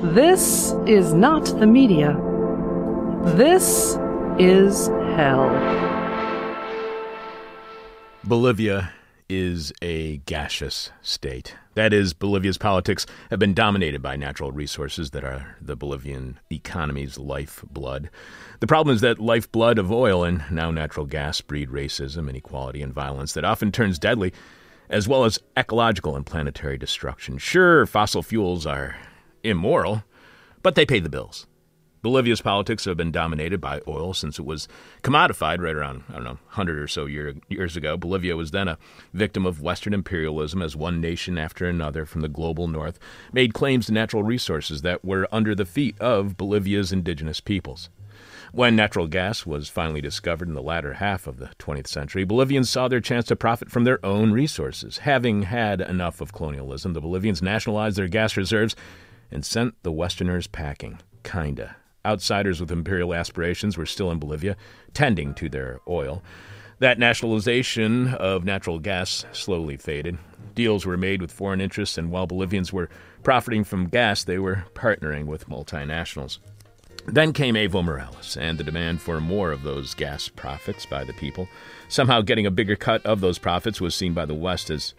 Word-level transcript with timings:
This 0.00 0.72
is 0.86 1.12
not 1.12 1.44
the 1.58 1.66
media. 1.66 2.12
This 3.34 3.98
is 4.38 4.86
hell. 5.16 5.50
Bolivia 8.22 8.92
is 9.28 9.72
a 9.82 10.18
gaseous 10.18 10.92
state. 11.02 11.56
That 11.74 11.92
is, 11.92 12.14
Bolivia's 12.14 12.58
politics 12.58 13.06
have 13.30 13.40
been 13.40 13.54
dominated 13.54 14.00
by 14.00 14.14
natural 14.14 14.52
resources 14.52 15.10
that 15.10 15.24
are 15.24 15.56
the 15.60 15.74
Bolivian 15.74 16.38
economy's 16.48 17.18
lifeblood. 17.18 18.08
The 18.60 18.68
problem 18.68 18.94
is 18.94 19.00
that 19.00 19.18
lifeblood 19.18 19.80
of 19.80 19.90
oil 19.90 20.22
and 20.22 20.44
now 20.48 20.70
natural 20.70 21.06
gas 21.06 21.40
breed 21.40 21.70
racism, 21.70 22.30
inequality, 22.30 22.82
and 22.82 22.94
violence 22.94 23.32
that 23.32 23.44
often 23.44 23.72
turns 23.72 23.98
deadly, 23.98 24.32
as 24.88 25.08
well 25.08 25.24
as 25.24 25.40
ecological 25.56 26.14
and 26.14 26.24
planetary 26.24 26.78
destruction. 26.78 27.36
Sure, 27.36 27.84
fossil 27.84 28.22
fuels 28.22 28.64
are 28.64 28.94
immoral, 29.42 30.04
but 30.62 30.74
they 30.74 30.86
pay 30.86 31.00
the 31.00 31.08
bills. 31.08 31.46
Bolivia's 32.00 32.40
politics 32.40 32.84
have 32.84 32.96
been 32.96 33.10
dominated 33.10 33.60
by 33.60 33.80
oil 33.88 34.14
since 34.14 34.38
it 34.38 34.44
was 34.44 34.68
commodified 35.02 35.60
right 35.60 35.74
around, 35.74 36.04
I 36.08 36.14
don't 36.14 36.24
know, 36.24 36.30
100 36.30 36.78
or 36.78 36.86
so 36.86 37.06
year, 37.06 37.34
years 37.48 37.76
ago. 37.76 37.96
Bolivia 37.96 38.36
was 38.36 38.52
then 38.52 38.68
a 38.68 38.78
victim 39.12 39.44
of 39.44 39.60
Western 39.60 39.92
imperialism 39.92 40.62
as 40.62 40.76
one 40.76 41.00
nation 41.00 41.36
after 41.36 41.66
another 41.66 42.06
from 42.06 42.20
the 42.20 42.28
global 42.28 42.68
north 42.68 43.00
made 43.32 43.52
claims 43.52 43.86
to 43.86 43.92
natural 43.92 44.22
resources 44.22 44.82
that 44.82 45.04
were 45.04 45.26
under 45.32 45.54
the 45.54 45.64
feet 45.64 45.98
of 46.00 46.36
Bolivia's 46.36 46.92
indigenous 46.92 47.40
peoples. 47.40 47.90
When 48.52 48.76
natural 48.76 49.08
gas 49.08 49.44
was 49.44 49.68
finally 49.68 50.00
discovered 50.00 50.48
in 50.48 50.54
the 50.54 50.62
latter 50.62 50.94
half 50.94 51.26
of 51.26 51.36
the 51.36 51.50
20th 51.58 51.88
century, 51.88 52.24
Bolivians 52.24 52.70
saw 52.70 52.88
their 52.88 53.00
chance 53.00 53.26
to 53.26 53.36
profit 53.36 53.70
from 53.70 53.84
their 53.84 54.04
own 54.04 54.32
resources. 54.32 54.98
Having 54.98 55.42
had 55.42 55.80
enough 55.80 56.20
of 56.20 56.32
colonialism, 56.32 56.94
the 56.94 57.00
Bolivians 57.00 57.42
nationalized 57.42 57.98
their 57.98 58.08
gas 58.08 58.36
reserves 58.36 58.74
and 59.30 59.44
sent 59.44 59.74
the 59.82 59.92
Westerners 59.92 60.46
packing. 60.46 60.98
Kinda. 61.22 61.76
Outsiders 62.04 62.60
with 62.60 62.70
imperial 62.70 63.14
aspirations 63.14 63.76
were 63.76 63.86
still 63.86 64.10
in 64.10 64.18
Bolivia, 64.18 64.56
tending 64.94 65.34
to 65.34 65.48
their 65.48 65.80
oil. 65.88 66.22
That 66.78 66.98
nationalization 66.98 68.14
of 68.14 68.44
natural 68.44 68.78
gas 68.78 69.24
slowly 69.32 69.76
faded. 69.76 70.18
Deals 70.54 70.86
were 70.86 70.96
made 70.96 71.20
with 71.20 71.32
foreign 71.32 71.60
interests, 71.60 71.98
and 71.98 72.10
while 72.10 72.26
Bolivians 72.26 72.72
were 72.72 72.88
profiting 73.22 73.64
from 73.64 73.88
gas, 73.88 74.24
they 74.24 74.38
were 74.38 74.64
partnering 74.74 75.26
with 75.26 75.48
multinationals. 75.48 76.38
Then 77.06 77.32
came 77.32 77.54
Evo 77.54 77.82
Morales 77.82 78.36
and 78.36 78.58
the 78.58 78.64
demand 78.64 79.00
for 79.00 79.20
more 79.20 79.50
of 79.50 79.62
those 79.62 79.94
gas 79.94 80.28
profits 80.28 80.84
by 80.84 81.04
the 81.04 81.14
people. 81.14 81.48
Somehow, 81.88 82.20
getting 82.20 82.46
a 82.46 82.50
bigger 82.50 82.76
cut 82.76 83.04
of 83.06 83.20
those 83.20 83.38
profits 83.38 83.80
was 83.80 83.94
seen 83.94 84.12
by 84.12 84.26
the 84.26 84.34
West 84.34 84.70
as 84.70 84.94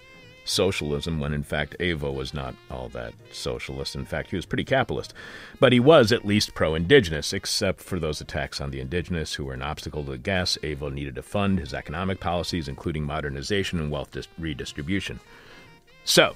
socialism 0.49 1.19
when 1.19 1.33
in 1.33 1.43
fact 1.43 1.75
Evo 1.79 2.13
was 2.13 2.33
not 2.33 2.55
all 2.69 2.89
that 2.89 3.13
socialist. 3.31 3.95
In 3.95 4.05
fact, 4.05 4.29
he 4.31 4.35
was 4.35 4.45
pretty 4.45 4.63
capitalist. 4.63 5.13
But 5.59 5.73
he 5.73 5.79
was 5.79 6.11
at 6.11 6.25
least 6.25 6.55
pro 6.55 6.75
indigenous, 6.75 7.33
except 7.33 7.81
for 7.81 7.99
those 7.99 8.21
attacks 8.21 8.59
on 8.59 8.71
the 8.71 8.79
indigenous 8.79 9.35
who 9.35 9.45
were 9.45 9.53
an 9.53 9.61
obstacle 9.61 10.03
to 10.03 10.11
the 10.11 10.17
gas. 10.17 10.57
Evo 10.63 10.91
needed 10.91 11.15
to 11.15 11.21
fund 11.21 11.59
his 11.59 11.73
economic 11.73 12.19
policies, 12.19 12.67
including 12.67 13.03
modernization 13.03 13.79
and 13.79 13.91
wealth 13.91 14.11
dis- 14.11 14.27
redistribution. 14.37 15.19
So, 16.03 16.35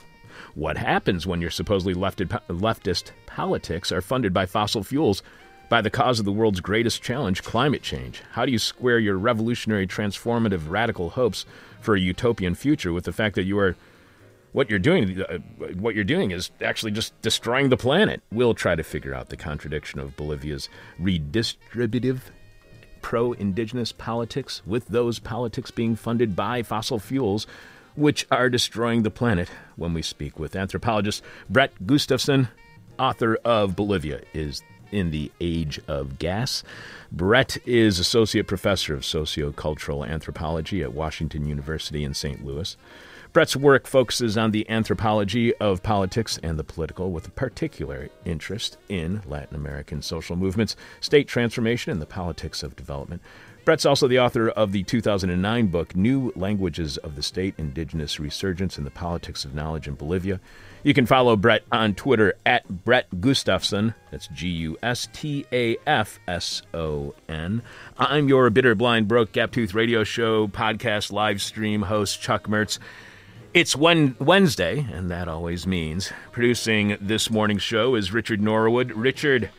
what 0.56 0.78
happens 0.78 1.26
when 1.26 1.42
your 1.42 1.50
supposedly 1.50 1.96
leftist 1.96 3.12
politics 3.26 3.92
are 3.92 4.02
funded 4.02 4.34
by 4.34 4.46
fossil 4.46 4.84
fuels? 4.84 5.24
By 5.70 5.82
the 5.82 5.90
cause 5.90 6.20
of 6.20 6.26
the 6.26 6.32
world's 6.32 6.60
greatest 6.60 7.02
challenge, 7.02 7.42
climate 7.42 7.82
change. 7.82 8.22
How 8.34 8.46
do 8.46 8.52
you 8.52 8.60
square 8.60 9.00
your 9.00 9.18
revolutionary, 9.18 9.88
transformative, 9.88 10.70
radical 10.70 11.12
hopes 11.12 11.46
for 11.82 11.96
a 11.96 12.00
utopian 12.00 12.54
future 12.54 12.94
with 12.94 13.06
the 13.06 13.14
fact 13.14 13.36
that 13.36 13.44
you 13.44 13.58
are 13.58 13.76
what 14.54 14.70
you're 14.70 14.80
doing 14.80 15.22
uh, 15.22 15.40
what 15.76 15.96
you're 15.96 16.04
doing 16.04 16.32
is 16.32 16.52
actually 16.62 16.92
just 16.92 17.20
destroying 17.22 17.70
the 17.70 17.78
planet. 17.78 18.22
We'll 18.32 18.54
try 18.54 18.76
to 18.76 18.84
figure 18.84 19.14
out 19.14 19.30
the 19.30 19.38
contradiction 19.38 20.00
of 20.00 20.16
Bolivia's 20.16 20.70
redistributive 21.02 22.22
pro-indigenous 23.02 23.92
politics 23.92 24.62
with 24.66 24.88
those 24.88 25.20
politics 25.20 25.72
being 25.72 25.96
funded 25.96 26.36
by 26.36 26.64
fossil 26.64 27.00
fuels 27.00 27.46
which 27.96 28.26
are 28.32 28.50
destroying 28.50 29.04
the 29.04 29.12
planet 29.12 29.50
when 29.76 29.94
we 29.94 30.02
speak 30.02 30.40
with 30.40 30.56
anthropologist 30.56 31.22
Brett 31.50 31.86
Gustafson, 31.86 32.48
author 32.98 33.36
of 33.44 33.76
Bolivia 33.76 34.22
is 34.34 34.64
in 34.92 35.12
the 35.12 35.32
Age 35.42 35.80
of 35.88 36.20
Gas. 36.20 36.64
Brett 37.12 37.58
is 37.66 38.00
Associate 38.00 38.48
Professor 38.48 38.94
of 38.94 39.02
Sociocultural 39.02 40.08
Anthropology 40.08 40.82
at 40.84 40.94
Washington 40.94 41.46
University 41.46 42.04
in 42.04 42.14
St. 42.14 42.46
Louis. 42.46 42.78
Brett's 43.34 43.56
work 43.56 43.88
focuses 43.88 44.38
on 44.38 44.52
the 44.52 44.70
anthropology 44.70 45.56
of 45.56 45.82
politics 45.82 46.40
and 46.44 46.60
the 46.60 46.64
political, 46.64 47.12
with 47.12 47.28
a 47.28 47.32
particular 47.32 48.10
interest 48.26 48.78
in 48.90 49.24
Latin 49.26 49.56
American 49.56 50.04
social 50.04 50.36
movements, 50.36 50.76
state 51.02 51.28
transformation, 51.28 51.92
and 51.92 52.00
the 52.00 52.06
politics 52.06 52.62
of 52.62 52.76
development. 52.76 53.24
Brett's 53.66 53.88
also 53.88 54.08
the 54.08 54.20
author 54.20 54.50
of 54.50 54.72
the 54.72 54.84
2009 54.84 55.68
book, 55.68 55.96
New 55.96 56.32
Languages 56.36 56.98
of 56.98 57.16
the 57.16 57.24
State 57.24 57.56
Indigenous 57.58 58.20
Resurgence 58.20 58.78
in 58.78 58.84
the 58.84 58.92
Politics 58.92 59.46
of 59.46 59.56
Knowledge 59.56 59.88
in 59.88 59.96
Bolivia. 59.96 60.40
You 60.84 60.94
can 60.94 61.08
follow 61.08 61.36
Brett 61.36 61.64
on 61.72 61.96
Twitter 61.96 62.36
at 62.46 62.84
Brett 62.86 63.20
Gustafson. 63.20 63.96
That's 64.12 64.28
G 64.28 64.50
U 64.50 64.78
S 64.84 65.08
T 65.12 65.48
A 65.52 65.78
F 65.88 66.20
S 66.28 66.62
O 66.72 67.16
N. 67.28 67.64
I'm 67.98 68.28
your 68.28 68.52
bitter, 68.52 68.76
blind, 68.76 69.08
broke, 69.08 69.32
gap 69.32 69.52
tooth 69.54 69.74
radio 69.74 70.04
show 70.04 70.48
podcast 70.48 71.12
live 71.12 71.42
stream 71.42 71.84
host, 71.84 72.22
Chuck 72.22 72.48
Mertz. 72.48 72.78
It's 73.54 73.76
Wednesday, 73.76 74.88
and 74.92 75.12
that 75.12 75.28
always 75.28 75.68
means 75.68 76.12
producing 76.32 76.98
this 77.00 77.30
morning's 77.30 77.62
show 77.62 77.94
is 77.94 78.12
Richard 78.12 78.42
Norwood. 78.42 78.92
Richard, 78.94 79.52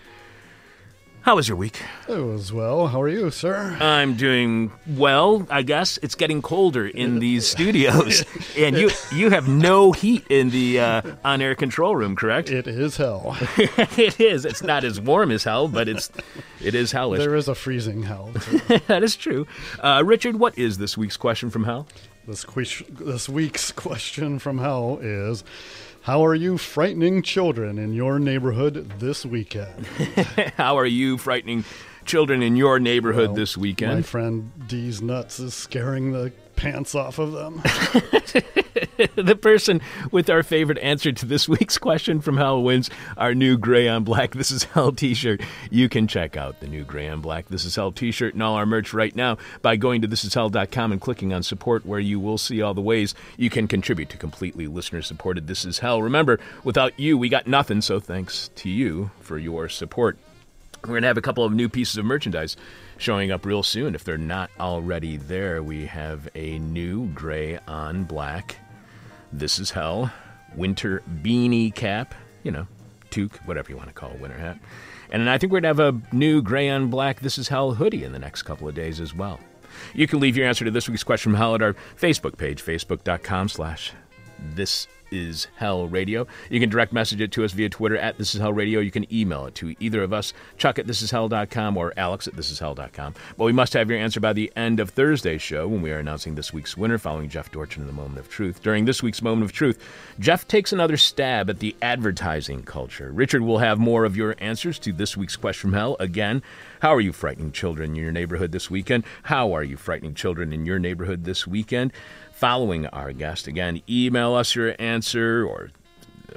how 1.21 1.37
was 1.37 1.47
your 1.47 1.57
week? 1.57 1.81
It 2.09 2.19
was 2.19 2.53
well. 2.53 2.89
How 2.89 3.01
are 3.01 3.09
you, 3.09 3.31
sir? 3.31 3.79
I'm 3.81 4.17
doing 4.17 4.73
well, 4.85 5.47
I 5.49 5.63
guess. 5.63 6.01
It's 6.03 6.17
getting 6.17 6.43
colder 6.43 6.89
in 6.89 7.19
these 7.21 7.47
studios, 7.47 8.25
and 8.59 8.77
you 8.77 8.91
you 9.13 9.31
have 9.31 9.47
no 9.47 9.93
heat 9.93 10.27
in 10.29 10.51
the 10.51 10.81
uh, 10.81 11.03
on-air 11.25 11.55
control 11.55 11.95
room, 11.95 12.17
correct? 12.17 12.51
It 12.51 12.67
is 12.67 12.97
hell. 12.97 13.37
it 13.57 14.19
is. 14.19 14.45
It's 14.45 14.65
not 14.65 14.83
as 14.83 15.01
warm 15.01 15.31
as 15.31 15.45
hell, 15.45 15.69
but 15.69 15.89
it's 15.89 16.11
it 16.61 16.75
is 16.75 16.91
hellish. 16.91 17.21
There 17.21 17.37
is 17.37 17.47
a 17.47 17.55
freezing 17.55 18.03
hell. 18.03 18.33
that 18.89 19.05
is 19.05 19.15
true. 19.15 19.47
Uh, 19.79 20.03
Richard, 20.05 20.35
what 20.41 20.59
is 20.59 20.79
this 20.79 20.99
week's 20.99 21.17
question 21.17 21.49
from 21.49 21.63
hell? 21.63 21.87
This, 22.27 22.47
this 22.89 23.29
week's 23.29 23.71
question 23.71 24.39
from 24.39 24.57
hell 24.57 24.99
is 25.03 25.45
How 26.03 26.25
are 26.25 26.35
you 26.35 26.57
frightening 26.57 27.23
children 27.23 27.79
in 27.79 27.93
your 27.93 28.19
neighborhood 28.19 28.99
this 28.99 29.27
weekend? 29.27 29.87
How 30.57 30.79
are 30.79 30.87
you 30.87 31.19
frightening 31.19 31.65
children 32.07 32.43
in 32.43 32.57
your 32.57 32.81
neighborhood 32.81 33.29
well, 33.29 33.37
this 33.37 33.59
weekend? 33.59 33.95
My 33.95 34.03
friend 34.03 34.51
D's 34.67 35.03
Nuts 35.03 35.39
is 35.39 35.53
scaring 35.53 36.13
the 36.13 36.33
pants 36.57 36.95
off 36.95 37.19
of 37.19 37.33
them. 37.33 37.63
the 39.17 39.37
person 39.37 39.81
with 40.13 40.31
our 40.31 40.43
favorite 40.43 40.79
answer 40.79 41.11
to 41.11 41.27
this 41.27 41.49
week's 41.49 41.79
question 41.79 42.21
from 42.21 42.37
Hell 42.37 42.63
wins 42.63 42.91
our 43.17 43.35
new 43.35 43.57
Gray 43.57 43.89
on 43.89 44.05
Black 44.05 44.33
This 44.33 44.51
Is 44.51 44.65
Hell 44.65 44.93
t 44.93 45.15
shirt. 45.15 45.41
You 45.71 45.89
can 45.89 46.07
check 46.07 46.37
out 46.37 46.61
the 46.61 46.69
new 46.69 46.85
Gray 46.85 47.09
on 47.09 47.21
Black 47.21 47.49
This 47.49 47.65
Is 47.65 47.75
Hell 47.75 47.93
t 47.93 48.13
shirt 48.13 48.35
and 48.35 48.43
all 48.43 48.55
our 48.55 48.67
merch 48.67 48.93
right 48.93 49.15
now 49.15 49.39
by 49.63 49.77
going 49.77 50.03
to 50.03 50.09
thisishell.com 50.09 50.93
and 50.93 51.01
clicking 51.01 51.33
on 51.33 51.43
support, 51.43 51.85
where 51.85 52.01
you 52.01 52.21
will 52.21 52.39
see 52.39 52.63
all 52.63 52.75
the 52.75 52.81
ways 52.81 53.15
you 53.37 53.51
can 53.51 53.67
contribute 53.67 54.11
to 54.11 54.17
completely 54.17 54.67
listener 54.67 55.03
supported 55.03 55.47
This 55.47 55.65
Is 55.65 55.81
Hell. 55.81 56.01
Remember, 56.01 56.39
without 56.63 56.99
you, 56.99 57.19
we 57.19 57.29
got 57.29 57.47
nothing, 57.47 57.81
so 57.81 57.99
thanks 57.99 58.51
to 58.57 58.71
you 58.71 59.11
for 59.21 59.39
your 59.39 59.69
support. 59.69 60.19
We're 60.83 60.89
going 60.89 61.03
to 61.03 61.09
have 61.09 61.19
a 61.19 61.23
couple 61.23 61.45
of 61.45 61.53
new 61.53 61.69
pieces 61.69 61.97
of 61.97 62.05
merchandise 62.05 62.57
showing 62.99 63.31
up 63.31 63.47
real 63.47 63.63
soon. 63.63 63.95
If 63.95 64.05
they're 64.05 64.19
not 64.19 64.51
already 64.61 65.17
there, 65.17 65.63
we 65.63 65.87
have 65.87 66.29
a 66.35 66.59
new 66.59 67.07
gray 67.09 67.59
on 67.67 68.05
black. 68.05 68.59
This 69.37 69.59
is 69.59 69.73
hell. 69.73 70.13
Winter 70.55 71.03
beanie 71.23 71.75
cap, 71.75 72.15
you 72.45 72.53
know, 72.53 72.69
toque, 73.11 73.37
whatever 73.47 73.69
you 73.69 73.77
want 73.77 73.89
to 73.89 73.93
call 73.93 74.13
a 74.13 74.17
winter 74.17 74.39
hat. 74.39 74.59
And 75.11 75.29
I 75.29 75.39
think 75.39 75.53
we're 75.53 75.61
going 75.61 75.75
to 75.75 75.83
have 75.83 75.95
a 75.95 76.15
new 76.15 76.41
gray 76.41 76.71
on 76.71 76.89
black 76.89 77.19
This 77.19 77.37
Is 77.37 77.49
Hell 77.49 77.75
hoodie 77.75 78.05
in 78.05 78.13
the 78.13 78.21
next 78.21 78.43
couple 78.43 78.69
of 78.69 78.77
days 78.77 79.01
as 79.01 79.13
well. 79.13 79.41
You 79.93 80.07
can 80.07 80.21
leave 80.21 80.37
your 80.37 80.47
answer 80.47 80.65
to 80.65 80.71
this 80.71 80.89
week's 80.89 81.03
question 81.03 81.33
from 81.33 81.39
hell 81.39 81.57
at 81.57 81.63
our 81.63 81.75
Facebook 82.01 82.39
page, 82.39 82.65
facebook.com 82.65 83.49
slash 83.49 83.93
this 84.39 84.87
is 85.15 85.47
Hell 85.57 85.87
Radio. 85.87 86.27
You 86.51 86.61
can 86.61 86.69
direct 86.69 86.93
message 86.93 87.21
it 87.21 87.33
to 87.33 87.45
us 87.45 87.53
via 87.53 87.69
Twitter 87.69 87.97
at 87.97 88.19
This 88.19 88.35
Is 88.35 88.41
Hell 88.41 88.53
Radio. 88.53 88.81
You 88.81 88.91
can 88.91 89.13
email 89.15 89.47
it 89.47 89.55
to 89.57 89.75
either 89.79 90.03
of 90.03 90.13
us, 90.13 90.33
Chuck 90.59 90.79
at 90.79 90.87
thisishell.com 90.87 91.77
or 91.77 91.93
Alex 91.97 92.27
at 92.27 92.35
thisishell.com. 92.35 93.15
But 93.39 93.45
we 93.45 93.53
must 93.53 93.73
have 93.75 93.89
your 93.89 93.99
answer 93.99 94.21
by 94.21 94.33
the 94.33 94.53
end 94.57 94.81
of 94.81 94.91
Thursday's 94.91 95.43
show 95.43 95.69
when 95.69 95.83
we 95.83 95.93
are 95.93 95.99
announcing 95.99 96.35
this 96.35 96.53
week's 96.53 96.77
winner 96.77 96.99
following 96.99 97.29
Jeff 97.29 97.53
Dorchen 97.53 97.83
in 97.83 97.87
the 97.87 97.93
Moment 97.93 98.19
of 98.19 98.29
Truth. 98.29 98.63
During 98.63 98.85
this 98.85 99.03
week's 99.03 99.23
Moment 99.23 99.45
of 99.45 99.53
Truth, 99.53 99.79
Jeff 100.19 100.49
takes 100.49 100.73
another 100.73 100.97
stab 100.97 101.49
at 101.49 101.61
the 101.61 101.77
advertising 101.81 102.63
culture. 102.63 103.11
Richard 103.13 103.43
will 103.43 103.59
have 103.59 103.79
more 103.79 104.05
of 104.05 104.17
your 104.17 104.35
answers 104.39 104.79
to 104.81 104.93
this 104.93 105.17
week's 105.17 105.37
question 105.37 105.71
from 105.71 105.73
hell. 105.75 105.97
Again, 106.01 106.43
how 106.81 106.93
are 106.95 107.01
you 107.01 107.13
frightening 107.13 107.53
children 107.53 107.91
in 107.91 107.97
your 107.97 108.13
neighborhood 108.13 108.53
this 108.53 108.71
weekend? 108.71 109.05
How 109.23 109.53
are 109.53 109.65
you 109.65 109.77
frightening 109.77 110.15
children 110.15 110.53
in 110.53 110.67
your 110.67 110.79
neighborhood 110.79 111.25
this 111.25 111.47
weekend? 111.47 111.93
Following 112.35 112.87
our 112.89 113.13
guest. 113.13 113.47
Again, 113.47 113.81
email 113.89 114.35
us 114.35 114.55
your 114.55 114.75
answer 114.79 115.47
or 115.47 115.71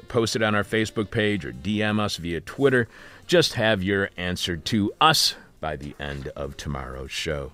post 0.08 0.36
it 0.36 0.42
on 0.42 0.54
our 0.54 0.64
Facebook 0.64 1.10
page 1.10 1.44
or 1.44 1.52
DM 1.52 2.00
us 2.00 2.16
via 2.16 2.40
Twitter. 2.40 2.88
Just 3.26 3.54
have 3.54 3.82
your 3.82 4.10
answer 4.16 4.56
to 4.56 4.92
us 5.00 5.34
by 5.60 5.76
the 5.76 5.94
end 5.98 6.28
of 6.28 6.56
tomorrow's 6.56 7.10
show. 7.10 7.52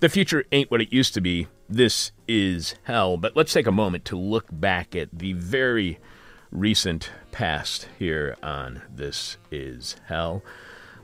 The 0.00 0.08
future 0.08 0.44
ain't 0.52 0.70
what 0.70 0.80
it 0.80 0.92
used 0.92 1.14
to 1.14 1.20
be. 1.20 1.46
This 1.68 2.12
is 2.26 2.74
hell. 2.84 3.16
But 3.16 3.36
let's 3.36 3.52
take 3.52 3.66
a 3.66 3.72
moment 3.72 4.04
to 4.06 4.16
look 4.16 4.46
back 4.50 4.94
at 4.94 5.08
the 5.12 5.32
very 5.32 5.98
recent 6.50 7.10
past 7.30 7.88
here 7.98 8.36
on 8.42 8.82
This 8.94 9.36
Is 9.50 9.96
Hell. 10.06 10.42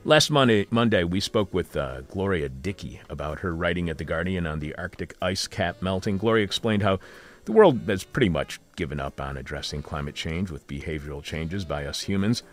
Last 0.07 0.29
Monday, 0.29 0.67
Monday 0.69 1.03
we 1.03 1.19
spoke 1.19 1.51
with 1.51 1.75
uh, 1.75 2.01
Gloria 2.01 2.47
Dickie 2.47 3.01
about 3.09 3.39
her 3.39 3.55
writing 3.55 3.89
at 3.89 3.97
The 3.97 4.03
Guardian 4.03 4.45
on 4.45 4.59
the 4.59 4.75
Arctic 4.75 5.15
ice 5.19 5.47
cap 5.47 5.81
melting. 5.81 6.19
Gloria 6.19 6.43
explained 6.43 6.83
how 6.83 6.99
the 7.45 7.51
world 7.51 7.79
has 7.87 8.03
pretty 8.03 8.29
much 8.29 8.59
given 8.75 8.99
up 8.99 9.19
on 9.19 9.35
addressing 9.35 9.81
climate 9.81 10.13
change 10.13 10.51
with 10.51 10.67
behavioral 10.67 11.23
changes 11.23 11.65
by 11.65 11.87
us 11.87 12.01
humans. 12.01 12.43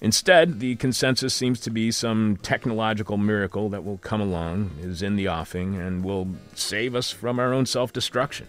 Instead, 0.00 0.60
the 0.60 0.76
consensus 0.76 1.34
seems 1.34 1.58
to 1.58 1.70
be 1.70 1.90
some 1.90 2.36
technological 2.36 3.16
miracle 3.16 3.68
that 3.70 3.84
will 3.84 3.98
come 3.98 4.20
along, 4.20 4.70
is 4.80 5.02
in 5.02 5.16
the 5.16 5.26
offing, 5.26 5.74
and 5.74 6.04
will 6.04 6.28
save 6.54 6.94
us 6.94 7.10
from 7.10 7.40
our 7.40 7.52
own 7.52 7.66
self 7.66 7.92
destruction. 7.92 8.46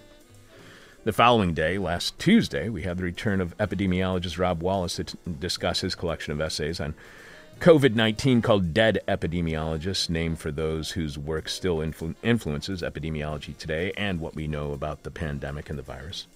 The 1.06 1.12
following 1.12 1.56
day, 1.56 1.80
last 1.80 2.20
Tuesday, 2.20 2.70
we 2.70 2.84
had 2.84 2.98
the 2.98 3.04
return 3.04 3.42
of 3.42 3.58
epidemiologist 3.58 4.38
Rob 4.38 4.62
Wallace 4.62 4.98
to 4.98 5.06
t- 5.06 5.18
discuss 5.40 5.82
his 5.82 5.96
collection 5.96 6.34
of 6.34 6.40
essays 6.40 6.80
on 6.80 6.94
COVID 7.64 7.96
19 7.96 8.42
called 8.42 8.74
Dead 8.74 9.00
Epidemiologists, 9.08 10.10
named 10.10 10.38
for 10.38 10.52
those 10.52 10.92
whose 10.92 11.18
work 11.18 11.48
still 11.48 11.78
influ- 11.78 12.14
influences 12.22 12.82
epidemiology 12.82 13.58
today 13.58 13.94
and 13.96 14.20
what 14.20 14.36
we 14.36 14.50
know 14.50 14.74
about 14.74 15.04
the 15.04 15.10
pandemic 15.10 15.70
and 15.70 15.80
the 15.80 15.84
virus. 15.84 16.28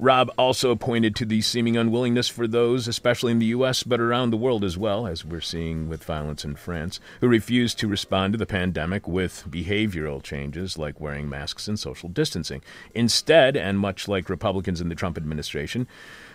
Rob 0.00 0.30
also 0.38 0.76
pointed 0.76 1.16
to 1.16 1.24
the 1.24 1.40
seeming 1.40 1.76
unwillingness 1.76 2.28
for 2.28 2.46
those, 2.46 2.86
especially 2.86 3.32
in 3.32 3.40
the 3.40 3.46
U.S., 3.46 3.82
but 3.82 4.00
around 4.00 4.30
the 4.30 4.36
world 4.36 4.62
as 4.62 4.78
well, 4.78 5.08
as 5.08 5.24
we're 5.24 5.40
seeing 5.40 5.88
with 5.88 6.04
violence 6.04 6.44
in 6.44 6.54
France, 6.54 7.00
who 7.20 7.26
refuse 7.26 7.74
to 7.74 7.88
respond 7.88 8.32
to 8.32 8.38
the 8.38 8.46
pandemic 8.46 9.08
with 9.08 9.44
behavioral 9.50 10.22
changes 10.22 10.78
like 10.78 11.00
wearing 11.00 11.28
masks 11.28 11.66
and 11.66 11.80
social 11.80 12.08
distancing. 12.08 12.62
Instead, 12.94 13.56
and 13.56 13.80
much 13.80 14.06
like 14.06 14.28
Republicans 14.30 14.80
in 14.80 14.88
the 14.88 14.94
Trump 14.94 15.16
administration, 15.16 15.88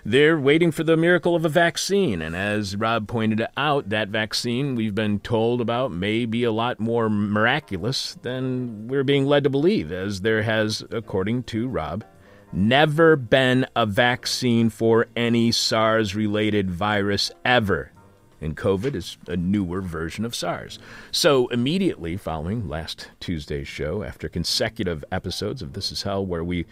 they're 0.04 0.38
waiting 0.38 0.72
for 0.72 0.84
the 0.84 0.98
miracle 0.98 1.34
of 1.34 1.46
a 1.46 1.50
vaccine. 1.50 2.22
And 2.22 2.36
as 2.36 2.76
Rob 2.76 3.08
pointed 3.08 3.48
out, 3.56 3.88
that 3.88 4.10
vaccine 4.10 4.76
we've 4.76 4.96
been 4.96 5.20
told 5.20 5.62
about 5.62 5.94
may 5.94 6.26
be 6.26 6.44
a 6.44 6.52
lot 6.52 6.82
more 6.82 7.10
miraculous 7.10 8.18
than 8.24 8.90
we're 8.90 9.06
being 9.06 9.26
led 9.26 9.46
to 9.46 9.50
believe, 9.50 9.90
as 9.90 10.20
there 10.20 10.44
has, 10.44 10.84
according 10.92 11.44
to 11.44 11.70
Rob, 11.70 12.04
never 12.54 13.16
been 13.16 13.66
a 13.76 13.86
vaccine 13.86 14.70
for 14.70 15.08
any 15.16 15.52
SARS 15.52 16.16
related 16.16 16.70
virus 16.70 17.32
ever. 17.44 17.92
And 18.40 18.58
COVID 18.58 18.94
is 18.94 19.18
a 19.28 19.38
newer 19.38 19.82
version 19.82 20.26
of 20.26 20.36
SARS. 20.36 20.78
So, 21.12 21.48
immediately 21.48 22.18
following 22.18 22.68
last 22.68 23.10
Tuesday's 23.20 23.68
show, 23.68 24.04
after 24.04 24.28
consecutive 24.28 25.04
episodes 25.12 25.62
of 25.62 25.74
This 25.74 25.92
Is 25.92 26.04
Hell, 26.04 26.26
where 26.26 26.44
we 26.44 26.66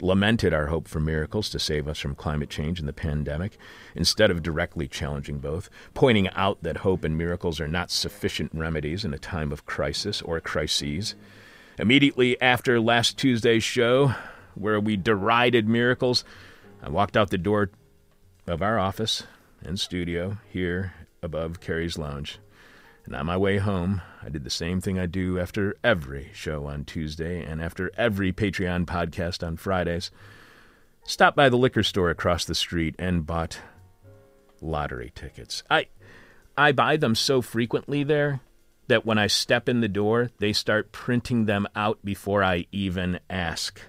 lamented 0.00 0.52
our 0.52 0.66
hope 0.66 0.88
for 0.88 0.98
miracles 0.98 1.48
to 1.50 1.60
save 1.60 1.86
us 1.86 2.00
from 2.00 2.16
climate 2.16 2.50
change 2.50 2.80
and 2.80 2.88
the 2.88 2.92
pandemic, 2.92 3.56
instead 3.94 4.32
of 4.32 4.42
directly 4.42 4.88
challenging 4.88 5.38
both, 5.38 5.70
pointing 5.94 6.28
out 6.30 6.60
that 6.62 6.78
hope 6.78 7.04
and 7.04 7.16
miracles 7.16 7.60
are 7.60 7.68
not 7.68 7.90
sufficient 7.90 8.50
remedies 8.52 9.04
in 9.04 9.14
a 9.14 9.18
time 9.18 9.52
of 9.52 9.64
crisis 9.64 10.20
or 10.22 10.40
crises. 10.40 11.14
Immediately 11.78 12.40
after 12.42 12.80
last 12.80 13.16
Tuesday's 13.16 13.62
show, 13.62 14.12
where 14.54 14.80
we 14.80 14.96
derided 14.96 15.68
miracles, 15.68 16.24
I 16.82 16.88
walked 16.88 17.16
out 17.16 17.30
the 17.30 17.38
door 17.38 17.70
of 18.46 18.62
our 18.62 18.78
office 18.78 19.24
and 19.64 19.78
studio 19.78 20.38
here 20.50 20.94
above 21.22 21.60
Carrie's 21.60 21.98
Lounge. 21.98 22.38
And 23.04 23.16
on 23.16 23.26
my 23.26 23.36
way 23.36 23.58
home, 23.58 24.00
I 24.22 24.28
did 24.28 24.44
the 24.44 24.50
same 24.50 24.80
thing 24.80 24.98
I 24.98 25.06
do 25.06 25.38
after 25.38 25.76
every 25.82 26.30
show 26.32 26.66
on 26.66 26.84
Tuesday 26.84 27.42
and 27.42 27.60
after 27.60 27.90
every 27.96 28.32
Patreon 28.32 28.86
podcast 28.86 29.44
on 29.46 29.56
Fridays. 29.56 30.10
Stopped 31.04 31.36
by 31.36 31.48
the 31.48 31.56
liquor 31.56 31.82
store 31.82 32.10
across 32.10 32.44
the 32.44 32.54
street 32.54 32.94
and 32.98 33.26
bought 33.26 33.58
lottery 34.60 35.10
tickets. 35.14 35.64
I 35.68 35.86
I 36.56 36.72
buy 36.72 36.96
them 36.96 37.14
so 37.14 37.42
frequently 37.42 38.04
there 38.04 38.40
that 38.88 39.06
when 39.06 39.18
I 39.18 39.26
step 39.26 39.68
in 39.68 39.80
the 39.80 39.88
door, 39.88 40.30
they 40.38 40.52
start 40.52 40.92
printing 40.92 41.46
them 41.46 41.66
out 41.74 42.04
before 42.04 42.44
I 42.44 42.66
even 42.70 43.18
ask. 43.28 43.80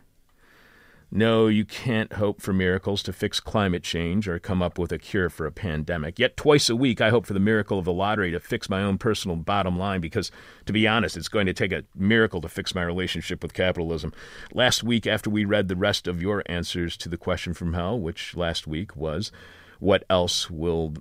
No, 1.15 1.45
you 1.45 1.63
can't 1.63 2.13
hope 2.13 2.41
for 2.41 2.53
miracles 2.53 3.03
to 3.03 3.13
fix 3.13 3.39
climate 3.39 3.83
change 3.83 4.27
or 4.27 4.39
come 4.39 4.63
up 4.63 4.79
with 4.79 4.91
a 4.91 4.97
cure 4.97 5.29
for 5.29 5.45
a 5.45 5.51
pandemic. 5.51 6.17
Yet 6.17 6.35
twice 6.35 6.71
a 6.71 6.75
week, 6.75 7.01
I 7.01 7.11
hope 7.11 7.27
for 7.27 7.33
the 7.33 7.39
miracle 7.39 7.77
of 7.77 7.85
the 7.85 7.93
lottery 7.93 8.31
to 8.31 8.39
fix 8.39 8.67
my 8.67 8.81
own 8.81 8.97
personal 8.97 9.37
bottom 9.37 9.77
line 9.77 10.01
because, 10.01 10.31
to 10.65 10.73
be 10.73 10.87
honest, 10.87 11.15
it's 11.15 11.27
going 11.27 11.45
to 11.45 11.53
take 11.53 11.71
a 11.71 11.83
miracle 11.95 12.41
to 12.41 12.49
fix 12.49 12.73
my 12.73 12.81
relationship 12.81 13.43
with 13.43 13.53
capitalism. 13.53 14.11
Last 14.55 14.83
week, 14.83 15.05
after 15.05 15.29
we 15.29 15.45
read 15.45 15.67
the 15.67 15.75
rest 15.75 16.07
of 16.07 16.19
your 16.19 16.41
answers 16.47 16.97
to 16.97 17.09
the 17.09 17.17
question 17.17 17.53
from 17.53 17.73
hell, 17.73 17.99
which 17.99 18.35
last 18.35 18.65
week 18.65 18.95
was, 18.95 19.31
what 19.77 20.03
else 20.09 20.49
will 20.49 20.95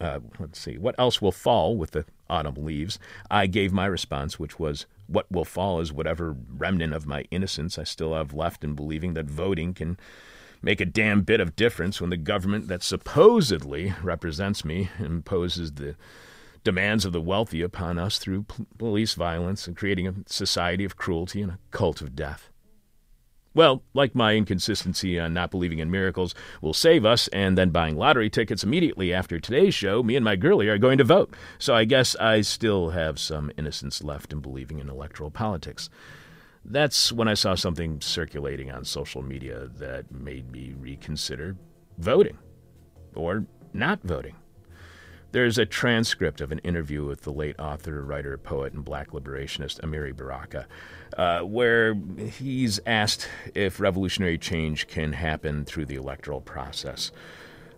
uh, 0.00 0.20
let's 0.38 0.58
see, 0.58 0.78
what 0.78 0.94
else 0.98 1.20
will 1.20 1.32
fall 1.32 1.76
with 1.76 1.92
the 1.92 2.04
autumn 2.28 2.64
leaves? 2.64 2.98
I 3.30 3.46
gave 3.46 3.72
my 3.72 3.86
response, 3.86 4.38
which 4.38 4.58
was, 4.58 4.86
what 5.06 5.30
will 5.30 5.44
fall 5.44 5.80
is 5.80 5.92
whatever 5.92 6.36
remnant 6.56 6.94
of 6.94 7.06
my 7.06 7.24
innocence 7.30 7.78
I 7.78 7.84
still 7.84 8.14
have 8.14 8.34
left 8.34 8.64
in 8.64 8.74
believing 8.74 9.14
that 9.14 9.26
voting 9.26 9.74
can 9.74 9.98
make 10.62 10.80
a 10.80 10.86
damn 10.86 11.22
bit 11.22 11.40
of 11.40 11.56
difference 11.56 12.00
when 12.00 12.10
the 12.10 12.16
government 12.16 12.68
that 12.68 12.82
supposedly 12.82 13.92
represents 14.02 14.64
me 14.64 14.88
imposes 14.98 15.72
the 15.72 15.94
demands 16.64 17.04
of 17.04 17.12
the 17.12 17.20
wealthy 17.20 17.60
upon 17.60 17.98
us 17.98 18.16
through 18.16 18.46
police 18.78 19.12
violence 19.12 19.66
and 19.66 19.76
creating 19.76 20.06
a 20.06 20.14
society 20.26 20.84
of 20.84 20.96
cruelty 20.96 21.42
and 21.42 21.52
a 21.52 21.58
cult 21.70 22.00
of 22.00 22.16
death. 22.16 22.48
Well, 23.54 23.84
like 23.94 24.16
my 24.16 24.34
inconsistency 24.34 25.18
on 25.18 25.32
not 25.32 25.52
believing 25.52 25.78
in 25.78 25.88
miracles 25.88 26.34
will 26.60 26.74
save 26.74 27.04
us, 27.04 27.28
and 27.28 27.56
then 27.56 27.70
buying 27.70 27.96
lottery 27.96 28.28
tickets 28.28 28.64
immediately 28.64 29.14
after 29.14 29.38
today's 29.38 29.74
show, 29.74 30.02
me 30.02 30.16
and 30.16 30.24
my 30.24 30.34
girlie 30.34 30.68
are 30.68 30.78
going 30.78 30.98
to 30.98 31.04
vote. 31.04 31.32
So 31.60 31.72
I 31.72 31.84
guess 31.84 32.16
I 32.16 32.40
still 32.40 32.90
have 32.90 33.20
some 33.20 33.52
innocence 33.56 34.02
left 34.02 34.32
in 34.32 34.40
believing 34.40 34.80
in 34.80 34.88
electoral 34.88 35.30
politics. 35.30 35.88
That's 36.64 37.12
when 37.12 37.28
I 37.28 37.34
saw 37.34 37.54
something 37.54 38.00
circulating 38.00 38.72
on 38.72 38.84
social 38.84 39.22
media 39.22 39.68
that 39.78 40.10
made 40.10 40.50
me 40.50 40.74
reconsider 40.76 41.56
voting 41.98 42.38
or 43.14 43.46
not 43.72 44.00
voting. 44.02 44.34
There's 45.34 45.58
a 45.58 45.66
transcript 45.66 46.40
of 46.40 46.52
an 46.52 46.60
interview 46.60 47.04
with 47.04 47.22
the 47.22 47.32
late 47.32 47.58
author, 47.58 48.04
writer, 48.04 48.38
poet, 48.38 48.72
and 48.72 48.84
black 48.84 49.10
liberationist 49.10 49.80
Amiri 49.80 50.16
Baraka, 50.16 50.68
uh, 51.18 51.40
where 51.40 51.96
he's 52.38 52.78
asked 52.86 53.28
if 53.52 53.80
revolutionary 53.80 54.38
change 54.38 54.86
can 54.86 55.12
happen 55.12 55.64
through 55.64 55.86
the 55.86 55.96
electoral 55.96 56.40
process. 56.40 57.10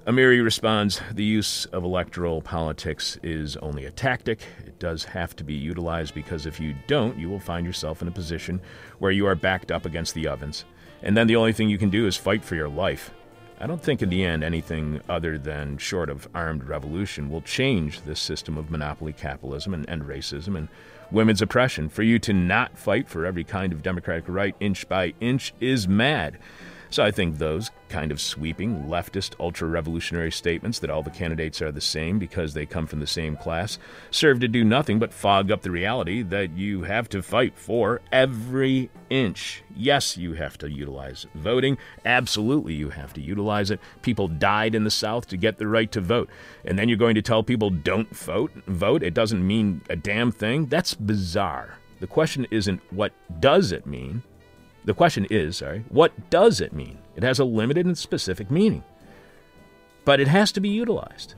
Amiri 0.07 0.45
responds 0.45 1.01
The 1.11 1.25
use 1.25 1.65
of 1.73 1.83
electoral 1.83 2.43
politics 2.43 3.19
is 3.23 3.57
only 3.57 3.87
a 3.87 3.91
tactic. 3.91 4.43
It 4.67 4.79
does 4.79 5.05
have 5.05 5.35
to 5.37 5.43
be 5.43 5.55
utilized 5.55 6.15
because 6.15 6.45
if 6.45 6.61
you 6.61 6.75
don't, 6.87 7.19
you 7.19 7.31
will 7.31 7.41
find 7.41 7.65
yourself 7.65 8.03
in 8.03 8.09
a 8.09 8.13
position 8.13 8.61
where 8.99 9.13
you 9.13 9.25
are 9.25 9.35
backed 9.35 9.73
up 9.73 9.87
against 9.87 10.13
the 10.13 10.29
ovens. 10.29 10.67
And 11.03 11.17
then 11.17 11.27
the 11.27 11.37
only 11.37 11.55
thing 11.55 11.71
you 11.71 11.79
can 11.79 11.89
do 11.89 12.07
is 12.07 12.19
fight 12.19 12.45
for 12.45 12.55
your 12.55 12.69
life. 12.69 13.13
I 13.59 13.67
don't 13.67 13.83
think 13.83 14.03
in 14.03 14.11
the 14.11 14.23
end 14.23 14.45
anything 14.45 15.01
other 15.09 15.39
than 15.39 15.79
short 15.79 16.11
of 16.11 16.29
armed 16.35 16.65
revolution 16.65 17.31
will 17.31 17.41
change 17.41 18.03
this 18.03 18.21
system 18.21 18.59
of 18.59 18.71
monopoly 18.71 19.15
capitalism 19.15 19.73
and, 19.73 19.89
and 19.89 20.03
racism 20.03 20.57
and 20.57 20.69
women's 21.11 21.41
oppression. 21.41 21.89
For 21.89 22.03
you 22.03 22.19
to 22.19 22.35
not 22.35 22.77
fight 22.77 23.09
for 23.09 23.25
every 23.25 23.45
kind 23.45 23.73
of 23.73 23.83
democratic 23.83 24.25
right 24.29 24.55
inch 24.61 24.87
by 24.89 25.15
inch 25.21 25.55
is 25.59 25.89
mad. 25.89 26.39
So 26.91 27.05
I 27.05 27.11
think 27.11 27.39
those 27.39 27.71
kind 27.89 28.11
of 28.11 28.21
sweeping 28.21 28.85
leftist 28.85 29.39
ultra 29.39 29.69
revolutionary 29.69 30.33
statements 30.33 30.79
that 30.81 30.91
all 30.91 31.03
the 31.03 31.11
candidates 31.11 31.63
are 31.63 31.73
the 31.73 31.81
same 31.81 32.19
because 32.19 32.55
they 32.55 32.67
come 32.67 32.87
from 32.87 33.01
the 33.01 33.07
same 33.07 33.37
class 33.37 33.79
serve 34.11 34.41
to 34.41 34.49
do 34.49 34.65
nothing 34.65 34.99
but 34.99 35.13
fog 35.13 35.51
up 35.51 35.63
the 35.63 35.71
reality 35.71 36.23
that 36.23 36.51
you 36.57 36.83
have 36.83 37.09
to 37.09 37.23
fight 37.23 37.57
for 37.57 38.01
every 38.11 38.91
inch. 39.11 39.63
Yes, 39.75 40.17
you 40.17 40.35
have 40.35 40.59
to 40.59 40.71
utilize 40.71 41.27
voting. 41.35 41.79
Absolutely, 42.05 42.75
you 42.75 42.91
have 42.91 43.13
to 43.15 43.21
utilize 43.21 43.71
it. 43.71 43.81
People 44.03 44.29
died 44.29 44.75
in 44.75 44.85
the 44.85 44.91
South 44.91 45.27
to 45.29 45.37
get 45.37 45.59
the 45.59 45.69
right 45.69 45.91
to 45.93 46.01
vote. 46.01 46.29
And 46.65 46.79
then 46.79 46.89
you're 46.89 46.99
going 46.99 47.15
to 47.15 47.23
tell 47.23 47.43
people 47.43 47.71
don't 47.71 48.15
vote? 48.15 48.53
Vote? 48.67 49.03
It 49.03 49.15
doesn't 49.15 49.47
mean 49.47 49.83
a 49.91 49.97
damn 49.97 50.33
thing? 50.33 50.67
That's 50.67 50.95
bizarre. 50.95 51.79
The 52.01 52.07
question 52.07 52.47
isn't 52.51 52.81
what 52.93 53.13
does 53.41 53.73
it 53.73 53.87
mean? 53.87 54.23
The 54.87 54.95
question 54.95 55.27
is, 55.31 55.59
sorry, 55.59 55.85
what 55.89 56.31
does 56.31 56.61
it 56.61 56.73
mean? 56.73 56.99
It 57.17 57.25
has 57.25 57.41
a 57.41 57.45
limited 57.45 57.87
and 57.87 57.99
specific 57.99 58.51
meaning. 58.51 58.85
But 60.05 60.21
it 60.21 60.29
has 60.29 60.53
to 60.53 60.61
be 60.61 60.69
utilized. 60.69 61.35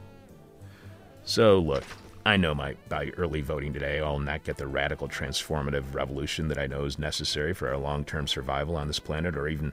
So, 1.24 1.58
look, 1.58 1.84
I 2.26 2.36
know 2.36 2.54
my, 2.54 2.76
by 2.90 3.10
early 3.16 3.40
voting 3.40 3.72
today, 3.72 4.00
I'll 4.00 4.18
not 4.18 4.44
get 4.44 4.58
the 4.58 4.66
radical 4.66 5.08
transformative 5.08 5.94
revolution 5.94 6.48
that 6.48 6.58
I 6.58 6.66
know 6.66 6.84
is 6.84 6.98
necessary 6.98 7.54
for 7.54 7.68
our 7.68 7.78
long 7.78 8.04
term 8.04 8.26
survival 8.26 8.76
on 8.76 8.86
this 8.86 8.98
planet 8.98 9.34
or 9.34 9.48
even 9.48 9.72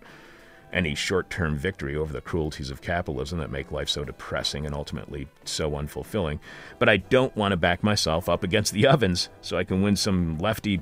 any 0.71 0.95
short 0.95 1.29
term 1.29 1.57
victory 1.57 1.97
over 1.97 2.13
the 2.13 2.21
cruelties 2.21 2.69
of 2.69 2.81
capitalism 2.81 3.39
that 3.39 3.51
make 3.51 3.73
life 3.73 3.89
so 3.89 4.05
depressing 4.05 4.65
and 4.65 4.73
ultimately 4.73 5.27
so 5.43 5.71
unfulfilling. 5.71 6.39
But 6.79 6.87
I 6.87 6.97
don't 6.97 7.35
want 7.35 7.51
to 7.51 7.57
back 7.57 7.83
myself 7.83 8.29
up 8.29 8.43
against 8.43 8.71
the 8.71 8.87
ovens 8.87 9.27
so 9.41 9.57
I 9.57 9.65
can 9.65 9.81
win 9.81 9.97
some 9.97 10.37
lefty 10.37 10.81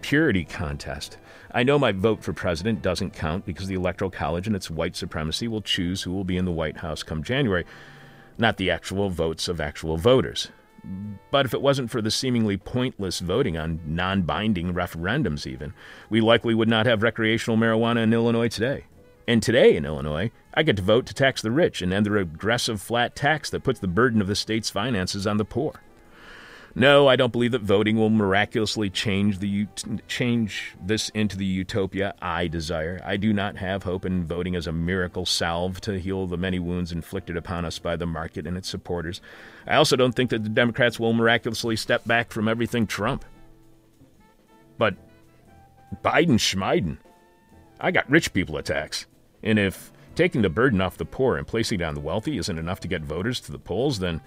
purity 0.00 0.44
contest. 0.44 1.18
I 1.52 1.62
know 1.62 1.78
my 1.78 1.92
vote 1.92 2.22
for 2.22 2.32
president 2.32 2.82
doesn't 2.82 3.14
count 3.14 3.46
because 3.46 3.68
the 3.68 3.74
Electoral 3.74 4.10
College 4.10 4.46
and 4.46 4.54
its 4.54 4.70
white 4.70 4.96
supremacy 4.96 5.48
will 5.48 5.62
choose 5.62 6.02
who 6.02 6.12
will 6.12 6.24
be 6.24 6.36
in 6.36 6.44
the 6.44 6.52
White 6.52 6.78
House 6.78 7.02
come 7.02 7.22
January, 7.22 7.64
not 8.36 8.56
the 8.56 8.70
actual 8.70 9.10
votes 9.10 9.48
of 9.48 9.60
actual 9.60 9.96
voters. 9.96 10.48
But 11.30 11.46
if 11.46 11.54
it 11.54 11.62
wasn't 11.62 11.90
for 11.90 12.00
the 12.00 12.10
seemingly 12.10 12.56
pointless 12.56 13.20
voting 13.20 13.56
on 13.56 13.80
non 13.84 14.22
binding 14.22 14.74
referendums, 14.74 15.46
even, 15.46 15.74
we 16.08 16.20
likely 16.20 16.54
would 16.54 16.68
not 16.68 16.86
have 16.86 17.02
recreational 17.02 17.56
marijuana 17.56 18.02
in 18.02 18.12
Illinois 18.12 18.48
today. 18.48 18.84
And 19.26 19.42
today 19.42 19.76
in 19.76 19.84
Illinois, 19.84 20.30
I 20.54 20.62
get 20.62 20.76
to 20.76 20.82
vote 20.82 21.06
to 21.06 21.14
tax 21.14 21.42
the 21.42 21.50
rich 21.50 21.82
and 21.82 21.92
end 21.92 22.06
the 22.06 22.10
regressive 22.10 22.80
flat 22.80 23.14
tax 23.14 23.50
that 23.50 23.62
puts 23.62 23.80
the 23.80 23.88
burden 23.88 24.22
of 24.22 24.26
the 24.26 24.34
state's 24.34 24.70
finances 24.70 25.26
on 25.26 25.36
the 25.36 25.44
poor. 25.44 25.82
No, 26.74 27.08
I 27.08 27.16
don't 27.16 27.32
believe 27.32 27.52
that 27.52 27.62
voting 27.62 27.96
will 27.96 28.10
miraculously 28.10 28.90
change 28.90 29.38
the 29.38 29.66
change 30.06 30.76
this 30.80 31.08
into 31.10 31.36
the 31.36 31.44
utopia 31.44 32.14
I 32.20 32.46
desire. 32.46 33.00
I 33.04 33.16
do 33.16 33.32
not 33.32 33.56
have 33.56 33.82
hope 33.82 34.04
in 34.04 34.24
voting 34.24 34.54
as 34.54 34.66
a 34.66 34.72
miracle 34.72 35.26
salve 35.26 35.80
to 35.82 35.98
heal 35.98 36.26
the 36.26 36.36
many 36.36 36.58
wounds 36.58 36.92
inflicted 36.92 37.36
upon 37.36 37.64
us 37.64 37.78
by 37.78 37.96
the 37.96 38.06
market 38.06 38.46
and 38.46 38.56
its 38.56 38.68
supporters. 38.68 39.20
I 39.66 39.74
also 39.76 39.96
don't 39.96 40.12
think 40.12 40.30
that 40.30 40.44
the 40.44 40.48
Democrats 40.48 41.00
will 41.00 41.12
miraculously 41.12 41.76
step 41.76 42.04
back 42.04 42.30
from 42.30 42.48
everything 42.48 42.86
Trump. 42.86 43.24
But 44.76 44.94
Biden 46.04 46.38
Schmeiden. 46.38 46.98
I 47.80 47.90
got 47.90 48.10
rich 48.10 48.32
people 48.32 48.56
attacks. 48.56 49.06
And 49.42 49.58
if 49.58 49.92
taking 50.14 50.42
the 50.42 50.50
burden 50.50 50.80
off 50.80 50.96
the 50.96 51.04
poor 51.04 51.36
and 51.36 51.46
placing 51.46 51.80
it 51.80 51.84
on 51.84 51.94
the 51.94 52.00
wealthy 52.00 52.38
isn't 52.38 52.58
enough 52.58 52.80
to 52.80 52.88
get 52.88 53.02
voters 53.02 53.40
to 53.40 53.52
the 53.52 53.58
polls, 53.58 54.00
then 54.00 54.20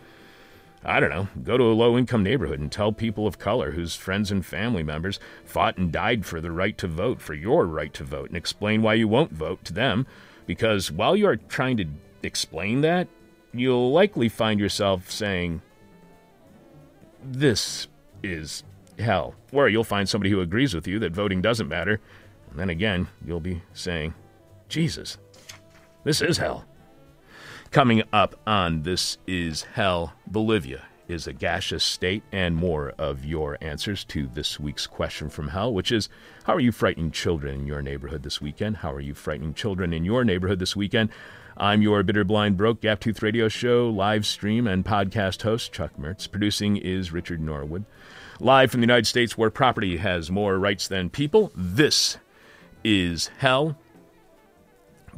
I 0.83 0.99
don't 0.99 1.11
know, 1.11 1.27
go 1.43 1.57
to 1.57 1.63
a 1.63 1.73
low 1.73 1.95
income 1.97 2.23
neighborhood 2.23 2.59
and 2.59 2.71
tell 2.71 2.91
people 2.91 3.27
of 3.27 3.37
color 3.37 3.71
whose 3.71 3.95
friends 3.95 4.31
and 4.31 4.43
family 4.43 4.81
members 4.81 5.19
fought 5.45 5.77
and 5.77 5.91
died 5.91 6.25
for 6.25 6.41
the 6.41 6.51
right 6.51 6.75
to 6.79 6.87
vote, 6.87 7.21
for 7.21 7.35
your 7.35 7.65
right 7.65 7.93
to 7.93 8.03
vote, 8.03 8.29
and 8.29 8.37
explain 8.37 8.81
why 8.81 8.95
you 8.95 9.07
won't 9.07 9.31
vote 9.31 9.63
to 9.65 9.73
them. 9.73 10.07
Because 10.47 10.91
while 10.91 11.15
you 11.15 11.27
are 11.27 11.35
trying 11.35 11.77
to 11.77 11.85
explain 12.23 12.81
that, 12.81 13.07
you'll 13.53 13.91
likely 13.91 14.27
find 14.27 14.59
yourself 14.59 15.11
saying, 15.11 15.61
This 17.23 17.87
is 18.23 18.63
hell. 18.97 19.35
Or 19.51 19.69
you'll 19.69 19.83
find 19.83 20.09
somebody 20.09 20.31
who 20.31 20.41
agrees 20.41 20.73
with 20.73 20.87
you 20.87 20.97
that 20.99 21.13
voting 21.13 21.41
doesn't 21.41 21.67
matter. 21.67 21.99
And 22.49 22.59
then 22.59 22.69
again, 22.69 23.07
you'll 23.23 23.39
be 23.39 23.61
saying, 23.73 24.15
Jesus, 24.67 25.17
this 26.03 26.21
is 26.21 26.37
hell. 26.37 26.65
Coming 27.71 28.03
up 28.11 28.35
on 28.45 28.83
This 28.83 29.17
Is 29.25 29.61
Hell, 29.61 30.11
Bolivia 30.27 30.83
is 31.07 31.25
a 31.25 31.31
gaseous 31.31 31.85
state, 31.85 32.21
and 32.29 32.53
more 32.53 32.91
of 32.97 33.23
your 33.23 33.57
answers 33.61 34.03
to 34.05 34.27
this 34.27 34.59
week's 34.59 34.85
question 34.85 35.29
from 35.29 35.47
hell, 35.47 35.73
which 35.73 35.89
is 35.89 36.09
How 36.43 36.53
are 36.53 36.59
you 36.59 36.73
frightening 36.73 37.11
children 37.11 37.61
in 37.61 37.65
your 37.65 37.81
neighborhood 37.81 38.23
this 38.23 38.41
weekend? 38.41 38.77
How 38.77 38.91
are 38.91 38.99
you 38.99 39.13
frightening 39.13 39.53
children 39.53 39.93
in 39.93 40.03
your 40.03 40.25
neighborhood 40.25 40.59
this 40.59 40.75
weekend? 40.75 41.11
I'm 41.55 41.81
your 41.81 42.03
bitter, 42.03 42.25
blind, 42.25 42.57
broke 42.57 42.81
Gap 42.81 42.99
Tooth 42.99 43.21
Radio 43.21 43.47
Show 43.47 43.89
live 43.89 44.25
stream 44.25 44.67
and 44.67 44.83
podcast 44.83 45.41
host, 45.43 45.71
Chuck 45.71 45.93
Mertz. 45.97 46.29
Producing 46.29 46.75
is 46.75 47.13
Richard 47.13 47.39
Norwood. 47.39 47.85
Live 48.41 48.71
from 48.71 48.81
the 48.81 48.87
United 48.87 49.07
States, 49.07 49.37
where 49.37 49.49
property 49.49 49.95
has 49.95 50.29
more 50.29 50.59
rights 50.59 50.89
than 50.89 51.09
people, 51.09 51.53
this 51.55 52.17
is 52.83 53.29
hell. 53.37 53.77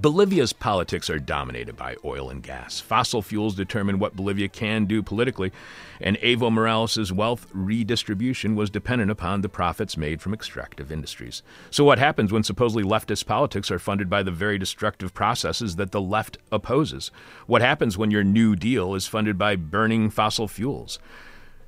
Bolivia's 0.03 0.51
politics 0.51 1.09
are 1.09 1.17
dominated 1.17 1.77
by 1.77 1.95
oil 2.03 2.29
and 2.29 2.43
gas. 2.43 2.81
Fossil 2.81 3.21
fuels 3.21 3.55
determine 3.55 3.99
what 3.99 4.17
Bolivia 4.17 4.49
can 4.49 4.83
do 4.83 5.01
politically, 5.01 5.53
and 6.01 6.17
Evo 6.17 6.51
Morales' 6.51 7.13
wealth 7.13 7.47
redistribution 7.53 8.53
was 8.53 8.69
dependent 8.69 9.11
upon 9.11 9.39
the 9.39 9.47
profits 9.47 9.95
made 9.95 10.21
from 10.21 10.33
extractive 10.33 10.91
industries. 10.91 11.41
So, 11.71 11.85
what 11.85 11.99
happens 11.99 12.33
when 12.33 12.43
supposedly 12.43 12.83
leftist 12.83 13.27
politics 13.27 13.71
are 13.71 13.79
funded 13.79 14.09
by 14.09 14.23
the 14.23 14.31
very 14.31 14.57
destructive 14.57 15.13
processes 15.13 15.77
that 15.77 15.93
the 15.93 16.01
left 16.01 16.37
opposes? 16.51 17.09
What 17.47 17.61
happens 17.61 17.97
when 17.97 18.11
your 18.11 18.25
New 18.25 18.57
Deal 18.57 18.95
is 18.95 19.07
funded 19.07 19.37
by 19.37 19.55
burning 19.55 20.09
fossil 20.09 20.49
fuels? 20.49 20.99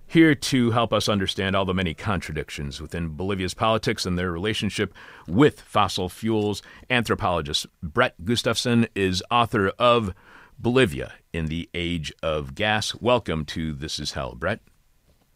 Here 0.07 0.35
to 0.35 0.71
help 0.71 0.93
us 0.93 1.09
understand 1.09 1.55
all 1.55 1.65
the 1.65 1.73
many 1.73 1.93
contradictions 1.93 2.79
within 2.79 3.09
Bolivia's 3.09 3.53
politics 3.55 4.05
and 4.05 4.17
their 4.17 4.31
relationship 4.31 4.93
with 5.27 5.59
fossil 5.61 6.09
fuels, 6.09 6.61
anthropologist 6.89 7.65
Brett 7.81 8.13
Gustafson 8.23 8.87
is 8.95 9.23
author 9.31 9.69
of 9.79 10.13
Bolivia 10.59 11.13
in 11.33 11.47
the 11.47 11.69
Age 11.73 12.13
of 12.21 12.55
Gas. 12.55 12.95
Welcome 12.95 13.45
to 13.45 13.73
This 13.73 13.99
Is 13.99 14.13
Hell, 14.13 14.35
Brett. 14.35 14.61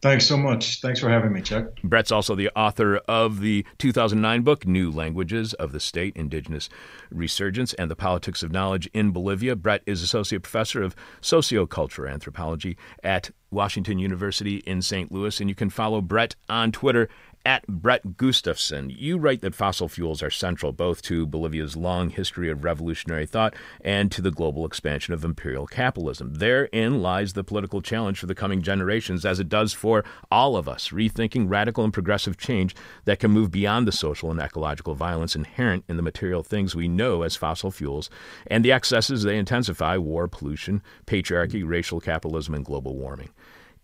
Thanks 0.02 0.26
so 0.26 0.38
much. 0.38 0.80
Thanks 0.80 1.02
for 1.02 1.10
having 1.10 1.34
me, 1.34 1.42
Chuck. 1.42 1.82
Brett's 1.84 2.12
also 2.12 2.34
the 2.34 2.50
author 2.56 2.98
of 3.08 3.42
the 3.42 3.66
2009 3.80 4.44
book, 4.44 4.66
New 4.66 4.90
Languages 4.90 5.54
of 5.56 5.74
the 5.74 5.80
State, 5.82 6.16
Indigenous 6.16 6.70
Resurgence, 7.12 7.74
and 7.74 7.92
the 7.92 7.98
Politics 7.98 8.42
of 8.42 8.52
Knowledge 8.52 8.90
in 8.94 9.12
Bolivia. 9.12 9.58
Brett 9.58 9.82
is 9.86 10.02
Associate 10.02 10.42
Professor 10.42 10.82
of 10.82 10.96
Sociocultural 11.22 12.10
Anthropology 12.10 12.78
at 13.04 13.32
Washington 13.52 14.00
University 14.00 14.58
in 14.58 14.82
St. 14.82 15.12
Louis, 15.12 15.38
and 15.42 15.50
you 15.50 15.56
can 15.56 15.70
follow 15.70 16.00
Brett 16.00 16.36
on 16.48 16.72
Twitter 16.72 17.10
at 17.46 17.66
Brett 17.68 18.18
Gustafson. 18.18 18.90
You 18.90 19.18
write 19.18 19.42
that 19.42 19.56
fossil 19.56 19.88
fuels 19.88 20.22
are 20.22 20.30
central 20.30 20.72
both 20.72 21.02
to 21.04 21.26
Bolivia's 21.26 21.76
long 21.76 22.10
history 22.10 22.50
of 22.50 22.64
revolutionary 22.64 23.26
thought 23.26 23.56
and 23.82 24.12
to 24.12 24.22
the 24.22 24.32
global 24.32 24.66
expansion 24.66 25.14
of 25.14 25.24
imperial 25.24 25.66
capitalism. 25.66 26.36
Therein 26.36 27.02
lies 27.02 27.34
the 27.34 27.44
political 27.44 27.82
challenge 27.82 28.20
for 28.20 28.26
the 28.26 28.36
coming 28.36 28.62
generations, 28.62 29.26
as 29.26 29.40
it 29.40 29.50
does 29.50 29.74
for 29.74 30.04
all 30.32 30.58
of 30.58 30.68
us, 30.68 30.90
rethinking 30.90 31.50
radical 31.50 31.84
and 31.84 31.94
progressive 31.94 32.38
change 32.38 32.76
that 33.06 33.20
can 33.20 33.32
move 33.32 33.52
beyond 33.52 33.88
the 33.88 33.92
social 33.92 34.32
and 34.32 34.40
ecological 34.40 34.96
violence 34.96 35.36
inherent 35.36 35.86
in 35.88 35.98
the 35.98 36.04
material 36.04 36.44
things 36.44 36.76
we 36.76 36.88
know 36.88 37.22
as 37.24 37.36
fossil 37.36 37.72
fuels 37.72 38.10
and 38.48 38.64
the 38.64 38.72
excesses 38.72 39.24
they 39.24 39.38
intensify 39.38 39.98
war, 39.98 40.28
pollution, 40.28 40.82
patriarchy, 41.06 41.68
racial 41.68 42.00
capitalism, 42.00 42.54
and 42.54 42.66
global 42.66 42.96
warming. 42.96 43.30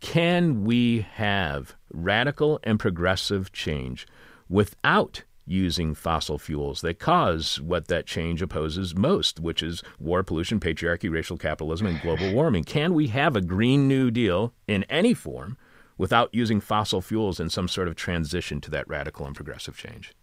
Can 0.05 0.63
we 0.63 1.07
have 1.15 1.75
radical 1.91 2.59
and 2.63 2.79
progressive 2.79 3.51
change 3.51 4.05
without 4.47 5.23
using 5.47 5.95
fossil 5.95 6.37
fuels 6.37 6.81
that 6.81 6.99
cause 6.99 7.59
what 7.59 7.87
that 7.87 8.05
change 8.05 8.39
opposes 8.43 8.95
most, 8.95 9.39
which 9.39 9.63
is 9.63 9.81
war, 9.99 10.21
pollution, 10.21 10.59
patriarchy, 10.59 11.11
racial 11.11 11.37
capitalism, 11.37 11.87
and 11.87 11.99
global 12.01 12.31
warming? 12.31 12.63
Can 12.63 12.93
we 12.93 13.07
have 13.07 13.35
a 13.35 13.41
Green 13.41 13.87
New 13.87 14.11
Deal 14.11 14.53
in 14.67 14.83
any 14.91 15.15
form 15.15 15.57
without 15.97 16.29
using 16.31 16.61
fossil 16.61 17.01
fuels 17.01 17.39
in 17.39 17.49
some 17.49 17.67
sort 17.67 17.87
of 17.87 17.95
transition 17.95 18.61
to 18.61 18.69
that 18.69 18.87
radical 18.87 19.25
and 19.25 19.35
progressive 19.35 19.75
change? 19.75 20.13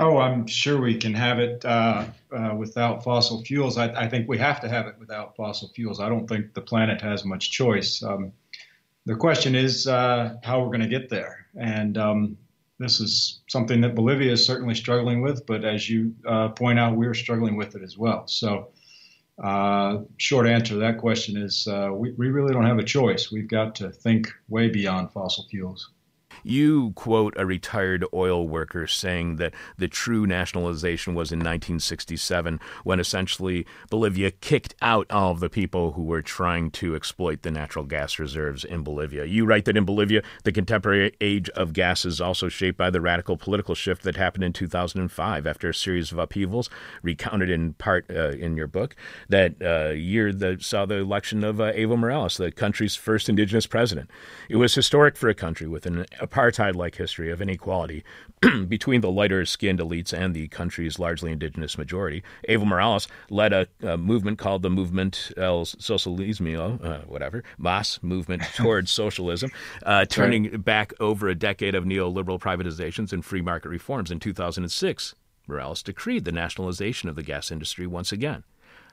Oh, 0.00 0.18
I'm 0.18 0.46
sure 0.46 0.80
we 0.80 0.96
can 0.96 1.12
have 1.14 1.40
it 1.40 1.64
uh, 1.64 2.06
uh, 2.32 2.54
without 2.56 3.02
fossil 3.02 3.42
fuels. 3.42 3.76
I, 3.76 3.88
I, 4.04 4.08
think 4.08 4.28
we 4.28 4.38
have 4.38 4.60
to 4.60 4.68
have 4.68 4.86
it 4.86 4.94
without 5.00 5.34
fossil 5.34 5.72
fuels. 5.74 5.98
I 5.98 6.08
don't 6.08 6.28
think 6.28 6.54
the 6.54 6.60
planet 6.60 7.00
has 7.00 7.24
much 7.24 7.50
choice. 7.50 8.00
Um, 8.00 8.32
the 9.06 9.16
question 9.16 9.56
is 9.56 9.88
uh, 9.88 10.36
how 10.44 10.60
we're 10.60 10.68
going 10.68 10.82
to 10.82 10.86
get 10.86 11.08
there. 11.08 11.46
And 11.58 11.98
um, 11.98 12.38
this 12.78 13.00
is 13.00 13.40
something 13.48 13.80
that 13.80 13.96
Bolivia 13.96 14.30
is 14.30 14.46
certainly 14.46 14.76
struggling 14.76 15.20
with, 15.20 15.44
but 15.46 15.64
as 15.64 15.90
you 15.90 16.14
uh, 16.24 16.50
point 16.50 16.78
out, 16.78 16.96
we're 16.96 17.14
struggling 17.14 17.56
with 17.56 17.74
it 17.74 17.82
as 17.82 17.98
well. 17.98 18.28
So, 18.28 18.68
uh, 19.42 20.02
short 20.16 20.46
answer 20.46 20.74
to 20.74 20.80
that 20.80 20.98
question 20.98 21.36
is 21.36 21.66
uh, 21.66 21.90
we, 21.92 22.12
we 22.12 22.28
really 22.28 22.52
don't 22.52 22.66
have 22.66 22.78
a 22.78 22.84
choice. 22.84 23.32
We've 23.32 23.48
got 23.48 23.74
to 23.76 23.90
think 23.90 24.28
way 24.48 24.68
beyond 24.68 25.12
fossil 25.12 25.46
fuels. 25.50 25.90
You 26.48 26.92
quote 26.92 27.34
a 27.36 27.44
retired 27.44 28.06
oil 28.14 28.48
worker 28.48 28.86
saying 28.86 29.36
that 29.36 29.52
the 29.76 29.86
true 29.86 30.26
nationalization 30.26 31.14
was 31.14 31.30
in 31.30 31.40
1967 31.40 32.58
when 32.84 32.98
essentially 32.98 33.66
Bolivia 33.90 34.30
kicked 34.30 34.74
out 34.80 35.06
all 35.10 35.32
of 35.32 35.40
the 35.40 35.50
people 35.50 35.92
who 35.92 36.04
were 36.04 36.22
trying 36.22 36.70
to 36.70 36.96
exploit 36.96 37.42
the 37.42 37.50
natural 37.50 37.84
gas 37.84 38.18
reserves 38.18 38.64
in 38.64 38.82
Bolivia. 38.82 39.26
You 39.26 39.44
write 39.44 39.66
that 39.66 39.76
in 39.76 39.84
Bolivia, 39.84 40.22
the 40.44 40.50
contemporary 40.50 41.12
age 41.20 41.50
of 41.50 41.74
gas 41.74 42.06
is 42.06 42.18
also 42.18 42.48
shaped 42.48 42.78
by 42.78 42.88
the 42.88 43.02
radical 43.02 43.36
political 43.36 43.74
shift 43.74 44.02
that 44.04 44.16
happened 44.16 44.44
in 44.44 44.54
2005 44.54 45.46
after 45.46 45.68
a 45.68 45.74
series 45.74 46.12
of 46.12 46.18
upheavals, 46.18 46.70
recounted 47.02 47.50
in 47.50 47.74
part 47.74 48.06
uh, 48.08 48.30
in 48.30 48.56
your 48.56 48.68
book, 48.68 48.96
that 49.28 49.54
uh, 49.60 49.90
year 49.90 50.32
that 50.32 50.62
saw 50.62 50.86
the 50.86 50.94
election 50.94 51.44
of 51.44 51.60
uh, 51.60 51.74
Evo 51.74 51.98
Morales, 51.98 52.38
the 52.38 52.50
country's 52.50 52.96
first 52.96 53.28
indigenous 53.28 53.66
president. 53.66 54.08
It 54.48 54.56
was 54.56 54.74
historic 54.74 55.14
for 55.18 55.28
a 55.28 55.34
country 55.34 55.66
with 55.66 55.84
an 55.84 56.06
apartheid 56.18 56.37
like 56.76 56.94
history 56.94 57.30
of 57.30 57.42
inequality 57.42 58.04
between 58.68 59.00
the 59.00 59.10
lighter 59.10 59.44
skinned 59.44 59.80
elites 59.80 60.12
and 60.12 60.34
the 60.34 60.46
country's 60.48 60.98
largely 60.98 61.32
indigenous 61.32 61.76
majority. 61.76 62.22
Evo 62.48 62.64
Morales 62.64 63.08
led 63.28 63.52
a, 63.52 63.66
a 63.82 63.96
movement 63.96 64.38
called 64.38 64.62
the 64.62 64.70
Movement 64.70 65.32
El 65.36 65.64
Socialismo, 65.64 66.84
uh, 66.84 67.00
whatever, 67.06 67.42
MAS 67.58 67.98
movement 68.02 68.42
towards 68.54 68.90
socialism, 68.90 69.50
uh, 69.82 70.04
turning 70.04 70.44
right. 70.44 70.64
back 70.64 70.92
over 71.00 71.28
a 71.28 71.34
decade 71.34 71.74
of 71.74 71.84
neoliberal 71.84 72.40
privatizations 72.40 73.12
and 73.12 73.24
free 73.24 73.42
market 73.42 73.68
reforms. 73.68 74.10
In 74.10 74.20
2006, 74.20 75.14
Morales 75.48 75.82
decreed 75.82 76.24
the 76.24 76.32
nationalization 76.32 77.08
of 77.08 77.16
the 77.16 77.22
gas 77.22 77.50
industry 77.50 77.86
once 77.86 78.12
again. 78.12 78.44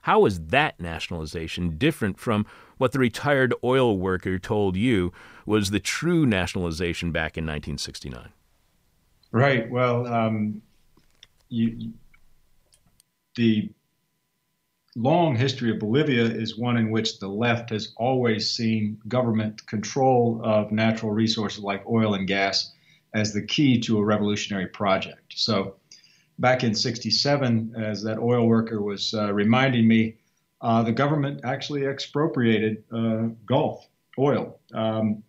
How 0.06 0.28
is 0.28 0.40
that 0.50 0.80
nationalization 0.80 1.80
different 1.80 2.20
from 2.20 2.46
what 2.78 2.92
the 2.92 3.00
retired 3.00 3.56
oil 3.64 3.98
worker 3.98 4.38
told 4.38 4.76
you 4.76 5.12
was 5.48 5.72
the 5.72 5.80
true 5.80 6.28
nationalization 6.28 7.12
back 7.12 7.40
in 7.40 7.44
1969? 7.44 8.30
Right. 9.32 9.68
Well, 9.68 10.06
um, 10.06 10.62
you, 11.50 11.94
the 13.34 13.72
long 14.96 15.36
history 15.36 15.72
of 15.72 15.80
Bolivia 15.80 16.26
is 16.26 16.56
one 16.56 16.78
in 16.78 16.92
which 16.92 17.18
the 17.18 17.28
left 17.28 17.72
has 17.72 17.92
always 17.98 18.52
seen 18.52 19.02
government 19.08 19.66
control 19.66 20.40
of 20.44 20.72
natural 20.72 21.14
resources 21.14 21.64
like 21.64 21.84
oil 21.90 22.14
and 22.14 22.28
gas 22.28 22.74
as 23.16 23.34
the 23.34 23.42
key 23.42 23.80
to 23.80 23.98
a 23.98 24.06
revolutionary 24.06 24.68
project. 24.68 25.34
So, 25.36 25.78
back 26.40 26.64
in 26.64 26.76
67, 26.76 27.76
as 27.78 28.04
that 28.04 28.20
oil 28.20 28.48
worker 28.48 28.82
was 28.82 29.14
uh, 29.14 29.34
reminding 29.34 29.88
me, 29.88 30.18
uh, 30.62 30.84
the 30.84 30.92
government 30.92 31.42
actually 31.44 31.86
expropriated 31.86 32.84
uh, 32.92 33.28
Gulf 33.46 33.88
oil. 34.18 34.60
Um, 34.74 35.24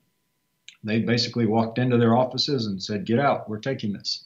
they 0.84 1.00
basically 1.00 1.46
walked 1.46 1.78
into 1.78 1.98
their 1.98 2.16
offices 2.16 2.66
and 2.66 2.82
said, 2.82 3.04
Get 3.04 3.18
out, 3.18 3.48
we're 3.48 3.58
taking 3.58 3.92
this. 3.92 4.24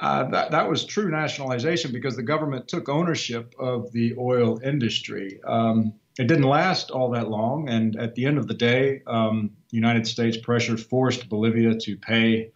Uh, 0.00 0.24
that, 0.30 0.50
that 0.50 0.68
was 0.68 0.84
true 0.84 1.10
nationalization 1.10 1.92
because 1.92 2.16
the 2.16 2.22
government 2.22 2.66
took 2.68 2.88
ownership 2.88 3.54
of 3.58 3.92
the 3.92 4.14
oil 4.18 4.60
industry. 4.62 5.40
Um, 5.46 5.94
it 6.18 6.26
didn't 6.26 6.44
last 6.44 6.90
all 6.90 7.10
that 7.10 7.28
long, 7.28 7.68
and 7.68 7.96
at 7.96 8.14
the 8.14 8.26
end 8.26 8.38
of 8.38 8.46
the 8.46 8.54
day, 8.54 9.02
um, 9.06 9.50
United 9.70 10.06
States 10.06 10.36
pressure 10.36 10.76
forced 10.76 11.28
Bolivia 11.28 11.76
to 11.76 11.96
pay 11.96 12.50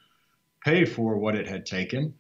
pay 0.65 0.85
for 0.85 1.17
what 1.17 1.35
it 1.35 1.47
had 1.47 1.65
taken. 1.67 2.15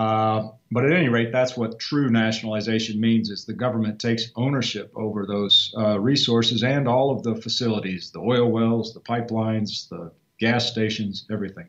Uh, 0.00 0.52
but 0.70 0.86
at 0.86 0.94
any 0.94 1.10
rate, 1.10 1.30
that's 1.30 1.58
what 1.58 1.78
true 1.78 2.08
nationalization 2.08 2.98
means: 2.98 3.28
is 3.28 3.44
the 3.44 3.52
government 3.52 4.00
takes 4.00 4.32
ownership 4.34 4.90
over 4.94 5.26
those 5.26 5.74
uh, 5.76 6.00
resources 6.00 6.62
and 6.62 6.88
all 6.88 7.10
of 7.10 7.22
the 7.22 7.34
facilities, 7.36 8.10
the 8.10 8.18
oil 8.18 8.50
wells, 8.50 8.94
the 8.94 9.00
pipelines, 9.00 9.90
the 9.90 10.10
gas 10.38 10.70
stations, 10.70 11.26
everything. 11.30 11.66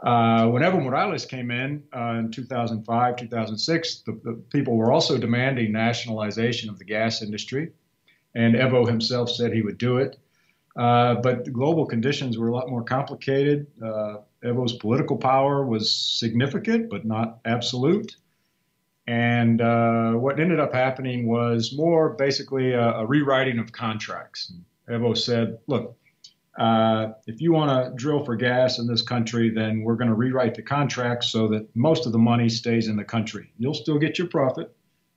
Uh, 0.00 0.48
when 0.48 0.62
Evo 0.62 0.84
Morales 0.84 1.24
came 1.24 1.50
in 1.50 1.82
uh, 1.96 2.16
in 2.18 2.30
2005, 2.30 3.16
2006, 3.16 4.02
the, 4.04 4.12
the, 4.22 4.32
people 4.50 4.76
were 4.76 4.92
also 4.92 5.16
demanding 5.16 5.72
nationalization 5.72 6.68
of 6.68 6.78
the 6.78 6.84
gas 6.84 7.22
industry, 7.22 7.72
and 8.34 8.54
Evo 8.54 8.86
himself 8.86 9.30
said 9.30 9.50
he 9.50 9.62
would 9.62 9.78
do 9.78 9.96
it. 9.96 10.18
Uh, 10.76 11.14
but 11.16 11.52
global 11.52 11.86
conditions 11.86 12.36
were 12.36 12.48
a 12.48 12.52
lot 12.52 12.68
more 12.68 12.82
complicated. 12.82 13.66
Uh, 13.80 14.16
Evo's 14.42 14.72
political 14.72 15.16
power 15.16 15.64
was 15.64 15.94
significant, 15.94 16.90
but 16.90 17.04
not 17.04 17.38
absolute. 17.44 18.16
And 19.06 19.60
uh, 19.60 20.12
what 20.12 20.40
ended 20.40 20.60
up 20.60 20.72
happening 20.72 21.28
was 21.28 21.74
more 21.76 22.10
basically 22.10 22.72
a, 22.72 22.98
a 22.98 23.06
rewriting 23.06 23.58
of 23.58 23.70
contracts. 23.70 24.52
Evo 24.88 25.16
said, 25.16 25.58
look, 25.66 25.96
uh, 26.58 27.12
if 27.26 27.40
you 27.40 27.52
want 27.52 27.70
to 27.70 27.94
drill 27.96 28.24
for 28.24 28.36
gas 28.36 28.78
in 28.78 28.86
this 28.86 29.02
country, 29.02 29.50
then 29.50 29.82
we're 29.82 29.96
going 29.96 30.08
to 30.08 30.14
rewrite 30.14 30.54
the 30.54 30.62
contract 30.62 31.24
so 31.24 31.48
that 31.48 31.74
most 31.74 32.06
of 32.06 32.12
the 32.12 32.18
money 32.18 32.48
stays 32.48 32.88
in 32.88 32.96
the 32.96 33.04
country. 33.04 33.52
You'll 33.58 33.74
still 33.74 33.98
get 33.98 34.18
your 34.18 34.28
profit, 34.28 34.74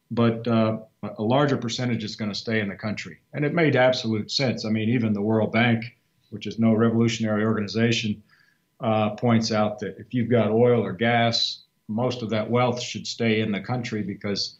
but 0.10 0.48
uh, 0.48 0.80
a 1.18 1.24
larger 1.24 1.58
percentage 1.58 2.04
is 2.04 2.16
going 2.16 2.32
to 2.32 2.38
stay 2.38 2.60
in 2.60 2.70
the 2.70 2.76
country. 2.76 3.20
And 3.34 3.46
it 3.46 3.54
made 3.54 3.76
absolute 3.76 4.32
sense. 4.32 4.66
I 4.66 4.70
mean, 4.70 4.90
even 4.90 5.14
the 5.14 5.22
World 5.22 5.52
Bank, 5.52 5.86
which 6.30 6.48
is 6.48 6.60
no 6.60 6.74
revolutionary 6.74 7.44
organization, 7.46 8.24
uh, 8.80 9.12
points 9.12 9.52
out 9.52 9.80
that 9.80 9.98
if 9.98 10.14
you've 10.14 10.30
got 10.30 10.52
oil 10.52 10.84
or 10.84 10.94
gas, 10.94 11.64
most 11.88 12.22
of 12.22 12.30
that 12.30 12.50
wealth 12.50 12.82
should 12.82 13.08
stay 13.08 13.42
in 13.42 13.52
the 13.52 13.60
country 13.62 14.04
because 14.04 14.58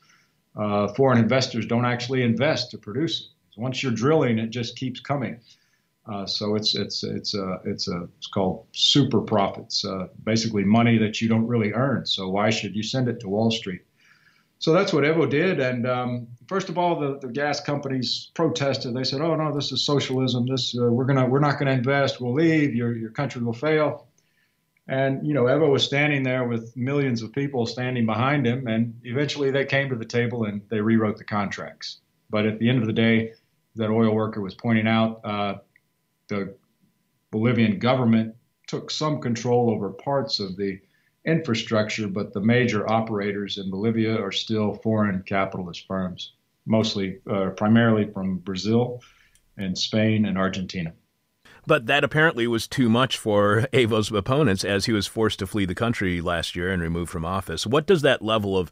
uh, 0.56 0.88
foreign 0.94 1.20
investors 1.20 1.66
don't 1.66 1.86
actually 1.86 2.24
invest 2.24 2.72
to 2.72 2.78
produce 2.78 3.22
it. 3.22 3.28
So 3.52 3.62
once 3.62 3.84
you're 3.84 3.92
drilling, 3.92 4.40
it 4.40 4.50
just 4.50 4.76
keeps 4.76 5.00
coming. 5.00 5.40
Uh, 6.08 6.26
so 6.26 6.56
it's 6.56 6.74
it's 6.74 7.04
it's 7.04 7.34
a 7.36 7.60
it's 7.66 7.90
a 7.90 8.08
it's 8.18 8.28
called 8.28 8.66
super 8.72 9.20
profits, 9.20 9.84
uh, 9.84 10.08
basically 10.24 10.64
money 10.64 10.98
that 10.98 11.22
you 11.22 11.28
don't 11.28 11.46
really 11.46 11.74
earn. 11.74 12.06
So 12.06 12.30
why 12.30 12.50
should 12.50 12.76
you 12.76 12.84
send 12.84 13.10
it 13.10 13.20
to 13.20 13.30
Wall 13.30 13.52
Street? 13.52 13.82
So 14.60 14.74
that's 14.74 14.92
what 14.92 15.04
Evo 15.04 15.30
did. 15.30 15.60
And 15.60 15.88
um, 15.88 16.28
first 16.48 16.70
of 16.70 16.78
all, 16.78 17.00
the, 17.00 17.20
the 17.20 17.28
gas 17.32 17.60
companies 17.60 18.32
protested. 18.34 18.94
They 18.96 19.04
said, 19.04 19.22
"Oh 19.22 19.36
no, 19.36 19.54
this 19.54 19.72
is 19.72 19.84
socialism. 19.84 20.48
This 20.48 20.76
uh, 20.78 20.86
we're 20.86 21.06
gonna 21.06 21.28
we're 21.28 21.40
not 21.40 21.60
gonna 21.60 21.72
invest. 21.72 22.20
We'll 22.20 22.34
leave. 22.34 22.74
Your 22.74 22.96
your 22.96 23.12
country 23.12 23.42
will 23.42 23.54
fail." 23.54 24.08
And 24.88 25.26
you 25.28 25.34
know, 25.34 25.44
Evo 25.44 25.70
was 25.70 25.84
standing 25.84 26.24
there 26.24 26.48
with 26.48 26.76
millions 26.76 27.22
of 27.22 27.34
people 27.34 27.66
standing 27.66 28.06
behind 28.06 28.48
him, 28.48 28.68
and 28.68 29.00
eventually 29.04 29.52
they 29.52 29.66
came 29.66 29.90
to 29.90 29.96
the 29.96 30.06
table 30.06 30.46
and 30.46 30.62
they 30.70 30.82
rewrote 30.82 31.18
the 31.18 31.26
contracts. 31.26 32.00
But 32.30 32.46
at 32.46 32.60
the 32.60 32.70
end 32.70 32.80
of 32.80 32.88
the 32.88 32.94
day, 32.94 33.34
that 33.76 33.90
oil 33.90 34.14
worker 34.14 34.42
was 34.42 34.56
pointing 34.56 34.88
out, 34.88 35.22
uh, 35.24 35.56
the 36.30 36.56
Bolivian 37.32 37.80
government 37.80 38.36
took 38.68 38.92
some 38.92 39.22
control 39.22 39.70
over 39.70 39.90
parts 39.90 40.40
of 40.40 40.58
the 40.58 40.80
infrastructure, 41.28 42.08
but 42.08 42.34
the 42.34 42.42
major 42.42 42.90
operators 42.90 43.58
in 43.58 43.70
Bolivia 43.70 44.20
are 44.20 44.32
still 44.32 44.74
foreign 44.76 45.22
capitalist 45.24 45.86
firms, 45.86 46.34
mostly, 46.66 47.20
uh, 47.30 47.50
primarily 47.50 48.10
from 48.12 48.38
Brazil 48.38 49.02
and 49.58 49.78
Spain 49.78 50.26
and 50.26 50.38
Argentina. 50.38 50.94
But 51.68 51.88
that 51.88 52.06
apparently 52.06 52.48
was 52.48 52.66
too 52.66 52.90
much 52.90 53.18
for 53.18 53.68
Evo's 53.74 54.10
opponents 54.10 54.64
as 54.64 54.86
he 54.86 54.94
was 54.94 55.06
forced 55.06 55.40
to 55.40 55.48
flee 55.48 55.66
the 55.66 55.76
country 55.76 56.22
last 56.22 56.56
year 56.56 56.72
and 56.72 56.82
removed 56.82 57.12
from 57.12 57.26
office. 57.26 57.68
What 57.68 57.86
does 57.86 58.04
that 58.04 58.22
level 58.22 58.58
of 58.58 58.72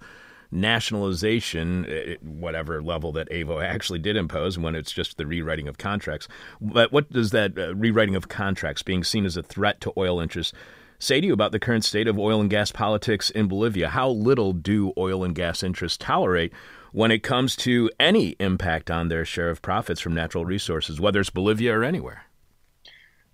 nationalization, 0.51 1.85
eh, 1.85 2.15
whatever 2.21 2.81
level 2.81 3.11
that 3.11 3.29
Evo 3.29 3.63
actually 3.63 3.99
did 3.99 4.15
impose, 4.15 4.57
when 4.57 4.75
it's 4.75 4.91
just 4.91 5.17
the 5.17 5.25
rewriting 5.25 5.67
of 5.67 5.77
contracts. 5.77 6.27
But 6.61 6.91
what 6.91 7.11
does 7.11 7.31
that 7.31 7.57
uh, 7.57 7.75
rewriting 7.75 8.15
of 8.15 8.29
contracts, 8.29 8.83
being 8.83 9.03
seen 9.03 9.25
as 9.25 9.35
a 9.35 9.43
threat 9.43 9.81
to 9.81 9.93
oil 9.97 10.19
interests, 10.19 10.53
say 10.99 11.21
to 11.21 11.27
you 11.27 11.34
about 11.34 11.51
the 11.51 11.60
current 11.60 11.84
state 11.84 12.08
of 12.08 12.19
oil 12.19 12.41
and 12.41 12.49
gas 12.49 12.71
politics 12.71 13.29
in 13.29 13.47
Bolivia? 13.47 13.89
How 13.89 14.10
little 14.10 14.53
do 14.53 14.93
oil 14.97 15.23
and 15.23 15.36
gas 15.36 15.63
interests 15.63 15.97
tolerate 15.97 16.53
when 16.91 17.12
it 17.12 17.23
comes 17.23 17.55
to 17.58 17.89
any 17.99 18.36
impact 18.39 18.89
on 18.89 19.10
their 19.10 19.25
share 19.25 19.49
of 19.49 19.62
profits 19.62 20.01
from 20.01 20.13
natural 20.13 20.45
resources, 20.45 20.99
whether 20.99 21.19
it's 21.19 21.29
Bolivia 21.29 21.77
or 21.77 21.84
anywhere? 21.84 22.25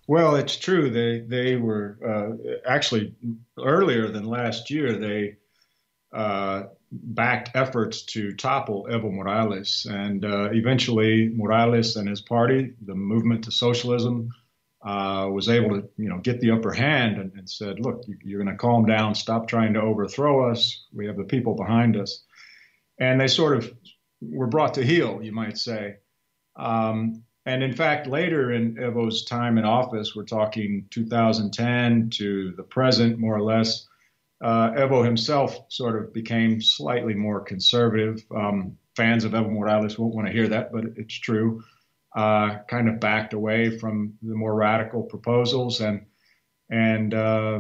Well, 0.08 0.36
it's 0.36 0.58
true. 0.58 0.90
They 0.90 1.20
they 1.20 1.56
were 1.56 1.98
uh, 2.06 2.60
actually 2.68 3.16
earlier 3.58 4.10
than 4.10 4.26
last 4.26 4.70
year. 4.70 4.98
They 4.98 5.38
uh, 6.14 6.64
backed 6.92 7.52
efforts 7.56 8.04
to 8.04 8.34
topple 8.34 8.88
Evo 8.90 9.12
Morales. 9.12 9.88
And 9.90 10.26
uh, 10.26 10.50
eventually, 10.52 11.30
Morales 11.30 11.96
and 11.96 12.10
his 12.10 12.22
party, 12.22 12.74
the 12.86 12.96
movement 12.96 13.46
to 13.46 13.52
socialism, 13.52 14.30
uh, 14.84 15.30
was 15.32 15.50
able 15.50 15.82
to, 15.82 15.90
you 15.98 16.10
know, 16.10 16.18
get 16.18 16.40
the 16.40 16.52
upper 16.52 16.72
hand 16.72 17.18
and, 17.18 17.32
and 17.36 17.50
said, 17.50 17.80
"Look, 17.80 18.04
you, 18.08 18.36
are 18.36 18.44
going 18.44 18.56
to 18.56 18.60
calm 18.60 18.86
down. 18.86 19.16
Stop 19.16 19.48
trying 19.48 19.74
to 19.74 19.82
overthrow 19.82 20.50
us. 20.52 20.86
We 20.94 21.08
have 21.08 21.18
the 21.18 21.24
people 21.24 21.56
behind 21.56 21.98
us." 21.98 22.24
And 23.00 23.20
they 23.20 23.28
sort 23.28 23.58
of 23.58 23.72
were 24.22 24.48
brought 24.48 24.76
to 24.76 24.84
heel, 24.84 25.22
you 25.24 25.32
might 25.32 25.58
say. 25.58 25.98
Um, 26.56 27.24
and 27.46 27.64
in 27.64 27.74
fact, 27.74 28.06
later 28.06 28.52
in 28.52 28.76
Evo's 28.76 29.26
time 29.26 29.58
in 29.58 29.66
office, 29.66 30.16
we're 30.16 30.26
talking 30.26 30.86
2010 30.92 32.12
to 32.12 32.54
the 32.56 32.64
present, 32.64 33.18
more 33.18 33.36
or 33.36 33.42
less 33.42 33.88
uh, 34.42 34.72
Evo 34.72 35.06
himself 35.06 35.58
sort 35.70 36.02
of 36.02 36.14
became 36.14 36.62
slightly 36.62 37.14
more 37.14 37.42
conservative. 37.42 38.24
Um, 38.36 38.78
fans 38.96 39.24
of 39.24 39.34
Evo 39.34 39.52
Morales 39.52 39.98
won't 39.98 40.16
want 40.16 40.28
to 40.28 40.34
hear 40.34 40.48
that, 40.48 40.72
but 40.72 40.86
it's 40.96 41.14
true. 41.14 41.64
Uh, 42.14 42.60
kind 42.68 42.90
of 42.90 43.00
backed 43.00 43.34
away 43.34 43.78
from 43.78 44.14
the 44.22 44.36
more 44.36 44.54
radical 44.54 45.04
proposals, 45.04 45.80
and 45.80 46.06
and 46.70 47.14
uh, 47.14 47.60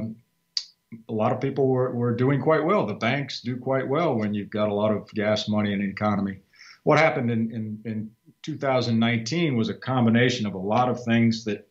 a 1.07 1.13
lot 1.13 1.31
of 1.31 1.39
people 1.39 1.67
were, 1.67 1.91
were 1.91 2.15
doing 2.15 2.41
quite 2.41 2.63
well. 2.63 2.85
The 2.85 2.93
banks 2.93 3.41
do 3.41 3.57
quite 3.57 3.87
well 3.87 4.15
when 4.15 4.33
you've 4.33 4.49
got 4.49 4.69
a 4.69 4.73
lot 4.73 4.91
of 4.91 5.09
gas 5.11 5.47
money 5.47 5.73
in 5.73 5.79
the 5.79 5.89
economy. 5.89 6.39
What 6.83 6.99
happened 6.99 7.31
in, 7.31 7.51
in, 7.51 7.79
in 7.85 8.11
2019 8.43 9.55
was 9.55 9.69
a 9.69 9.73
combination 9.73 10.45
of 10.45 10.53
a 10.53 10.57
lot 10.57 10.89
of 10.89 11.03
things 11.03 11.45
that 11.45 11.67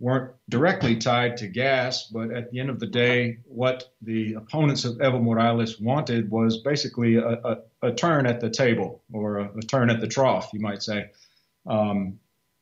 weren't 0.00 0.32
directly 0.48 0.96
tied 0.96 1.36
to 1.36 1.46
gas, 1.46 2.08
but 2.08 2.32
at 2.32 2.50
the 2.50 2.58
end 2.58 2.70
of 2.70 2.80
the 2.80 2.86
day, 2.86 3.38
what 3.44 3.92
the 4.02 4.34
opponents 4.34 4.84
of 4.84 4.96
Evo 4.96 5.22
Morales 5.22 5.80
wanted 5.80 6.28
was 6.28 6.58
basically 6.62 7.16
a, 7.16 7.28
a, 7.28 7.58
a 7.82 7.92
turn 7.92 8.26
at 8.26 8.40
the 8.40 8.50
table 8.50 9.00
or 9.12 9.38
a, 9.38 9.50
a, 9.56 9.60
turn 9.60 9.90
at 9.90 10.00
the 10.00 10.08
trough, 10.08 10.50
you 10.52 10.58
might 10.58 10.82
say. 10.82 11.08
Um, 11.66 12.18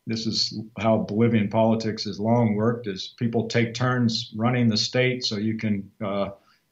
this 0.07 0.27
is 0.27 0.59
how 0.79 0.99
Bolivian 0.99 1.49
politics 1.49 2.05
has 2.05 2.19
long 2.19 2.55
worked: 2.55 2.87
is 2.87 3.15
people 3.19 3.49
take 3.49 3.75
turns 3.75 4.33
running 4.37 4.69
the 4.69 4.77
state 4.77 5.25
so 5.25 5.37
you 5.37 5.57
can 5.57 5.91
uh, 6.05 6.31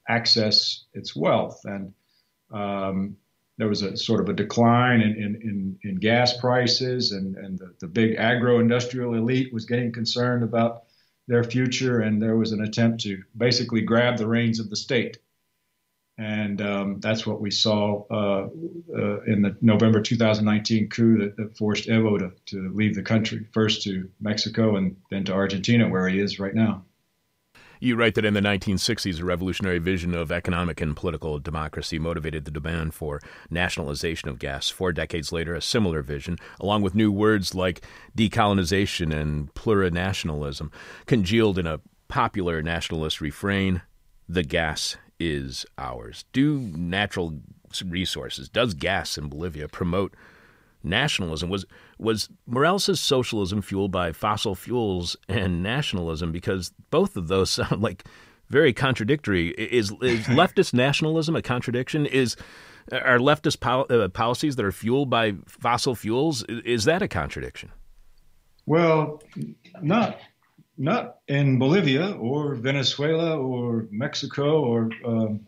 access 0.09 0.85
its 0.95 1.15
wealth, 1.15 1.61
and 1.65 1.93
um, 2.53 3.17
there 3.59 3.69
was 3.69 3.83
a 3.83 3.97
sort 3.97 4.21
of 4.21 4.29
a 4.29 4.33
decline 4.33 5.01
in, 5.01 5.17
in, 5.17 5.35
in, 5.43 5.79
in 5.83 5.97
gas 5.97 6.37
prices, 6.39 7.13
and, 7.13 7.37
and 7.37 7.59
the, 7.59 7.75
the 7.81 7.89
big 7.89 8.15
agro 8.17 8.61
industrial 8.61 9.15
elite 9.15 9.53
was 9.53 9.67
getting 9.67 9.93
concerned 9.93 10.45
about 10.45 10.85
their 11.27 11.45
future, 11.45 12.01
and 12.01 12.23
there 12.23 12.37
was 12.37 12.53
an 12.53 12.63
attempt 12.63 13.03
to 13.03 13.23
basically 13.37 13.83
grab 13.83 14.17
the 14.17 14.27
reins 14.27 14.61
of 14.61 14.71
the 14.71 14.77
state. 14.77 15.19
And 16.19 16.61
um, 16.61 16.99
that's 16.99 17.25
what 17.25 17.41
we 17.41 17.53
saw 17.53 18.05
uh, 18.11 18.49
uh, 18.93 19.21
in 19.23 19.41
the 19.41 19.57
November 19.61 20.01
2019 20.01 20.89
coup 20.89 21.19
that, 21.19 21.37
that 21.37 21.57
forced 21.57 21.89
Evo 21.89 22.19
to, 22.19 22.33
to 22.47 22.73
leave 22.75 22.97
the 22.97 23.03
country, 23.03 23.47
first 23.53 23.83
to 23.85 24.11
Mexico 24.21 24.77
and 24.77 24.97
then 25.11 25.25
to 25.27 25.33
Argentina, 25.33 25.89
where 25.89 26.09
he 26.09 26.19
is 26.19 26.41
right 26.41 26.55
now. 26.55 26.83
You 27.81 27.95
write 27.95 28.17
that 28.17 28.25
in 28.25 28.35
the 28.35 28.41
1960s, 28.41 29.21
a 29.21 29.25
revolutionary 29.25 29.79
vision 29.79 30.13
of 30.13 30.33
economic 30.33 30.81
and 30.81 30.97
political 30.97 31.39
democracy 31.39 32.01
motivated 32.01 32.45
the 32.45 32.51
demand 32.51 32.95
for 32.95 33.21
nationalization 33.49 34.29
of 34.29 34.41
gas. 34.41 34.69
Four 34.69 34.93
decades 34.93 35.31
later, 35.31 35.55
a 35.55 35.63
similar 35.63 36.03
vision, 36.03 36.39
along 36.59 36.83
with 36.83 36.97
new 36.97 37.13
words 37.13 37.55
like 37.55 37.83
decolonization 38.17 39.15
and 39.15 39.55
plurinationalism, 39.55 40.73
congealed 41.07 41.61
in 41.61 41.69
a 41.69 41.81
popular 42.09 42.61
nationalist 42.61 43.21
refrain 43.21 43.83
the 44.29 44.43
gas 44.43 44.97
is 45.19 45.67
ours. 45.77 46.25
Do 46.33 46.59
natural 46.61 47.41
resources, 47.85 48.49
does 48.49 48.75
gas 48.75 49.19
in 49.19 49.29
Bolivia 49.29 49.69
promote 49.69 50.15
nationalism? 50.83 51.51
Was 51.51 51.67
was 51.99 52.29
Morales' 52.47 53.01
socialism 53.01 53.63
fueled 53.63 53.91
by 53.91 54.13
fossil 54.13 54.55
fuels 54.55 55.17
and 55.29 55.63
nationalism? 55.63 56.33
Because 56.33 56.73
both 56.91 57.17
of 57.17 57.29
those 57.29 57.51
sound 57.51 57.83
like 57.83 58.05
very 58.49 58.73
contradictory. 58.73 59.51
Is, 59.51 59.93
is 60.03 60.21
leftist 60.27 60.73
nationalism 60.73 61.37
a 61.37 61.43
contradiction? 61.43 62.07
Is 62.07 62.37
are 62.91 63.19
leftist 63.19 63.61
pol- 63.61 63.87
uh, 63.91 64.09
policies 64.09 64.57
that 64.57 64.65
are 64.65 64.73
fueled 64.73 65.11
by 65.11 65.35
fossil 65.47 65.95
fuels 65.95 66.43
is 66.45 66.85
that 66.85 67.03
a 67.03 67.09
contradiction? 67.09 67.71
Well, 68.65 69.23
not 69.83 70.19
not 70.79 71.19
in 71.27 71.59
Bolivia 71.59 72.13
or 72.13 72.55
Venezuela 72.55 73.37
or 73.37 73.89
Mexico 73.91 74.61
or 74.61 74.91
um, 75.05 75.47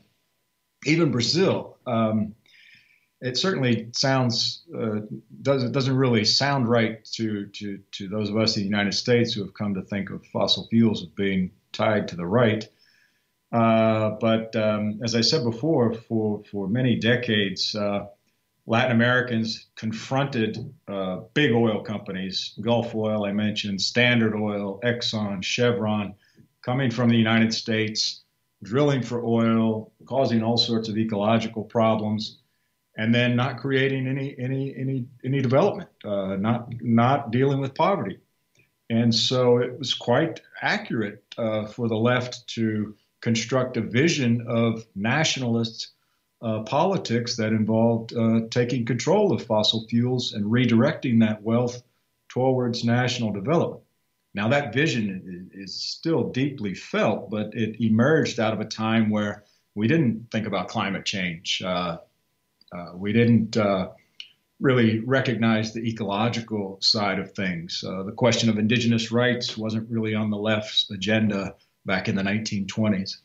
even 0.84 1.12
Brazil. 1.12 1.78
Um, 1.86 2.34
it 3.20 3.36
certainly 3.36 3.88
sounds 3.92 4.62
uh, 4.76 5.00
does 5.42 5.70
doesn't 5.70 5.96
really 5.96 6.24
sound 6.24 6.68
right 6.68 7.04
to 7.12 7.46
to 7.46 7.78
to 7.92 8.08
those 8.08 8.30
of 8.30 8.36
us 8.36 8.56
in 8.56 8.62
the 8.62 8.68
United 8.68 8.94
States 8.94 9.32
who 9.32 9.42
have 9.42 9.54
come 9.54 9.74
to 9.74 9.82
think 9.82 10.10
of 10.10 10.24
fossil 10.26 10.66
fuels 10.68 11.02
as 11.02 11.08
being 11.08 11.50
tied 11.72 12.08
to 12.08 12.16
the 12.16 12.26
right. 12.26 12.66
Uh, 13.52 14.10
but 14.20 14.54
um, 14.56 15.00
as 15.04 15.14
I 15.14 15.20
said 15.20 15.44
before, 15.44 15.92
for 15.92 16.42
for 16.50 16.66
many 16.66 16.96
decades, 16.96 17.74
uh, 17.74 18.06
Latin 18.70 18.92
Americans 18.92 19.66
confronted 19.74 20.72
uh, 20.86 21.22
big 21.34 21.50
oil 21.50 21.82
companies, 21.82 22.54
Gulf 22.60 22.94
Oil, 22.94 23.24
I 23.24 23.32
mentioned, 23.32 23.80
Standard 23.82 24.32
Oil, 24.32 24.78
Exxon, 24.84 25.42
Chevron, 25.42 26.14
coming 26.62 26.88
from 26.88 27.08
the 27.08 27.16
United 27.16 27.52
States, 27.52 28.22
drilling 28.62 29.02
for 29.02 29.24
oil, 29.24 29.90
causing 30.06 30.44
all 30.44 30.56
sorts 30.56 30.88
of 30.88 30.96
ecological 30.96 31.64
problems 31.64 32.38
and 32.96 33.12
then 33.12 33.34
not 33.34 33.58
creating 33.58 34.06
any 34.06 34.36
any 34.38 34.72
any 34.76 35.04
any 35.24 35.42
development, 35.42 35.90
uh, 36.04 36.36
not 36.36 36.72
not 36.80 37.32
dealing 37.32 37.58
with 37.58 37.74
poverty, 37.74 38.20
and 38.88 39.12
so 39.12 39.58
it 39.58 39.76
was 39.76 39.94
quite 39.94 40.42
accurate 40.62 41.24
uh, 41.38 41.66
for 41.66 41.88
the 41.88 41.96
left 41.96 42.46
to 42.54 42.94
construct 43.20 43.76
a 43.76 43.80
vision 43.80 44.46
of 44.46 44.86
nationalist 44.94 45.94
uh, 46.42 46.62
politics 46.62 47.36
that 47.36 47.52
involved 47.52 48.14
uh, 48.16 48.40
taking 48.50 48.84
control 48.84 49.32
of 49.32 49.44
fossil 49.44 49.86
fuels 49.88 50.32
and 50.32 50.44
redirecting 50.44 51.20
that 51.20 51.42
wealth 51.42 51.82
towards 52.28 52.84
national 52.84 53.32
development. 53.32 53.82
Now 54.32 54.48
that 54.48 54.72
vision 54.72 55.50
is, 55.52 55.74
still 55.74 56.30
deeply 56.30 56.74
felt, 56.74 57.30
but 57.30 57.52
it 57.52 57.82
emerged 57.84 58.40
out 58.40 58.54
of 58.54 58.60
a 58.60 58.64
time 58.64 59.10
where 59.10 59.44
we 59.74 59.86
didn't 59.86 60.28
think 60.30 60.46
about 60.46 60.68
climate 60.68 61.04
change. 61.04 61.60
Uh, 61.62 61.98
uh, 62.72 62.92
we 62.94 63.12
didn't 63.12 63.56
uh, 63.56 63.88
really 64.60 65.00
recognize 65.00 65.72
the 65.72 65.86
ecological 65.86 66.78
side 66.80 67.18
of 67.18 67.32
things. 67.32 67.84
Uh, 67.86 68.02
the 68.04 68.12
question 68.12 68.48
of 68.48 68.58
indigenous 68.58 69.10
rights 69.10 69.58
wasn't 69.58 69.90
really 69.90 70.14
on 70.14 70.30
the 70.30 70.36
left's 70.36 70.90
agenda 70.90 71.54
back 71.84 72.08
in 72.08 72.14
the 72.14 72.22
1920s. 72.22 73.16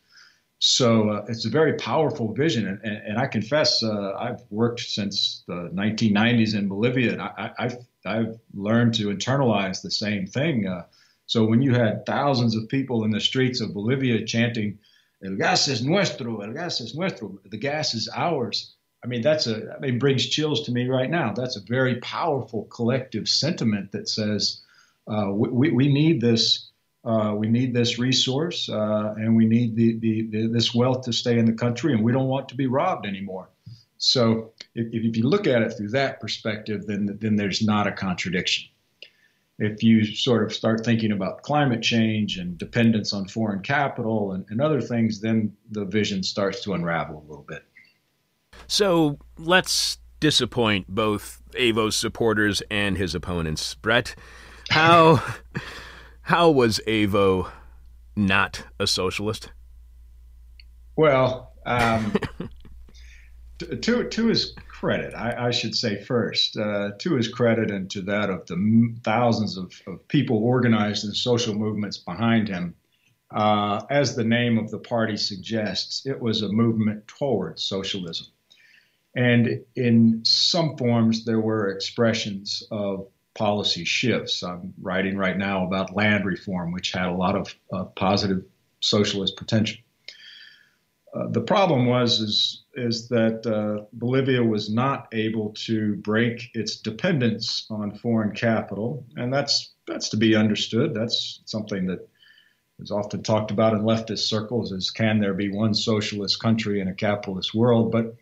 So 0.59 1.09
uh, 1.09 1.25
it's 1.27 1.45
a 1.45 1.49
very 1.49 1.73
powerful 1.73 2.33
vision, 2.33 2.79
and, 2.83 2.97
and 2.97 3.17
I 3.17 3.27
confess 3.27 3.83
uh, 3.83 4.13
I've 4.17 4.41
worked 4.49 4.79
since 4.79 5.43
the 5.47 5.69
1990s 5.73 6.55
in 6.55 6.67
Bolivia, 6.67 7.13
and 7.13 7.21
I, 7.21 7.51
have 7.57 7.77
I've 8.05 8.39
learned 8.53 8.93
to 8.95 9.07
internalize 9.07 9.81
the 9.81 9.91
same 9.91 10.27
thing. 10.27 10.67
Uh, 10.67 10.83
so 11.25 11.45
when 11.45 11.61
you 11.61 11.73
had 11.73 12.05
thousands 12.05 12.55
of 12.55 12.69
people 12.69 13.03
in 13.03 13.11
the 13.11 13.19
streets 13.19 13.61
of 13.61 13.73
Bolivia 13.73 14.25
chanting, 14.25 14.79
"El 15.23 15.35
gas 15.35 15.67
es 15.67 15.81
nuestro, 15.81 16.41
el 16.41 16.53
gas 16.53 16.81
es 16.81 16.95
nuestro," 16.95 17.37
the 17.45 17.57
gas 17.57 17.93
is 17.93 18.09
ours, 18.15 18.75
I 19.05 19.07
mean, 19.07 19.21
that's 19.21 19.45
a, 19.45 19.71
I 19.75 19.79
mean, 19.79 19.99
brings 19.99 20.25
chills 20.25 20.63
to 20.63 20.71
me 20.71 20.87
right 20.87 21.11
now. 21.11 21.31
That's 21.31 21.57
a 21.57 21.61
very 21.61 21.97
powerful 21.97 22.63
collective 22.65 23.29
sentiment 23.29 23.91
that 23.91 24.09
says 24.09 24.61
uh, 25.07 25.29
we, 25.31 25.69
we 25.69 25.93
need 25.93 26.21
this, 26.21 26.64
uh, 27.05 27.33
we 27.35 27.47
need 27.47 27.73
this 27.73 27.99
resource, 27.99 28.67
uh, 28.67 29.13
and 29.17 29.35
we 29.35 29.45
need 29.45 29.75
the, 29.75 29.99
the, 29.99 30.27
the, 30.29 30.47
this 30.47 30.73
wealth 30.73 31.03
to 31.05 31.13
stay 31.13 31.37
in 31.37 31.45
the 31.45 31.53
country, 31.53 31.93
and 31.93 32.03
we 32.03 32.11
don't 32.11 32.27
want 32.27 32.49
to 32.49 32.55
be 32.55 32.65
robbed 32.65 33.05
anymore. 33.05 33.49
So, 33.97 34.53
if, 34.73 34.87
if 34.91 35.15
you 35.15 35.27
look 35.27 35.47
at 35.47 35.61
it 35.61 35.73
through 35.77 35.89
that 35.89 36.19
perspective, 36.19 36.85
then 36.87 37.17
then 37.21 37.35
there's 37.35 37.61
not 37.61 37.87
a 37.87 37.91
contradiction. 37.91 38.65
If 39.57 39.83
you 39.83 40.03
sort 40.03 40.43
of 40.43 40.51
start 40.51 40.83
thinking 40.83 41.11
about 41.11 41.43
climate 41.43 41.81
change 41.81 42.37
and 42.37 42.57
dependence 42.57 43.13
on 43.13 43.27
foreign 43.27 43.61
capital 43.61 44.33
and, 44.33 44.45
and 44.49 44.59
other 44.59 44.81
things, 44.81 45.21
then 45.21 45.55
the 45.71 45.85
vision 45.85 46.23
starts 46.23 46.61
to 46.63 46.73
unravel 46.73 47.23
a 47.25 47.29
little 47.29 47.45
bit. 47.47 47.63
So 48.67 49.17
let's 49.37 49.97
disappoint 50.19 50.87
both 50.89 51.41
Evo's 51.57 51.95
supporters 51.95 52.61
and 52.69 52.97
his 52.97 53.15
opponents. 53.15 53.75
Brett, 53.75 54.15
how 54.69 55.23
how 56.25 56.49
was 56.49 56.81
Evo 56.87 57.51
not 58.15 58.63
a 58.79 58.87
socialist? 58.87 59.51
Well, 60.95 61.51
um, 61.67 62.13
to 63.59 64.09
to 64.09 64.25
his 64.25 64.55
credit, 64.67 65.13
I, 65.13 65.47
I 65.47 65.51
should 65.51 65.75
say 65.75 66.03
first, 66.03 66.57
uh, 66.57 66.93
to 66.97 67.13
his 67.13 67.27
credit 67.27 67.69
and 67.69 67.91
to 67.91 68.01
that 68.03 68.31
of 68.31 68.47
the 68.47 68.95
thousands 69.03 69.55
of, 69.55 69.71
of 69.85 70.07
people 70.07 70.37
organized 70.37 71.05
in 71.05 71.13
social 71.13 71.53
movements 71.53 71.99
behind 71.99 72.47
him, 72.47 72.73
uh, 73.29 73.83
as 73.91 74.15
the 74.15 74.23
name 74.23 74.57
of 74.57 74.71
the 74.71 74.79
party 74.79 75.17
suggests, 75.17 76.07
it 76.07 76.19
was 76.19 76.41
a 76.41 76.49
movement 76.49 77.07
towards 77.07 77.63
socialism. 77.63 78.25
And 79.15 79.63
in 79.75 80.25
some 80.25 80.75
forms, 80.75 81.23
there 81.23 81.39
were 81.39 81.69
expressions 81.69 82.63
of 82.71 83.07
policy 83.35 83.83
shifts. 83.83 84.41
I'm 84.43 84.73
writing 84.81 85.17
right 85.17 85.37
now 85.37 85.65
about 85.65 85.95
land 85.95 86.25
reform, 86.25 86.71
which 86.71 86.91
had 86.91 87.07
a 87.07 87.13
lot 87.13 87.35
of 87.35 87.53
uh, 87.71 87.83
positive 87.83 88.43
socialist 88.79 89.35
potential. 89.37 89.77
Uh, 91.13 91.27
the 91.29 91.41
problem 91.41 91.85
was 91.85 92.19
is 92.19 92.63
is 92.73 93.07
that 93.07 93.45
uh, 93.47 93.85
Bolivia 93.93 94.43
was 94.43 94.69
not 94.69 95.07
able 95.13 95.51
to 95.65 95.95
break 95.97 96.49
its 96.53 96.75
dependence 96.75 97.67
on 97.69 97.95
foreign 97.95 98.33
capital, 98.35 99.05
and 99.15 99.33
that's 99.33 99.73
that's 99.87 100.09
to 100.09 100.17
be 100.17 100.35
understood. 100.35 100.93
That's 100.93 101.41
something 101.45 101.87
that 101.87 102.07
is 102.79 102.91
often 102.91 103.23
talked 103.23 103.51
about 103.51 103.73
in 103.73 103.83
leftist 103.83 104.27
circles: 104.27 104.73
is 104.73 104.91
can 104.91 105.19
there 105.19 105.33
be 105.33 105.49
one 105.49 105.73
socialist 105.73 106.41
country 106.41 106.81
in 106.81 106.89
a 106.89 106.93
capitalist 106.93 107.53
world? 107.53 107.91
But 107.91 108.15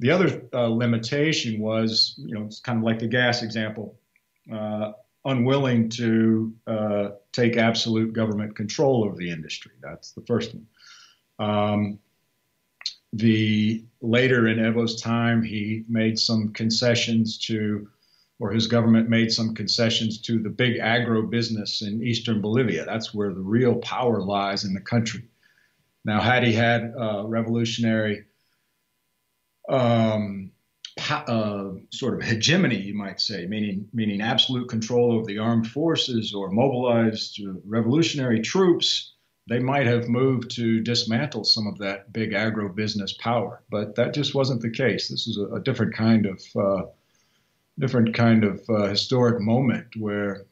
the 0.00 0.10
other 0.10 0.42
uh, 0.52 0.66
limitation 0.66 1.60
was, 1.60 2.14
you 2.18 2.34
know, 2.34 2.44
it's 2.44 2.60
kind 2.60 2.78
of 2.78 2.84
like 2.84 2.98
the 2.98 3.06
gas 3.06 3.42
example, 3.42 3.98
unwilling 5.24 5.88
to 5.88 6.54
uh, 6.66 7.08
take 7.32 7.56
absolute 7.56 8.12
government 8.12 8.54
control 8.54 9.04
over 9.04 9.16
the 9.16 9.30
industry. 9.30 9.72
That's 9.80 10.12
the 10.12 10.20
first 10.22 10.54
one. 10.54 10.66
Um, 11.38 11.98
the 13.12 13.84
later 14.00 14.48
in 14.48 14.58
Evo's 14.58 15.00
time, 15.00 15.42
he 15.42 15.84
made 15.88 16.18
some 16.18 16.52
concessions 16.52 17.38
to, 17.46 17.88
or 18.40 18.50
his 18.50 18.66
government 18.66 19.08
made 19.08 19.32
some 19.32 19.54
concessions 19.54 20.20
to 20.22 20.42
the 20.42 20.50
big 20.50 20.78
agro 20.78 21.22
business 21.22 21.82
in 21.82 22.02
eastern 22.02 22.40
Bolivia. 22.40 22.84
That's 22.84 23.14
where 23.14 23.32
the 23.32 23.40
real 23.40 23.76
power 23.76 24.20
lies 24.20 24.64
in 24.64 24.74
the 24.74 24.80
country. 24.80 25.22
Now, 26.04 26.20
had 26.20 26.42
he 26.42 26.52
had 26.52 26.92
a 26.98 27.24
revolutionary 27.24 28.24
um, 29.68 30.50
uh, 31.10 31.70
sort 31.90 32.14
of 32.14 32.22
hegemony, 32.22 32.80
you 32.80 32.94
might 32.94 33.20
say, 33.20 33.46
meaning 33.46 33.88
meaning 33.92 34.20
absolute 34.20 34.68
control 34.68 35.12
over 35.12 35.26
the 35.26 35.38
armed 35.38 35.66
forces 35.66 36.32
or 36.32 36.50
mobilized 36.50 37.40
revolutionary 37.66 38.40
troops, 38.40 39.14
they 39.48 39.58
might 39.58 39.86
have 39.86 40.08
moved 40.08 40.50
to 40.52 40.80
dismantle 40.80 41.44
some 41.44 41.66
of 41.66 41.78
that 41.78 42.12
big 42.12 42.32
agro-business 42.32 43.14
power. 43.14 43.62
But 43.70 43.96
that 43.96 44.14
just 44.14 44.34
wasn't 44.34 44.62
the 44.62 44.70
case. 44.70 45.08
This 45.08 45.26
is 45.26 45.36
a, 45.36 45.56
a 45.56 45.60
different 45.60 45.94
kind 45.94 46.26
of 46.26 46.42
uh, 46.56 46.82
different 47.78 48.14
kind 48.14 48.44
of 48.44 48.62
uh, 48.68 48.86
historic 48.88 49.40
moment 49.40 49.96
where 49.96 50.46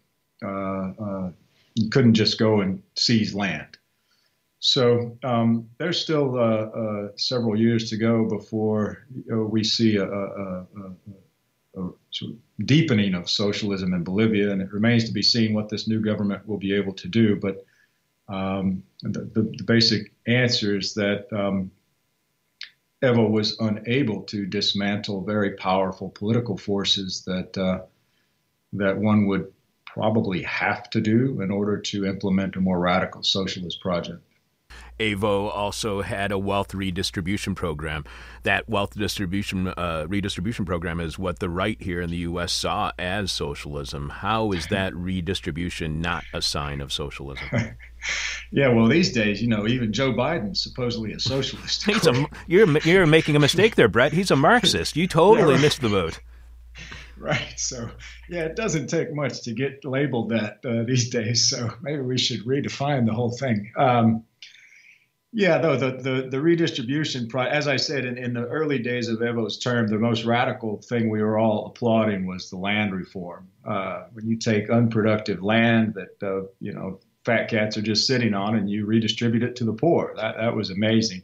uh, 0.45 0.93
uh, 0.99 1.31
you 1.75 1.89
couldn't 1.89 2.15
just 2.15 2.39
go 2.39 2.61
and 2.61 2.83
seize 2.97 3.35
land. 3.35 3.72
So 4.65 5.19
um, 5.25 5.69
there's 5.79 6.01
still 6.01 6.39
uh, 6.39 6.67
uh, 6.67 7.09
several 7.17 7.59
years 7.59 7.91
to 7.91 7.97
go 7.97 8.29
before 8.29 9.05
you 9.13 9.25
know, 9.27 9.43
we 9.43 9.65
see 9.65 9.97
a, 9.97 10.05
a, 10.05 10.61
a, 10.61 11.83
a 11.83 11.91
sort 12.13 12.31
of 12.31 12.37
deepening 12.65 13.15
of 13.15 13.29
socialism 13.29 13.93
in 13.93 14.05
Bolivia, 14.05 14.53
and 14.53 14.63
it 14.63 14.73
remains 14.73 15.03
to 15.07 15.13
be 15.13 15.21
seen 15.21 15.53
what 15.53 15.69
this 15.69 15.89
new 15.89 16.01
government 16.01 16.47
will 16.47 16.59
be 16.59 16.77
able 16.77 16.93
to 16.93 17.09
do. 17.09 17.35
But 17.35 17.67
um, 18.29 18.85
the, 19.03 19.29
the, 19.35 19.53
the, 19.59 19.65
basic 19.65 20.13
answer 20.29 20.79
is 20.79 20.95
that 20.95 21.27
um, 21.33 21.73
Evo 23.03 23.29
was 23.29 23.59
unable 23.59 24.23
to 24.23 24.47
dismantle 24.47 25.25
very 25.25 25.57
powerful 25.57 26.09
political 26.11 26.57
forces 26.57 27.25
that 27.27 27.59
uh, 27.59 27.81
that 28.75 28.97
one 28.97 29.27
would 29.27 29.53
probably 29.87 30.43
have 30.43 30.89
to 30.91 31.01
do 31.01 31.41
in 31.41 31.51
order 31.51 31.79
to 31.79 32.07
implement 32.07 32.55
a 32.55 32.61
more 32.61 32.79
radical 32.79 33.25
socialist 33.25 33.81
project. 33.81 34.23
Evo 34.99 35.51
also 35.51 36.03
had 36.03 36.33
a 36.33 36.39
wealth 36.39 36.75
redistribution 36.75 37.55
program. 37.55 38.05
That 38.43 38.69
wealth 38.69 38.95
distribution 38.95 39.69
uh, 39.69 40.07
redistribution 40.09 40.65
program 40.65 41.01
is 41.01 41.19
what 41.19 41.39
the 41.39 41.49
right 41.49 41.81
here 41.81 42.01
in 42.01 42.11
the 42.11 42.19
U.S. 42.19 42.53
saw 42.53 42.93
as 42.99 43.33
socialism. 43.33 44.09
How 44.09 44.53
is 44.53 44.67
that 44.69 44.95
redistribution 44.95 46.01
not 46.01 46.25
a 46.33 46.43
sign 46.43 46.81
of 46.81 46.93
socialism? 46.93 47.47
yeah, 48.53 48.69
well, 48.69 48.89
these 48.89 49.13
days, 49.13 49.41
you 49.41 49.49
know, 49.49 49.67
even 49.67 49.93
Joe 49.93 50.13
Biden's 50.13 50.63
supposedly 50.63 51.13
a 51.13 51.21
socialist. 51.21 51.85
He's 51.87 52.07
a, 52.07 52.27
you're 52.47 52.79
you're 52.81 53.07
making 53.07 53.37
a 53.37 53.41
mistake 53.41 53.77
there, 53.77 53.89
Brett. 53.89 54.13
He's 54.13 54.31
a 54.31 54.37
Marxist. 54.37 54.97
You 54.97 55.07
totally 55.07 55.59
missed 55.59 55.81
the 55.81 55.89
boat. 55.89 56.21
Right. 57.23 57.55
So, 57.57 57.89
yeah, 58.29 58.47
it 58.47 58.57
doesn't 58.57 58.89
take 58.89 59.15
much 59.15 59.43
to 59.43 59.53
get 59.53 59.85
labeled 59.85 60.31
that 60.31 60.59
uh, 60.65 60.83
these 60.83 61.09
days. 61.09 61.49
So 61.49 61.71
maybe 61.81 62.03
we 62.03 62.19
should 62.19 62.45
redefine 62.45 63.07
the 63.07 63.13
whole 63.13 63.31
thing. 63.31 63.71
Um, 63.77 64.25
yeah, 65.33 65.59
though 65.59 65.77
the, 65.77 65.93
the, 65.93 66.29
the 66.31 66.41
redistribution, 66.41 67.29
as 67.35 67.67
I 67.67 67.77
said 67.77 68.05
in, 68.05 68.19
in 68.19 68.35
the 68.35 68.45
early 68.45 68.79
days 68.79 69.09
of 69.09 69.21
Evo's 69.21 69.59
term, 69.59 69.89
the 69.89 69.99
most 69.99 70.25
radical 70.25 70.83
thing 70.83 71.09
we 71.09 71.23
were 71.23 71.39
all 71.39 71.67
applauding 71.67 72.27
was 72.27 72.51
the 72.51 72.59
land 72.59 72.95
reform. 72.95 73.49
Uh, 73.65 74.05
when 74.13 74.27
you 74.27 74.37
take 74.37 74.69
unproductive 74.69 75.43
land 75.43 75.95
that 75.95 76.23
uh, 76.27 76.47
you 76.61 76.75
know 76.75 77.01
fat 77.25 77.49
cats 77.49 77.79
are 77.79 77.83
just 77.83 78.07
sitting 78.07 78.35
on 78.35 78.57
and 78.57 78.69
you 78.69 78.85
redistribute 78.85 79.43
it 79.43 79.57
to 79.57 79.65
the 79.65 79.73
poor, 79.73 80.13
that 80.17 80.37
that 80.37 80.55
was 80.55 80.69
amazing. 80.71 81.23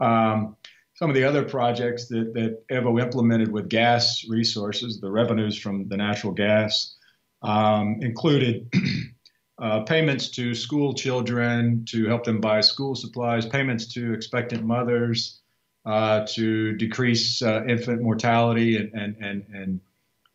Um, 0.00 0.56
some 0.94 1.10
of 1.10 1.14
the 1.14 1.24
other 1.24 1.42
projects 1.42 2.08
that, 2.08 2.32
that 2.32 2.66
Evo 2.68 3.02
implemented 3.02 3.52
with 3.52 3.68
gas 3.68 4.24
resources, 4.30 4.98
the 4.98 5.10
revenues 5.10 5.58
from 5.58 5.88
the 5.88 5.96
natural 5.98 6.32
gas, 6.32 6.96
um, 7.42 7.98
included 8.00 8.72
uh, 9.58 9.80
payments 9.80 10.28
to 10.28 10.54
school 10.54 10.92
children 10.92 11.84
to 11.86 12.06
help 12.06 12.24
them 12.24 12.40
buy 12.40 12.60
school 12.60 12.94
supplies, 12.94 13.46
payments 13.46 13.86
to 13.86 14.12
expectant 14.12 14.64
mothers 14.64 15.40
uh, 15.86 16.26
to 16.28 16.72
decrease 16.74 17.40
uh, 17.42 17.64
infant 17.66 18.02
mortality 18.02 18.76
and, 18.76 18.92
and, 18.92 19.16
and, 19.20 19.46
and 19.52 19.80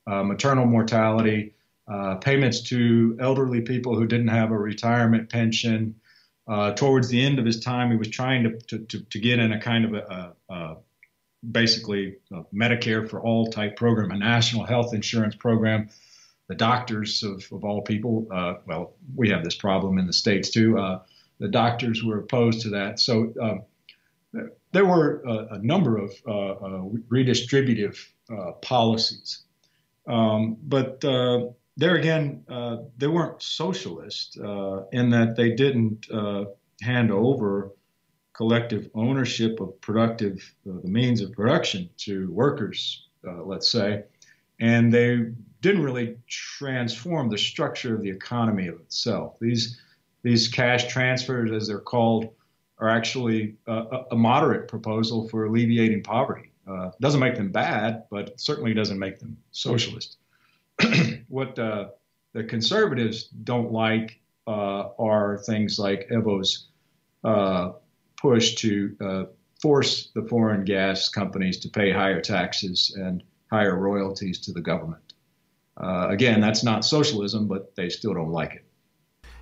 uh, 0.08 0.24
maternal 0.24 0.66
mortality, 0.66 1.54
uh, 1.88 2.16
payments 2.16 2.62
to 2.62 3.18
elderly 3.20 3.62
people 3.62 3.96
who 3.96 4.08
didn't 4.08 4.30
have 4.30 4.52
a 4.52 4.58
retirement 4.58 5.30
pension. 5.30 5.96
Uh, 6.48 6.72
towards 6.72 7.10
the 7.10 7.24
end 7.24 7.38
of 7.38 7.46
his 7.46 7.60
time, 7.60 7.92
he 7.92 7.98
was 7.98 8.10
trying 8.10 8.44
to, 8.44 8.58
to, 8.62 8.80
to, 8.86 9.00
to 9.06 9.20
get 9.20 9.40
in 9.40 9.52
a 9.52 9.60
kind 9.60 9.86
of 9.86 9.94
a, 9.94 10.34
a, 10.50 10.54
a 10.54 10.78
basically 11.50 12.18
a 12.32 12.44
Medicare 12.54 13.08
for 13.08 13.22
all 13.22 13.48
type 13.48 13.76
program, 13.76 14.12
a 14.12 14.18
national 14.18 14.66
health 14.66 14.94
insurance 14.94 15.36
program 15.36 15.90
the 16.52 16.58
doctors 16.58 17.24
of, 17.24 17.48
of 17.54 17.64
all 17.64 17.82
people, 17.82 18.28
uh, 18.30 18.56
well, 18.66 18.94
we 19.16 19.30
have 19.30 19.42
this 19.42 19.56
problem 19.56 19.98
in 19.98 20.06
the 20.06 20.12
States 20.12 20.50
too. 20.50 20.78
Uh, 20.78 21.00
the 21.40 21.48
doctors 21.48 22.04
were 22.04 22.20
opposed 22.20 22.60
to 22.64 22.70
that. 22.72 23.00
So 23.00 23.34
um, 23.42 23.64
there 24.74 24.86
were 24.86 25.22
a, 25.26 25.56
a 25.56 25.60
number 25.60 25.98
of 25.98 26.12
uh, 26.28 26.32
uh 26.32 26.90
redistributive 27.08 27.98
uh, 28.30 28.52
policies. 28.62 29.44
Um, 30.08 30.58
but 30.62 31.00
there 31.78 31.96
again, 31.96 32.44
they 32.98 33.08
weren't 33.08 33.42
socialist 33.42 34.36
in 34.36 35.10
that 35.12 35.36
they 35.38 35.52
didn't 35.56 36.08
hand 36.82 37.12
over 37.12 37.72
collective 38.34 38.90
ownership 38.94 39.62
of 39.62 39.80
productive, 39.80 40.54
the 40.66 40.90
means 40.90 41.22
of 41.22 41.32
production 41.32 41.90
to 41.98 42.30
workers, 42.32 43.08
let's 43.24 43.72
say. 43.72 44.04
And 44.60 44.94
they 44.94 45.32
didn't 45.62 45.84
really 45.84 46.18
transform 46.28 47.30
the 47.30 47.38
structure 47.38 47.96
of 47.96 48.02
the 48.02 48.10
economy 48.10 48.68
of 48.68 48.80
itself. 48.80 49.38
These 49.40 49.80
these 50.24 50.48
cash 50.48 50.88
transfers, 50.88 51.52
as 51.52 51.68
they're 51.68 51.80
called, 51.80 52.30
are 52.78 52.90
actually 52.90 53.56
a, 53.68 54.04
a 54.12 54.16
moderate 54.16 54.68
proposal 54.68 55.28
for 55.30 55.46
alleviating 55.46 56.04
poverty. 56.04 56.52
Uh, 56.68 56.92
doesn't 57.00 57.20
make 57.20 57.36
them 57.36 57.52
bad, 57.52 58.04
but 58.12 58.40
certainly 58.40 58.74
doesn't 58.74 59.00
make 59.00 59.20
them 59.20 59.36
socialist. 59.52 60.18
what 61.28 61.58
uh, 61.58 61.88
the 62.34 62.44
conservatives 62.44 63.26
don't 63.44 63.72
like 63.72 64.20
uh, 64.48 64.90
are 65.00 65.40
things 65.40 65.80
like 65.80 66.08
Evo's 66.12 66.68
uh, 67.24 67.72
push 68.16 68.56
to 68.56 68.96
uh, 69.02 69.24
force 69.60 70.12
the 70.14 70.24
foreign 70.24 70.64
gas 70.64 71.10
companies 71.10 71.60
to 71.60 71.70
pay 71.70 71.92
higher 71.92 72.22
taxes 72.22 72.96
and 72.98 73.24
higher 73.52 73.78
royalties 73.78 74.40
to 74.40 74.52
the 74.52 74.62
government. 74.62 75.11
Uh, 75.78 76.08
again, 76.10 76.42
that's 76.42 76.64
not 76.64 76.86
socialism, 76.86 77.48
but 77.48 77.76
they 77.76 77.90
still 77.90 78.14
don't 78.14 78.32
like 78.32 78.54
it. 78.56 78.66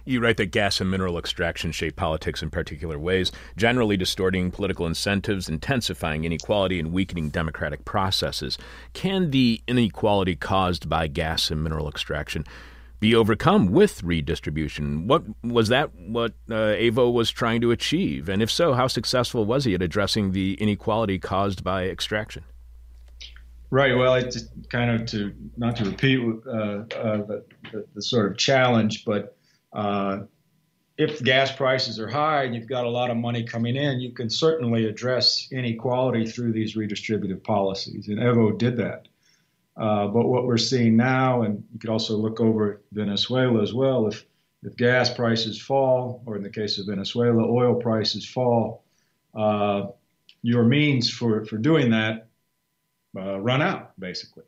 You 0.05 0.21
write 0.21 0.37
that 0.37 0.51
gas 0.51 0.81
and 0.81 0.89
mineral 0.89 1.19
extraction 1.19 1.71
shape 1.71 1.95
politics 1.95 2.41
in 2.41 2.49
particular 2.49 2.97
ways, 2.97 3.31
generally 3.55 3.97
distorting 3.97 4.49
political 4.49 4.87
incentives, 4.87 5.47
intensifying 5.47 6.23
inequality, 6.23 6.79
and 6.79 6.91
weakening 6.91 7.29
democratic 7.29 7.85
processes. 7.85 8.57
Can 8.93 9.29
the 9.29 9.61
inequality 9.67 10.35
caused 10.35 10.89
by 10.89 11.07
gas 11.07 11.51
and 11.51 11.63
mineral 11.63 11.87
extraction 11.87 12.43
be 12.99 13.13
overcome 13.13 13.71
with 13.71 14.01
redistribution? 14.03 15.07
What 15.07 15.23
was 15.43 15.67
that 15.69 15.93
what 15.93 16.33
uh, 16.49 16.75
Evo 16.75 17.13
was 17.13 17.29
trying 17.29 17.61
to 17.61 17.71
achieve? 17.71 18.29
And 18.29 18.41
if 18.41 18.49
so, 18.49 18.73
how 18.73 18.87
successful 18.87 19.45
was 19.45 19.65
he 19.65 19.75
at 19.75 19.81
addressing 19.81 20.31
the 20.31 20.53
inequality 20.55 21.19
caused 21.19 21.63
by 21.63 21.85
extraction? 21.87 22.43
Right. 23.71 23.95
Well, 23.95 24.15
it's 24.15 24.45
kind 24.69 24.89
of 24.89 25.05
to 25.07 25.33
not 25.57 25.75
to 25.77 25.85
repeat 25.85 26.19
uh, 26.19 26.49
uh, 26.51 26.85
the, 26.85 27.45
the, 27.71 27.85
the, 27.93 28.01
sort 28.01 28.31
of 28.31 28.37
challenge, 28.37 29.05
but 29.05 29.37
uh, 29.73 30.21
if 30.97 31.23
gas 31.23 31.51
prices 31.51 31.99
are 31.99 32.07
high 32.07 32.45
and 32.45 32.55
you've 32.55 32.67
got 32.67 32.85
a 32.85 32.89
lot 32.89 33.11
of 33.11 33.17
money 33.17 33.43
coming 33.43 33.75
in, 33.75 33.99
you 33.99 34.11
can 34.11 34.29
certainly 34.29 34.85
address 34.85 35.47
inequality 35.51 36.25
through 36.25 36.51
these 36.51 36.75
redistributive 36.75 37.43
policies, 37.43 38.07
and 38.07 38.17
Evo 38.17 38.57
did 38.57 38.77
that. 38.77 39.07
Uh, 39.77 40.07
but 40.07 40.27
what 40.27 40.45
we're 40.45 40.57
seeing 40.57 40.97
now, 40.97 41.43
and 41.43 41.63
you 41.71 41.79
could 41.79 41.91
also 41.91 42.17
look 42.17 42.41
over 42.41 42.81
Venezuela 42.91 43.61
as 43.61 43.73
well, 43.73 44.07
if 44.07 44.25
if 44.63 44.75
gas 44.75 45.13
prices 45.13 45.61
fall, 45.61 46.21
or 46.25 46.35
in 46.35 46.43
the 46.43 46.49
case 46.49 46.79
of 46.79 46.87
Venezuela, 46.87 47.43
oil 47.49 47.75
prices 47.75 48.27
fall, 48.27 48.83
uh, 49.33 49.85
your 50.41 50.63
means 50.63 51.09
for, 51.09 51.45
for 51.45 51.57
doing 51.57 51.91
that 51.91 52.28
uh, 53.15 53.39
run 53.39 53.61
out, 53.61 53.99
basically. 53.99 54.43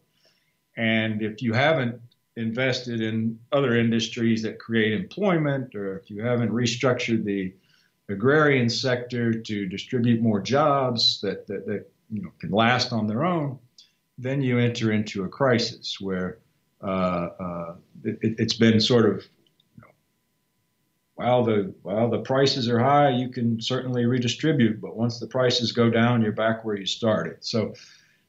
And 0.77 1.21
if 1.21 1.41
you 1.41 1.53
haven't 1.53 1.99
invested 2.35 3.01
in 3.01 3.39
other 3.51 3.75
industries 3.75 4.41
that 4.43 4.59
create 4.59 4.93
employment, 4.93 5.75
or 5.75 5.97
if 5.97 6.09
you 6.09 6.21
haven't 6.21 6.49
restructured 6.49 7.23
the 7.23 7.53
agrarian 8.09 8.69
sector 8.69 9.33
to 9.33 9.65
distribute 9.67 10.21
more 10.21 10.39
jobs 10.39 11.19
that, 11.21 11.47
that, 11.47 11.65
that 11.65 11.91
you 12.09 12.21
know, 12.21 12.31
can 12.39 12.51
last 12.51 12.93
on 12.93 13.07
their 13.07 13.25
own, 13.25 13.57
then 14.17 14.41
you 14.41 14.59
enter 14.59 14.91
into 14.91 15.23
a 15.23 15.29
crisis 15.29 15.99
where 15.99 16.37
uh, 16.83 17.29
uh, 17.39 17.75
it, 18.03 18.39
has 18.39 18.53
been 18.53 18.79
sort 18.79 19.05
of 19.05 19.25
while 21.15 21.43
the 21.43 21.73
while 21.83 22.09
the 22.09 22.19
prices 22.19 22.67
are 22.67 22.79
high, 22.79 23.09
you 23.09 23.29
can 23.29 23.61
certainly 23.61 24.05
redistribute, 24.05 24.81
but 24.81 24.95
once 24.95 25.19
the 25.19 25.27
prices 25.27 25.71
go 25.71 25.89
down, 25.89 26.21
you're 26.21 26.31
back 26.31 26.65
where 26.65 26.75
you 26.75 26.85
started. 26.85 27.37
So 27.41 27.75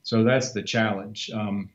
so 0.03 0.25
that's 0.25 0.53
the 0.53 0.63
challenge. 0.63 1.31
Um, 1.33 1.71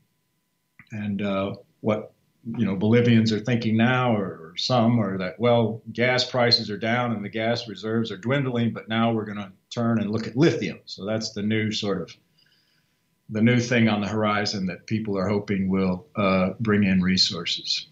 and 0.92 1.22
uh, 1.22 1.56
what 1.82 2.14
you 2.46 2.66
know 2.66 2.76
Bolivians 2.76 3.32
are 3.32 3.40
thinking 3.40 3.76
now, 3.78 4.16
or, 4.16 4.54
some, 4.58 5.00
are 5.00 5.20
that 5.20 5.40
well, 5.40 5.82
gas 5.94 6.30
prices 6.30 6.72
are 6.72 6.78
down 6.78 7.14
and 7.14 7.24
the 7.24 7.30
gas 7.30 7.68
reserves 7.68 8.12
are 8.12 8.18
dwindling, 8.18 8.74
but 8.74 8.90
now 8.90 9.12
we're 9.12 9.26
going 9.26 9.38
to 9.38 9.52
turn 9.70 10.00
and 10.00 10.10
look 10.10 10.26
at 10.26 10.36
lithium. 10.36 10.80
So 10.86 11.06
that's 11.06 11.32
the 11.32 11.44
new 11.44 11.72
sort 11.72 12.02
of 12.02 12.12
the 13.30 13.42
new 13.42 13.60
thing 13.60 13.88
on 13.88 14.02
the 14.02 14.08
horizon 14.08 14.66
that 14.68 14.88
people 14.88 15.18
are 15.18 15.28
hoping 15.28 15.70
will 15.70 16.08
uh, 16.16 16.52
bring 16.60 16.84
in 16.86 17.02
resources. 17.02 17.88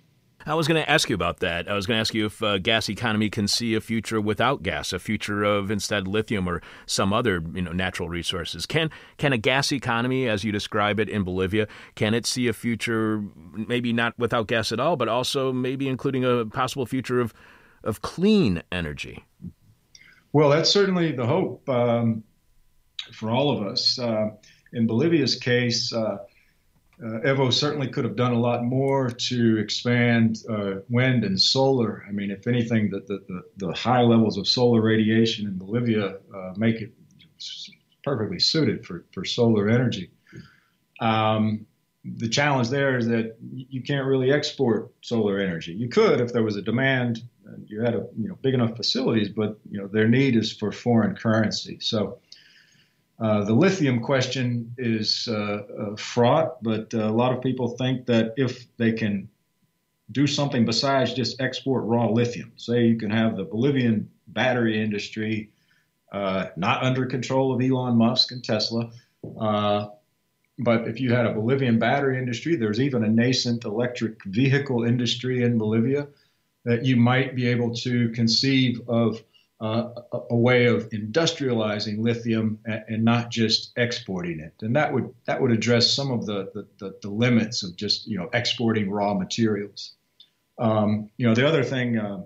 I 0.48 0.54
was 0.54 0.68
going 0.68 0.82
to 0.82 0.90
ask 0.90 1.10
you 1.10 1.16
about 1.16 1.40
that. 1.40 1.68
I 1.68 1.74
was 1.74 1.88
going 1.88 1.98
to 1.98 2.02
ask 2.02 2.14
you 2.14 2.28
if 2.28 2.44
uh, 2.44 2.60
gas 2.60 2.88
economy 2.88 3.30
can 3.32 3.48
see 3.48 3.74
a 3.74 3.82
future 3.82 4.22
without 4.22 4.62
gas, 4.62 4.94
a 4.94 5.00
future 5.00 5.44
of 5.44 5.72
instead 5.72 6.08
lithium 6.08 6.48
or 6.48 6.62
some 6.86 7.12
other 7.12 7.42
you 7.54 7.64
know 7.64 7.72
natural 7.72 8.10
resources. 8.10 8.68
Can 8.68 8.92
can 9.18 9.34
a 9.34 9.38
gas 9.38 9.72
economy, 9.72 10.30
as 10.30 10.44
you 10.44 10.52
describe 10.52 11.00
it 11.00 11.10
in 11.10 11.24
Bolivia, 11.24 11.68
can 11.96 12.14
it 12.14 12.28
see 12.28 12.48
a 12.48 12.54
future 12.54 13.24
maybe 13.54 13.92
not 13.92 14.18
without 14.20 14.48
gas 14.48 14.72
at 14.72 14.80
all, 14.80 14.96
but 14.96 15.08
also 15.08 15.52
maybe 15.52 15.88
including 15.88 16.24
a 16.24 16.46
possible 16.46 16.86
future 16.86 17.20
of 17.20 17.34
of 17.84 18.04
clean 18.04 18.62
energy? 18.72 19.26
Well, 20.32 20.50
that's 20.50 20.70
certainly 20.70 21.12
the 21.12 21.26
hope 21.26 21.68
um, 21.70 22.24
for 23.14 23.32
all 23.32 23.58
of 23.58 23.66
us. 23.66 23.98
Uh, 23.98 24.30
in 24.74 24.86
Bolivia's 24.86 25.36
case, 25.36 25.94
uh, 25.94 26.18
uh, 27.04 27.20
Evo 27.26 27.52
certainly 27.52 27.90
could 27.90 28.06
have 28.06 28.16
done 28.16 28.32
a 28.32 28.40
lot 28.40 28.64
more 28.64 29.10
to 29.10 29.58
expand 29.58 30.40
uh, 30.50 30.76
wind 30.90 31.26
and 31.26 31.40
solar. 31.40 32.06
I 32.08 32.12
mean, 32.12 32.32
if 32.32 32.48
anything, 32.48 32.90
the, 32.90 33.02
the, 33.02 33.42
the, 33.58 33.74
high 33.74 34.02
levels 34.02 34.38
of 34.38 34.48
solar 34.48 34.82
radiation 34.82 35.46
in 35.46 35.58
Bolivia 35.58 36.18
uh, 36.34 36.54
make 36.56 36.82
it 36.82 36.94
perfectly 38.04 38.40
suited 38.40 38.86
for, 38.86 39.06
for 39.12 39.26
solar 39.26 39.68
energy. 39.68 40.12
Um, 41.02 41.66
the 42.18 42.30
challenge 42.30 42.70
there 42.70 42.98
is 42.98 43.08
that 43.08 43.36
you 43.42 43.82
can't 43.82 44.06
really 44.06 44.32
export 44.32 44.94
solar 45.02 45.40
energy. 45.40 45.74
You 45.74 45.90
could 45.90 46.22
if 46.22 46.32
there 46.32 46.44
was 46.44 46.56
a 46.56 46.62
demand 46.62 47.24
and 47.46 47.68
you 47.70 47.82
had 47.82 47.96
a 47.96 48.06
you 48.16 48.30
know 48.30 48.38
big 48.42 48.54
enough 48.54 48.78
facilities, 48.78 49.30
but 49.30 49.60
you 49.70 49.80
know 49.80 49.88
their 49.88 50.08
need 50.08 50.36
is 50.36 50.54
for 50.54 50.72
foreign 50.72 51.16
currency. 51.16 51.80
So 51.82 52.20
uh, 53.20 53.46
the 53.46 53.54
lithium 53.54 54.02
question 54.02 54.74
is 54.78 55.28
uh, 55.32 55.34
uh, 55.34 55.96
fraught, 55.96 56.62
but 56.62 56.94
a 56.94 57.10
lot 57.10 57.34
of 57.34 57.42
people 57.42 57.70
think 57.70 58.06
that 58.06 58.34
if 58.36 58.66
they 58.78 58.92
can 58.92 59.30
do 60.12 60.28
something 60.28 60.66
besides 60.66 61.14
just 61.14 61.40
export 61.42 61.86
raw 61.86 62.08
lithium, 62.08 62.52
say 62.58 62.86
you 62.86 62.98
can 62.98 63.10
have 63.10 63.38
the 63.38 63.44
Bolivian 63.44 64.10
battery 64.28 64.82
industry 64.82 65.50
not 66.14 66.84
under 66.84 67.06
control 67.06 67.54
of 67.54 67.62
Elon 67.62 67.98
Musk 67.98 68.32
and 68.32 68.44
Tesla. 68.44 68.92
but 70.60 70.88
if 70.88 71.00
you 71.02 71.14
had 71.14 71.26
a 71.26 71.34
Bolivian 71.34 71.80
battery 71.80 72.18
industry, 72.18 72.56
there's 72.56 72.80
even 72.80 73.04
a 73.04 73.10
nascent 73.10 73.64
electric 73.66 74.24
vehicle 74.26 74.84
industry 74.84 75.44
in 75.44 75.58
Bolivia 75.58 76.08
that 76.66 76.84
you 76.84 76.98
might 76.98 77.36
be 77.36 77.48
able 77.48 77.74
to 77.76 78.10
conceive 78.10 78.82
of 78.88 79.22
uh, 79.62 79.90
a, 80.30 80.36
way 80.36 80.66
of 80.66 80.90
industrializing 80.90 82.00
lithium 82.00 82.60
and, 82.66 82.84
and, 82.90 83.06
not 83.06 83.32
just 83.32 83.72
exporting 83.78 84.42
it. 84.42 84.54
And 84.62 84.76
that 84.76 84.92
would 84.92 85.14
that 85.26 85.42
would 85.42 85.52
address 85.52 85.94
some 85.94 86.12
of 86.12 86.26
the 86.26 86.52
the, 86.54 86.68
the, 86.80 86.96
the 87.02 87.10
limits 87.10 87.64
of 87.64 87.76
just 87.78 88.06
you 88.06 88.18
know 88.18 88.30
exporting 88.34 88.90
raw 88.92 89.14
materials. 89.14 89.94
Um, 90.60 91.10
you 91.16 91.26
know 91.26 91.34
the 91.34 91.48
other 91.48 91.64
thing 91.64 91.98
uh, 91.98 92.24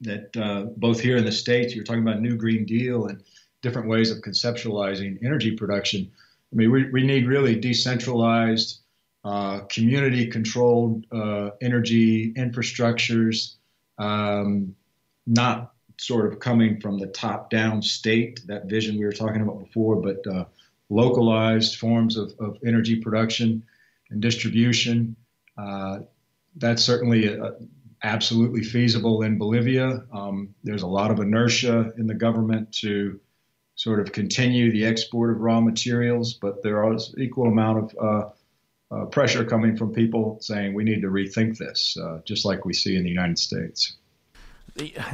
that 0.00 0.34
uh, 0.34 0.70
both 0.78 1.00
here 1.00 1.18
in 1.18 1.26
the 1.26 1.32
states 1.32 1.74
you're 1.74 1.84
talking 1.84 2.02
about 2.02 2.22
new 2.22 2.36
green 2.36 2.64
deal 2.64 3.06
and 3.06 3.22
different 3.60 3.88
ways 3.88 4.10
of 4.10 4.18
conceptualizing 4.18 5.22
energy 5.22 5.54
production. 5.54 6.10
I 6.52 6.56
mean 6.56 6.70
we, 6.70 6.90
we 6.90 7.02
need 7.02 7.26
really 7.26 7.54
decentralized, 7.54 8.78
uh, 9.24 9.60
community 9.68 10.26
controlled 10.26 11.04
uh, 11.12 11.50
energy 11.60 12.32
infrastructures. 12.32 13.56
Um, 13.98 14.74
not 15.26 15.74
sort 16.00 16.32
of 16.32 16.40
coming 16.40 16.80
from 16.80 16.98
the 16.98 17.06
top 17.06 17.50
down 17.50 17.82
state, 17.82 18.40
that 18.46 18.64
vision 18.64 18.98
we 18.98 19.04
were 19.04 19.12
talking 19.12 19.42
about 19.42 19.58
before, 19.58 19.96
but 19.96 20.26
uh, 20.26 20.46
localized 20.88 21.76
forms 21.76 22.16
of, 22.16 22.32
of 22.40 22.56
energy 22.66 22.96
production 22.96 23.62
and 24.08 24.22
distribution. 24.22 25.14
Uh, 25.58 26.00
that's 26.56 26.82
certainly 26.82 27.26
a, 27.26 27.44
uh, 27.44 27.52
absolutely 28.02 28.62
feasible 28.62 29.22
in 29.22 29.36
Bolivia. 29.36 30.02
Um, 30.10 30.54
there's 30.64 30.80
a 30.80 30.86
lot 30.86 31.10
of 31.10 31.20
inertia 31.20 31.92
in 31.98 32.06
the 32.06 32.14
government 32.14 32.72
to 32.80 33.20
sort 33.74 34.00
of 34.00 34.10
continue 34.10 34.72
the 34.72 34.86
export 34.86 35.30
of 35.30 35.40
raw 35.42 35.60
materials, 35.60 36.32
but 36.32 36.62
there 36.62 36.90
is 36.94 37.14
equal 37.18 37.46
amount 37.46 37.78
of 37.78 37.96
uh, 38.00 38.94
uh, 38.94 39.04
pressure 39.04 39.44
coming 39.44 39.76
from 39.76 39.92
people 39.92 40.38
saying 40.40 40.72
we 40.72 40.82
need 40.82 41.02
to 41.02 41.08
rethink 41.08 41.58
this, 41.58 41.94
uh, 42.02 42.20
just 42.24 42.46
like 42.46 42.64
we 42.64 42.72
see 42.72 42.96
in 42.96 43.02
the 43.02 43.10
United 43.10 43.38
States 43.38 43.98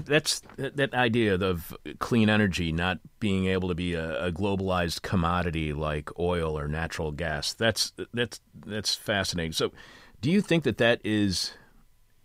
that's 0.05 0.42
that 0.57 0.95
idea 0.95 1.35
of 1.35 1.77
clean 1.99 2.29
energy 2.29 2.73
not 2.73 2.99
being 3.21 3.47
able 3.47 3.69
to 3.69 3.75
be 3.75 3.95
a, 3.95 4.27
a, 4.27 4.33
globalized 4.33 5.03
commodity 5.03 5.73
like 5.73 6.11
oil 6.19 6.59
or 6.59 6.69
natural 6.69 7.12
gas. 7.12 7.53
That's 7.55 7.92
that's 8.12 8.40
that's 8.64 8.95
fascinating. 8.95 9.53
So, 9.53 9.73
do 10.21 10.31
you 10.31 10.40
think 10.40 10.64
that 10.64 10.79
that 10.79 11.01
is 11.05 11.53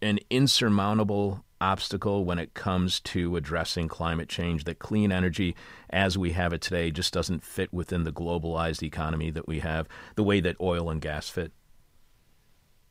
an 0.02 0.20
insurmountable 0.30 1.46
obstacle 1.60 2.26
when 2.26 2.40
it 2.40 2.54
comes 2.54 3.00
to 3.02 3.36
addressing 3.36 3.88
climate 3.88 4.30
change? 4.30 4.64
That 4.64 4.80
clean 4.80 5.12
energy, 5.12 5.56
as 5.90 6.18
we 6.18 6.32
have 6.32 6.54
it 6.54 6.62
today, 6.62 6.92
just 6.92 7.14
doesn't 7.14 7.44
fit 7.44 7.74
within 7.74 8.04
the 8.04 8.12
globalized 8.12 8.84
economy 8.84 9.32
that 9.32 9.48
we 9.48 9.60
have, 9.60 9.88
the 10.16 10.24
way 10.24 10.40
that 10.42 10.56
oil 10.60 10.90
and 10.90 11.02
gas 11.02 11.30
fit. 11.30 11.52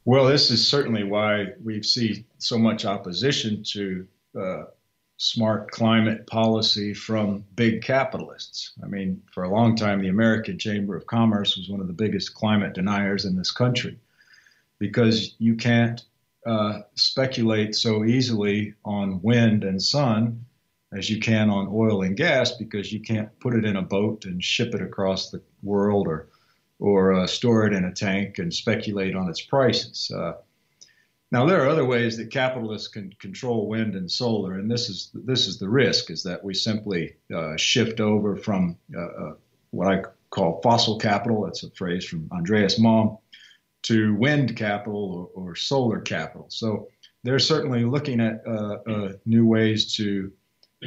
Well, 0.07 0.24
this 0.24 0.50
is 0.50 0.66
certainly 0.66 1.05
why 1.05 1.48
we 1.62 1.83
see 1.83 2.24
so 2.38 2.59
much 2.59 2.87
opposition 2.87 3.62
to 3.72 4.07
uh, 4.38 4.64
smart 5.16 5.71
climate 5.71 6.27
policy 6.27 6.95
from 6.95 7.45
big 7.55 7.83
capitalists. 7.83 8.73
I 8.83 8.87
mean, 8.87 9.23
for 9.33 9.45
a 9.45 9.51
long 9.51 9.77
time, 9.77 10.01
the 10.01 10.09
American 10.09 10.59
Chamber 10.59 10.97
of 10.97 11.07
Commerce 11.07 11.57
was 11.57 11.69
one 11.69 11.81
of 11.81 11.87
the 11.87 11.93
biggest 11.93 12.35
climate 12.35 12.73
deniers 12.73 13.25
in 13.25 13.37
this 13.37 13.51
country 13.51 13.99
because 14.79 15.35
you 15.38 15.57
can't 15.57 16.03
uh, 16.47 16.81
speculate 16.95 17.75
so 17.75 18.05
easily 18.05 18.75
on 18.85 19.21
wind 19.23 19.62
and 19.62 19.83
sun 19.83 20.47
as 20.93 21.09
you 21.09 21.21
can 21.21 21.51
on 21.51 21.69
oil 21.71 22.03
and 22.03 22.16
gas 22.16 22.53
because 22.53 22.93
you 22.93 23.01
can't 23.01 23.38
put 23.40 23.55
it 23.55 23.64
in 23.64 23.77
a 23.77 23.83
boat 23.83 24.25
and 24.25 24.43
ship 24.43 24.75
it 24.75 24.83
across 24.83 25.31
the 25.31 25.43
world 25.62 26.09
or 26.09 26.29
or 26.79 27.12
uh, 27.12 27.27
store 27.27 27.66
it 27.66 27.75
in 27.75 27.85
a 27.85 27.93
tank 27.93 28.38
and 28.38 28.55
speculate 28.55 29.14
on 29.14 29.29
its 29.29 29.43
prices. 29.43 30.11
Uh, 30.11 30.33
now 31.33 31.47
there 31.47 31.62
are 31.62 31.69
other 31.69 31.85
ways 31.85 32.16
that 32.16 32.31
capitalists 32.31 32.88
can 32.88 33.12
control 33.21 33.69
wind 33.69 33.95
and 33.95 34.11
solar, 34.11 34.55
and 34.55 34.71
this 34.71 34.88
is 34.88 35.11
this 35.14 35.47
is 35.47 35.59
the 35.59 35.69
risk: 35.69 36.11
is 36.11 36.25
that 36.25 36.43
we 36.43 36.55
simply 36.55 37.14
uh, 37.35 37.57
shift 37.57 38.01
over 38.01 38.37
from 38.37 38.77
uh, 38.97 39.01
uh, 39.01 39.35
what 39.71 39.88
I 39.88 40.03
call 40.31 40.61
fossil 40.61 40.99
capital. 40.99 41.43
That's 41.45 41.62
a 41.62 41.71
phrase 41.71 42.05
from 42.05 42.29
Andreas 42.33 42.81
Malm 42.81 43.19
to 43.83 44.14
wind 44.16 44.57
capital 44.57 45.31
or, 45.35 45.51
or 45.51 45.57
solar 45.57 46.01
capital. 46.01 46.47
So 46.49 46.88
they're 47.23 47.38
certainly 47.38 47.85
looking 47.85 48.21
at 48.21 48.43
uh, 48.47 48.79
uh, 48.87 49.12
new 49.25 49.47
ways 49.47 49.95
to 49.97 50.33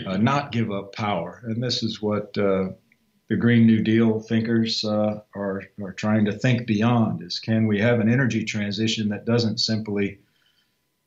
uh, 0.05 0.17
not 0.17 0.51
give 0.51 0.71
up 0.71 0.93
power, 0.93 1.41
and 1.45 1.63
this 1.63 1.83
is 1.83 2.01
what 2.01 2.33
the 2.33 2.75
Green 3.39 3.65
New 3.65 3.81
Deal 3.81 4.19
thinkers 4.19 4.83
are 4.83 5.23
are 5.33 5.93
trying 5.95 6.25
to 6.25 6.33
think 6.33 6.67
beyond: 6.67 7.23
is 7.23 7.39
can 7.39 7.65
we 7.65 7.79
have 7.79 8.01
an 8.01 8.09
energy 8.09 8.43
transition 8.43 9.07
that 9.07 9.23
doesn't 9.23 9.59
simply 9.59 10.19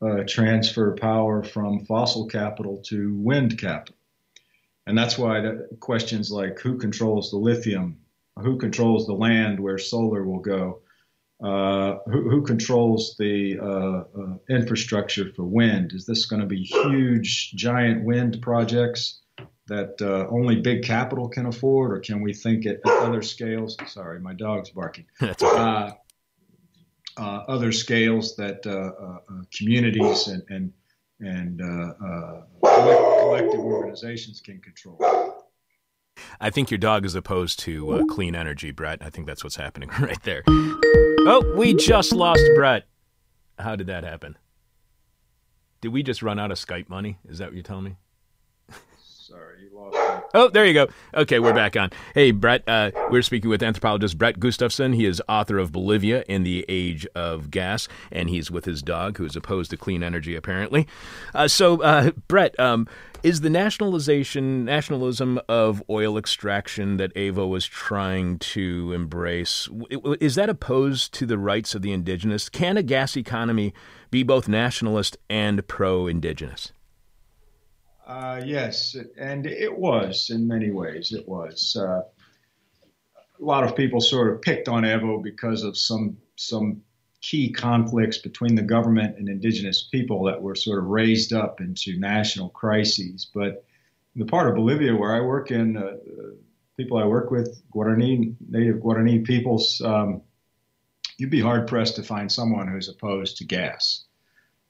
uh, 0.03 0.23
transfer 0.27 0.95
power 0.95 1.43
from 1.43 1.85
fossil 1.87 2.27
capital 2.27 2.83
to 2.87 3.15
wind 3.17 3.59
capital. 3.59 3.97
And 4.87 4.97
that's 4.97 5.19
why 5.19 5.41
the 5.41 5.69
questions 5.81 6.31
like 6.31 6.61
who 6.61 6.79
controls 6.79 7.31
the 7.31 7.39
lithium, 7.39 7.99
who 8.39 8.59
controls 8.59 9.07
the 9.07 9.15
land 9.15 9.59
where 9.59 9.79
solar 9.79 10.25
will 10.25 10.41
go, 10.41 10.83
uh, 11.43 11.99
who, 12.07 12.31
who, 12.31 12.43
controls 12.43 13.15
the 13.19 13.59
uh, 13.61 14.21
uh 14.21 14.37
infrastructure 14.49 15.31
for 15.35 15.45
wind? 15.45 15.93
Is 15.93 16.07
this 16.07 16.27
going 16.27 16.41
to 16.41 16.47
be 16.47 16.63
huge, 16.63 17.53
giant 17.53 18.05
wind 18.05 18.41
projects 18.41 19.21
that 19.67 20.01
uh, 20.01 20.27
only 20.31 20.57
big 20.57 20.83
capital 20.85 21.29
can 21.29 21.47
afford, 21.47 21.93
or 21.93 22.01
can 22.01 22.23
we 22.23 22.33
think 22.33 22.65
at, 22.65 22.77
at 22.77 23.03
other 23.03 23.21
scales? 23.23 23.77
Sorry, 23.87 24.21
my 24.21 24.33
dog's 24.35 24.71
barking. 24.71 25.07
Uh, 25.43 25.93
uh, 27.17 27.45
other 27.49 27.73
scales 27.73 28.37
that 28.37 28.67
uh, 28.67 28.93
uh, 29.05 29.43
communities 29.57 30.29
and 30.29 30.43
and, 30.49 30.73
and 31.21 31.61
collective 32.63 33.61
organizations 33.61 34.41
can 34.41 34.61
control. 34.61 34.99
I 36.41 36.51
think 36.51 36.71
your 36.71 36.79
dog 36.79 37.05
is 37.05 37.15
opposed 37.15 37.59
to 37.61 37.93
uh, 37.93 38.05
clean 38.07 38.35
energy, 38.35 38.71
Brett. 38.71 39.03
I 39.03 39.11
think 39.11 39.27
that's 39.27 39.45
what's 39.45 39.57
happening 39.57 39.91
right 40.01 40.23
there. 40.23 40.43
Oh, 40.49 41.55
we 41.57 41.75
just 41.75 42.13
lost 42.13 42.45
Brett. 42.55 42.85
How 43.59 43.77
did 43.77 43.87
that 43.89 44.05
happen? 44.05 44.37
Did 45.81 45.93
we 45.93 46.03
just 46.03 46.23
run 46.23 46.39
out 46.39 46.51
of 46.51 46.59
Skype 46.59 46.89
money? 46.89 47.19
Is 47.29 47.39
that 47.39 47.47
what 47.47 47.55
you're 47.55 47.63
telling 47.63 47.85
me? 47.85 47.97
Sorry, 49.03 49.63
you 49.63 49.77
lost. 49.77 49.96
Oh, 50.37 50.51
there 50.51 50.67
you 50.67 50.75
go. 50.75 50.89
Okay, 51.15 51.39
we're 51.39 51.55
back 51.55 51.79
on. 51.79 51.89
Hey, 52.13 52.31
Brett, 52.31 52.63
uh, 52.69 52.91
we're 53.11 53.23
speaking 53.23 53.49
with 53.49 53.63
anthropologist 53.63 54.19
Brett 54.19 54.39
Gustafson. 54.39 54.93
He 54.93 55.07
is 55.07 55.23
author 55.31 55.57
of 55.57 55.73
Bolivia 55.73 56.25
in 56.29 56.43
the 56.43 56.63
Age 56.69 57.07
of 57.15 57.51
Gas, 57.51 57.89
and 58.13 58.29
he's 58.29 58.51
with 58.51 58.67
his 58.67 58.83
dog, 58.83 59.17
who 59.17 59.25
is 59.25 59.35
opposed 59.35 59.71
to 59.71 59.79
clean 59.79 60.03
energy, 60.03 60.37
apparently. 60.37 60.87
Uh, 61.35 61.49
so, 61.49 61.81
uh, 61.81 62.11
Brett, 62.29 62.55
um, 62.61 62.87
is 63.23 63.41
the 63.41 63.49
nationalization, 63.49 64.67
nationalism 64.67 65.41
of 65.49 65.83
oil 65.89 66.19
extraction 66.19 66.99
that 66.99 67.15
Evo 67.15 67.49
was 67.49 67.65
trying 67.65 68.39
to 68.41 68.93
embrace, 68.93 69.71
is 70.21 70.35
that 70.35 70.51
opposed 70.51 71.15
to 71.15 71.25
the 71.25 71.39
rights 71.39 71.75
of 71.75 71.81
the 71.81 71.93
indigenous? 71.93 72.51
Can 72.51 72.77
a 72.77 72.83
gas 72.83 73.17
economy 73.17 73.73
be 74.11 74.23
both 74.23 74.49
nationalist 74.49 75.17
and 75.31 75.67
pro-indigenous? 75.67 76.73
Uh, 78.07 78.41
yes, 78.45 78.97
and 79.19 79.47
it 79.47 79.77
was 79.77 80.31
in 80.31 80.47
many 80.47 80.71
ways. 80.71 81.13
It 81.13 81.29
was. 81.29 81.77
Uh, 81.77 82.03
a 83.39 83.45
lot 83.45 83.65
of 83.65 83.77
people 83.77 84.01
sort 84.01 84.33
of 84.33 84.41
picked 84.41 84.69
on 84.69 84.85
Evo 84.85 85.23
because 85.23 85.63
of 85.65 85.77
some 85.77 86.17
some 86.37 86.83
key 87.21 87.51
conflicts 87.51 88.19
between 88.19 88.55
the 88.55 88.63
government 88.63 89.19
and 89.19 89.29
indigenous 89.29 89.83
people 89.83 90.25
that 90.25 90.41
were 90.41 90.55
sort 90.55 90.79
of 90.79 90.85
raised 90.85 91.33
up 91.33 91.61
into 91.61 91.99
national 91.99 92.51
crises. 92.51 93.29
But 93.35 93.65
the 94.15 94.25
part 94.25 94.49
of 94.49 94.55
Bolivia 94.55 94.95
where 94.95 95.15
I 95.15 95.21
work 95.21 95.51
in, 95.51 95.77
uh, 95.77 95.97
people 96.77 96.99
I 96.99 97.05
work 97.05 97.31
with, 97.31 97.61
Guarani, 97.75 98.37
native 98.49 98.77
Guarani 98.77 99.25
peoples, 99.25 99.81
um, 99.81 100.23
you'd 101.19 101.31
be 101.31 101.41
hard 101.41 101.67
pressed 101.67 101.97
to 101.97 102.03
find 102.03 102.31
someone 102.31 102.69
who's 102.69 102.89
opposed 102.89 103.39
to 103.39 103.45
gas. 103.45 104.06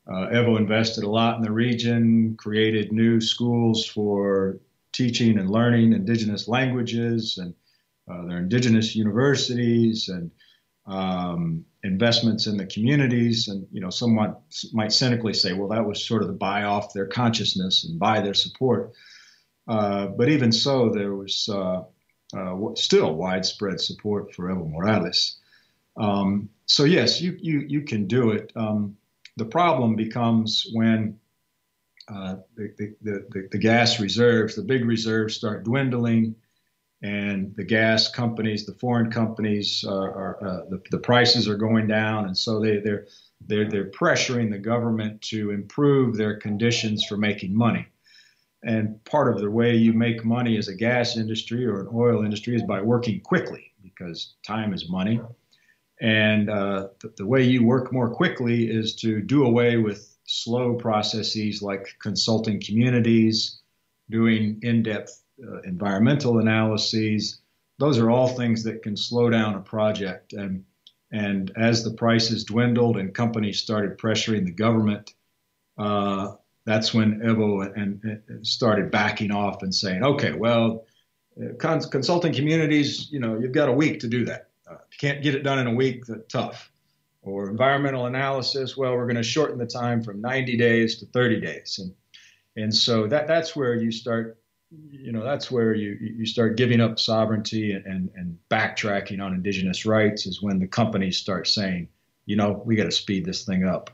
Uh, 0.08 0.28
Evo 0.28 0.56
invested 0.56 1.04
a 1.04 1.10
lot 1.10 1.36
in 1.36 1.42
the 1.42 1.50
region, 1.50 2.36
created 2.36 2.92
new 2.92 3.20
schools 3.20 3.84
for 3.84 4.58
teaching 4.92 5.38
and 5.38 5.50
learning 5.50 5.92
indigenous 5.92 6.46
languages, 6.46 7.38
and 7.38 7.54
uh, 8.08 8.24
their 8.26 8.38
indigenous 8.38 8.94
universities, 8.94 10.08
and 10.08 10.30
um, 10.86 11.64
investments 11.82 12.46
in 12.46 12.56
the 12.56 12.66
communities. 12.66 13.48
And 13.48 13.66
you 13.72 13.80
know, 13.80 13.90
someone 13.90 14.36
might 14.72 14.92
cynically 14.92 15.34
say, 15.34 15.52
"Well, 15.52 15.68
that 15.68 15.84
was 15.84 16.04
sort 16.04 16.22
of 16.22 16.28
the 16.28 16.34
buy 16.34 16.62
off 16.62 16.92
their 16.92 17.06
consciousness 17.06 17.84
and 17.84 17.98
buy 17.98 18.20
their 18.20 18.34
support." 18.34 18.92
Uh, 19.66 20.06
but 20.06 20.28
even 20.28 20.52
so, 20.52 20.90
there 20.90 21.14
was 21.14 21.48
uh, 21.48 21.82
uh, 22.36 22.74
still 22.76 23.14
widespread 23.14 23.80
support 23.80 24.32
for 24.32 24.48
Evo 24.48 24.70
Morales. 24.70 25.38
Um, 25.96 26.50
so 26.66 26.84
yes, 26.84 27.20
you 27.20 27.36
you 27.40 27.60
you 27.60 27.80
can 27.82 28.06
do 28.06 28.30
it. 28.30 28.52
Um, 28.54 28.96
the 29.36 29.44
problem 29.44 29.96
becomes 29.96 30.66
when 30.72 31.18
uh, 32.08 32.36
the, 32.56 32.72
the, 32.78 32.94
the, 33.02 33.48
the, 33.50 33.58
gas 33.58 34.00
reserves, 34.00 34.54
the 34.54 34.62
big 34.62 34.84
reserves, 34.84 35.34
start 35.34 35.64
dwindling, 35.64 36.36
and 37.02 37.54
the 37.56 37.64
gas 37.64 38.08
companies, 38.08 38.64
the 38.64 38.74
foreign 38.74 39.10
companies, 39.10 39.84
are 39.84 40.42
uh, 40.42 40.60
the, 40.70 40.82
the 40.90 40.98
prices 40.98 41.48
are 41.48 41.56
going 41.56 41.86
down, 41.86 42.26
and 42.26 42.38
so 42.38 42.60
they 42.60 42.78
they're 42.78 43.06
they're 43.46 43.68
they're 43.68 43.90
pressuring 43.90 44.50
the 44.50 44.58
government 44.58 45.20
to 45.20 45.50
improve 45.50 46.16
their 46.16 46.38
conditions 46.38 47.04
for 47.04 47.16
making 47.16 47.54
money. 47.54 47.86
And 48.62 49.04
part 49.04 49.32
of 49.32 49.40
the 49.40 49.50
way 49.50 49.76
you 49.76 49.92
make 49.92 50.24
money 50.24 50.56
as 50.56 50.68
a 50.68 50.74
gas 50.74 51.16
industry 51.16 51.66
or 51.66 51.82
an 51.82 51.88
oil 51.92 52.24
industry 52.24 52.56
is 52.56 52.62
by 52.62 52.80
working 52.80 53.20
quickly 53.20 53.72
because 53.82 54.34
time 54.44 54.72
is 54.72 54.88
money. 54.88 55.20
And 56.00 56.50
uh, 56.50 56.88
the, 57.00 57.12
the, 57.16 57.26
way 57.26 57.42
you 57.42 57.64
work 57.64 57.92
more 57.92 58.10
quickly 58.10 58.70
is 58.70 58.94
to 58.96 59.22
do 59.22 59.44
away 59.44 59.78
with 59.78 60.14
slow 60.24 60.74
processes 60.74 61.62
like 61.62 61.96
consulting 62.00 62.60
communities, 62.60 63.60
doing 64.10 64.58
in 64.62 64.82
depth 64.82 65.22
uh, 65.42 65.62
environmental 65.62 66.38
analyses. 66.38 67.40
Those 67.78 67.98
are 67.98 68.10
all 68.10 68.28
things 68.28 68.62
that 68.64 68.82
can 68.82 68.96
slow 68.96 69.30
down 69.30 69.54
a 69.54 69.60
project. 69.60 70.34
And, 70.34 70.64
and 71.12 71.50
as 71.56 71.82
the 71.82 71.92
prices 71.92 72.44
dwindled 72.44 72.98
and 72.98 73.14
companies 73.14 73.62
started 73.62 73.98
pressuring 73.98 74.44
the 74.44 74.52
government, 74.52 75.14
uh, 75.78 76.32
that's 76.66 76.92
when 76.92 77.20
Evo 77.20 77.72
and, 77.74 78.02
and, 78.28 78.46
started 78.46 78.90
backing 78.90 79.30
off 79.30 79.62
and 79.62 79.74
saying, 79.74 80.02
okay, 80.02 80.32
well, 80.32 80.84
uh, 81.40 81.54
cons- 81.58 81.86
consulting 81.86 82.34
communities, 82.34 83.10
you 83.10 83.20
know, 83.20 83.38
you've 83.38 83.52
got 83.52 83.68
a 83.68 83.72
week 83.72 84.00
to 84.00 84.08
do 84.08 84.24
that. 84.24 84.45
You 84.70 84.98
can't 84.98 85.22
get 85.22 85.34
it 85.34 85.42
done 85.42 85.58
in 85.58 85.66
a 85.66 85.74
week, 85.74 86.06
that's 86.06 86.32
tough. 86.32 86.70
Or 87.22 87.48
environmental 87.48 88.06
analysis, 88.06 88.76
well, 88.76 88.94
we're 88.94 89.06
going 89.06 89.16
to 89.16 89.22
shorten 89.22 89.58
the 89.58 89.66
time 89.66 90.02
from 90.02 90.20
90 90.20 90.56
days 90.56 90.98
to 90.98 91.06
30 91.06 91.40
days. 91.40 91.80
And, 91.82 91.94
and 92.56 92.74
so 92.74 93.06
that, 93.08 93.26
that's 93.26 93.56
where 93.56 93.74
you 93.74 93.90
start, 93.90 94.38
you 94.90 95.12
know, 95.12 95.24
that's 95.24 95.50
where 95.50 95.74
you, 95.74 95.96
you 96.00 96.26
start 96.26 96.56
giving 96.56 96.80
up 96.80 97.00
sovereignty 97.00 97.72
and, 97.72 98.10
and 98.14 98.38
backtracking 98.48 99.20
on 99.20 99.34
indigenous 99.34 99.86
rights 99.86 100.26
is 100.26 100.40
when 100.40 100.58
the 100.58 100.68
companies 100.68 101.16
start 101.16 101.48
saying, 101.48 101.88
you 102.26 102.36
know, 102.36 102.62
we 102.64 102.76
got 102.76 102.84
to 102.84 102.92
speed 102.92 103.24
this 103.24 103.44
thing 103.44 103.64
up. 103.64 103.90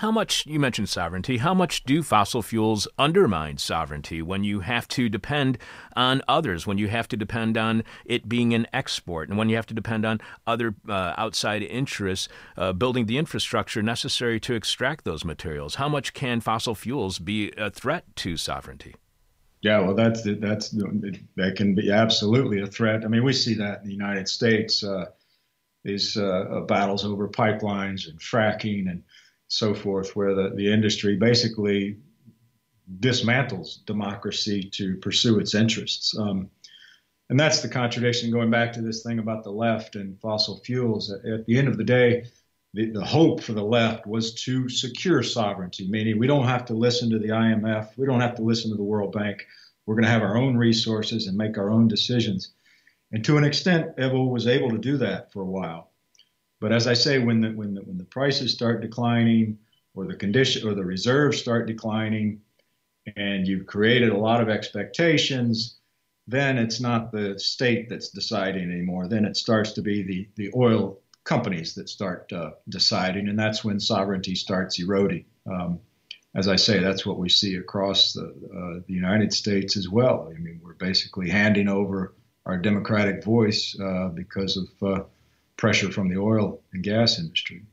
How 0.00 0.10
much, 0.10 0.44
you 0.44 0.60
mentioned 0.60 0.90
sovereignty, 0.90 1.38
how 1.38 1.54
much 1.54 1.82
do 1.84 2.02
fossil 2.02 2.42
fuels 2.42 2.86
undermine 2.98 3.56
sovereignty 3.56 4.20
when 4.20 4.44
you 4.44 4.60
have 4.60 4.86
to 4.88 5.08
depend 5.08 5.56
on 5.96 6.20
others, 6.28 6.66
when 6.66 6.76
you 6.76 6.88
have 6.88 7.08
to 7.08 7.16
depend 7.16 7.56
on 7.56 7.82
it 8.04 8.28
being 8.28 8.52
an 8.52 8.66
export, 8.74 9.30
and 9.30 9.38
when 9.38 9.48
you 9.48 9.56
have 9.56 9.64
to 9.66 9.72
depend 9.74 10.04
on 10.04 10.20
other 10.46 10.74
uh, 10.86 11.14
outside 11.16 11.62
interests 11.62 12.28
uh, 12.58 12.74
building 12.74 13.06
the 13.06 13.16
infrastructure 13.16 13.82
necessary 13.82 14.38
to 14.40 14.52
extract 14.52 15.06
those 15.06 15.24
materials? 15.24 15.76
How 15.76 15.88
much 15.88 16.12
can 16.12 16.42
fossil 16.42 16.74
fuels 16.74 17.18
be 17.18 17.52
a 17.56 17.70
threat 17.70 18.04
to 18.16 18.36
sovereignty? 18.36 18.96
Yeah, 19.62 19.80
well, 19.80 19.94
that's 19.94 20.22
that's 20.24 20.68
that 21.36 21.54
can 21.56 21.74
be 21.74 21.90
absolutely 21.90 22.60
a 22.60 22.66
threat. 22.66 23.02
I 23.02 23.08
mean, 23.08 23.24
we 23.24 23.32
see 23.32 23.54
that 23.54 23.80
in 23.80 23.88
the 23.88 23.94
United 23.94 24.28
States. 24.28 24.84
Uh, 24.84 25.06
these 25.86 26.16
uh, 26.16 26.62
battles 26.66 27.04
over 27.04 27.28
pipelines 27.28 28.08
and 28.10 28.18
fracking 28.18 28.90
and 28.90 29.04
so 29.48 29.74
forth, 29.74 30.16
where 30.16 30.34
the, 30.34 30.52
the 30.54 30.72
industry 30.72 31.16
basically 31.16 31.98
dismantles 33.00 33.84
democracy 33.84 34.70
to 34.74 34.96
pursue 34.96 35.38
its 35.38 35.54
interests. 35.54 36.16
Um, 36.16 36.50
and 37.28 37.38
that's 37.38 37.60
the 37.60 37.68
contradiction 37.68 38.30
going 38.30 38.50
back 38.50 38.72
to 38.74 38.82
this 38.82 39.02
thing 39.02 39.18
about 39.18 39.42
the 39.42 39.50
left 39.50 39.96
and 39.96 40.20
fossil 40.20 40.60
fuels. 40.60 41.12
At, 41.12 41.46
the 41.46 41.58
end 41.58 41.68
of 41.68 41.76
the 41.76 41.84
day, 41.84 42.26
the, 42.74 42.90
the, 42.90 43.04
hope 43.04 43.42
for 43.42 43.52
the 43.52 43.64
left 43.64 44.06
was 44.06 44.34
to 44.44 44.68
secure 44.68 45.22
sovereignty, 45.22 45.88
meaning 45.88 46.18
we 46.18 46.28
don't 46.28 46.46
have 46.46 46.66
to 46.66 46.74
listen 46.74 47.10
to 47.10 47.18
the 47.18 47.28
IMF, 47.28 47.96
we 47.96 48.06
don't 48.06 48.20
have 48.20 48.36
to 48.36 48.42
listen 48.42 48.70
to 48.70 48.76
the 48.76 48.82
World 48.82 49.12
Bank. 49.12 49.44
We're 49.86 49.94
going 49.94 50.04
to 50.04 50.10
have 50.10 50.22
our 50.22 50.36
own 50.36 50.56
resources 50.56 51.26
and 51.26 51.36
make 51.36 51.58
our 51.58 51.70
own 51.70 51.88
decisions. 51.88 52.52
And 53.12 53.24
to 53.24 53.36
an 53.36 53.44
extent, 53.44 53.96
Evo 53.96 54.28
was 54.30 54.46
able 54.46 54.70
to 54.70 54.78
do 54.78 54.96
that 54.98 55.32
for 55.32 55.42
a 55.42 55.46
while. 55.46 55.90
But 56.60 56.72
as 56.72 56.86
I 56.86 56.94
say, 56.94 57.18
when 57.18 57.40
the 57.40 57.50
when 57.50 57.74
the 57.74 57.82
when 57.82 57.98
the 57.98 58.04
prices 58.04 58.52
start 58.52 58.80
declining, 58.80 59.58
or 59.94 60.06
the 60.06 60.16
condition 60.16 60.66
or 60.66 60.74
the 60.74 60.84
reserves 60.84 61.38
start 61.38 61.66
declining, 61.66 62.40
and 63.16 63.46
you've 63.46 63.66
created 63.66 64.10
a 64.10 64.16
lot 64.16 64.40
of 64.40 64.48
expectations, 64.48 65.76
then 66.26 66.58
it's 66.58 66.80
not 66.80 67.12
the 67.12 67.38
state 67.38 67.88
that's 67.88 68.10
deciding 68.10 68.70
anymore. 68.70 69.08
Then 69.08 69.24
it 69.24 69.36
starts 69.36 69.72
to 69.72 69.82
be 69.82 70.02
the 70.02 70.28
the 70.36 70.50
oil 70.56 71.00
companies 71.24 71.74
that 71.74 71.88
start 71.88 72.32
uh, 72.32 72.50
deciding, 72.68 73.28
and 73.28 73.38
that's 73.38 73.64
when 73.64 73.80
sovereignty 73.80 74.34
starts 74.34 74.78
eroding. 74.78 75.24
Um, 75.50 75.80
as 76.34 76.48
I 76.48 76.56
say, 76.56 76.78
that's 76.80 77.04
what 77.06 77.18
we 77.18 77.28
see 77.28 77.56
across 77.56 78.12
the, 78.12 78.26
uh, 78.26 78.80
the 78.86 78.92
United 78.92 79.32
States 79.32 79.76
as 79.76 79.88
well. 79.88 80.30
I 80.34 80.38
mean, 80.38 80.60
we're 80.62 80.74
basically 80.74 81.30
handing 81.30 81.66
over 81.66 82.14
our 82.44 82.58
democratic 82.58 83.24
voice 83.24 83.76
uh, 83.80 84.08
because 84.08 84.56
of 84.56 84.88
uh, 84.88 85.04
pressure 85.56 85.90
from 85.90 86.08
the 86.08 86.18
oil 86.18 86.60
and 86.72 86.82
gas 86.82 87.18
industry. 87.18 87.64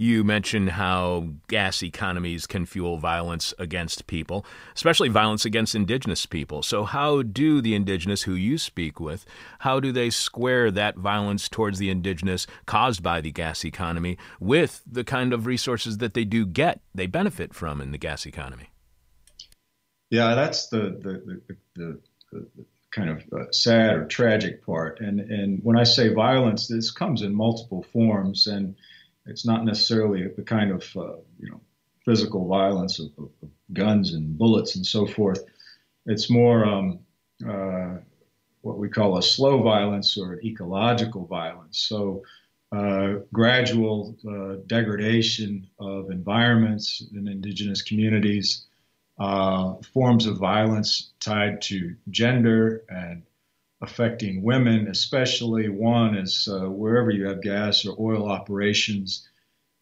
You 0.00 0.22
mentioned 0.22 0.70
how 0.70 1.30
gas 1.48 1.82
economies 1.82 2.46
can 2.46 2.66
fuel 2.66 2.98
violence 2.98 3.52
against 3.58 4.06
people, 4.06 4.46
especially 4.76 5.08
violence 5.08 5.44
against 5.44 5.74
indigenous 5.74 6.24
people. 6.24 6.62
So, 6.62 6.84
how 6.84 7.22
do 7.22 7.60
the 7.60 7.74
indigenous 7.74 8.22
who 8.22 8.34
you 8.34 8.58
speak 8.58 9.00
with, 9.00 9.26
how 9.58 9.80
do 9.80 9.90
they 9.90 10.10
square 10.10 10.70
that 10.70 10.96
violence 10.96 11.48
towards 11.48 11.80
the 11.80 11.90
indigenous 11.90 12.46
caused 12.64 13.02
by 13.02 13.20
the 13.20 13.32
gas 13.32 13.64
economy 13.64 14.18
with 14.38 14.84
the 14.86 15.02
kind 15.02 15.32
of 15.32 15.46
resources 15.46 15.98
that 15.98 16.14
they 16.14 16.24
do 16.24 16.46
get, 16.46 16.80
they 16.94 17.06
benefit 17.06 17.52
from 17.52 17.80
in 17.80 17.90
the 17.90 17.98
gas 17.98 18.24
economy? 18.24 18.70
Yeah, 20.10 20.36
that's 20.36 20.68
the 20.68 20.96
the 21.02 21.42
the, 21.48 21.56
the, 21.74 22.00
the 22.56 22.64
kind 22.90 23.10
of 23.10 23.22
uh, 23.32 23.50
sad 23.52 23.96
or 23.96 24.06
tragic 24.06 24.64
part. 24.64 25.00
And 25.00 25.20
and 25.20 25.60
when 25.62 25.78
I 25.78 25.84
say 25.84 26.12
violence, 26.12 26.66
this 26.66 26.90
comes 26.90 27.22
in 27.22 27.34
multiple 27.34 27.84
forms, 27.92 28.46
and 28.46 28.74
it's 29.26 29.46
not 29.46 29.64
necessarily 29.64 30.28
the 30.28 30.42
kind 30.42 30.70
of 30.70 30.84
uh, 30.96 31.16
you 31.38 31.50
know 31.50 31.60
physical 32.04 32.46
violence 32.48 32.98
of, 32.98 33.10
of, 33.18 33.30
guns 33.74 34.14
and 34.14 34.38
bullets 34.38 34.76
and 34.76 34.86
so 34.86 35.06
forth. 35.06 35.44
It's 36.06 36.30
more 36.30 36.64
um, 36.64 37.00
uh, 37.46 37.98
what 38.62 38.78
we 38.78 38.88
call 38.88 39.18
a 39.18 39.22
slow 39.22 39.62
violence 39.62 40.16
or 40.16 40.40
ecological 40.42 41.26
violence. 41.26 41.78
So. 41.78 42.22
Uh, 42.70 43.20
gradual 43.32 44.14
uh, 44.28 44.56
degradation 44.66 45.66
of 45.80 46.10
environments 46.10 47.02
in 47.14 47.26
indigenous 47.26 47.80
communities, 47.80 48.67
uh, 49.18 49.74
forms 49.92 50.26
of 50.26 50.38
violence 50.38 51.12
tied 51.20 51.60
to 51.62 51.96
gender 52.10 52.84
and 52.88 53.22
affecting 53.80 54.42
women, 54.42 54.88
especially. 54.88 55.68
One 55.68 56.16
is 56.16 56.48
uh, 56.50 56.68
wherever 56.68 57.10
you 57.10 57.26
have 57.26 57.42
gas 57.42 57.84
or 57.84 57.96
oil 57.98 58.28
operations, 58.28 59.28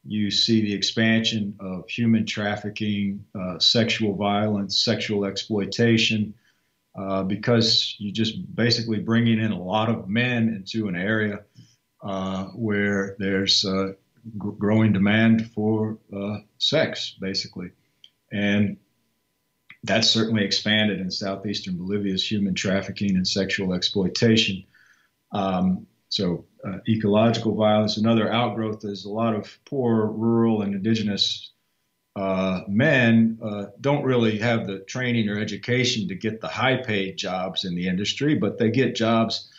you 0.04 0.30
see 0.30 0.62
the 0.62 0.74
expansion 0.74 1.56
of 1.60 1.88
human 1.88 2.24
trafficking, 2.26 3.24
uh, 3.38 3.58
sexual 3.58 4.14
violence, 4.14 4.84
sexual 4.84 5.24
exploitation, 5.24 6.34
uh, 6.96 7.22
because 7.22 7.94
you're 7.98 8.12
just 8.12 8.54
basically 8.54 9.00
bringing 9.00 9.38
in 9.38 9.52
a 9.52 9.62
lot 9.62 9.90
of 9.90 10.08
men 10.08 10.48
into 10.48 10.88
an 10.88 10.96
area 10.96 11.40
uh, 12.02 12.44
where 12.54 13.16
there's 13.18 13.64
uh, 13.64 13.88
g- 13.88 14.50
growing 14.58 14.92
demand 14.92 15.50
for 15.52 15.98
sex, 16.58 17.16
basically. 17.20 17.70
And 18.32 18.78
that's 19.82 20.10
certainly 20.10 20.44
expanded 20.44 21.00
in 21.00 21.10
southeastern 21.10 21.76
Bolivia's 21.76 22.28
human 22.28 22.54
trafficking 22.54 23.16
and 23.16 23.26
sexual 23.26 23.72
exploitation. 23.72 24.64
Um, 25.32 25.86
so, 26.08 26.46
uh, 26.64 26.78
ecological 26.88 27.54
violence, 27.54 27.96
another 27.96 28.32
outgrowth 28.32 28.84
is 28.84 29.04
a 29.04 29.10
lot 29.10 29.34
of 29.34 29.58
poor 29.64 30.06
rural 30.06 30.62
and 30.62 30.74
indigenous 30.74 31.52
uh, 32.16 32.62
men 32.66 33.38
uh, 33.44 33.66
don't 33.80 34.04
really 34.04 34.38
have 34.38 34.66
the 34.66 34.78
training 34.80 35.28
or 35.28 35.38
education 35.38 36.08
to 36.08 36.14
get 36.14 36.40
the 36.40 36.48
high 36.48 36.78
paid 36.78 37.18
jobs 37.18 37.64
in 37.66 37.74
the 37.74 37.88
industry, 37.88 38.34
but 38.34 38.58
they 38.58 38.70
get 38.70 38.96
jobs 38.96 39.50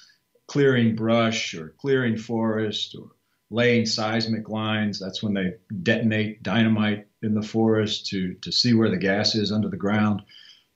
clearing 0.48 0.96
brush 0.96 1.54
or 1.54 1.76
clearing 1.78 2.18
forest 2.18 2.96
or 3.00 3.12
laying 3.50 3.86
seismic 3.86 4.50
lines. 4.50 5.00
That's 5.00 5.24
when 5.24 5.34
they 5.34 5.54
detonate 5.84 6.44
dynamite 6.44 7.08
in 7.22 7.34
the 7.34 7.42
forest 7.42 8.08
to, 8.08 8.34
to 8.36 8.52
see 8.52 8.74
where 8.74 8.90
the 8.90 8.98
gas 8.98 9.36
is 9.36 9.52
under 9.52 9.70
the 9.70 9.78
ground. 9.78 10.22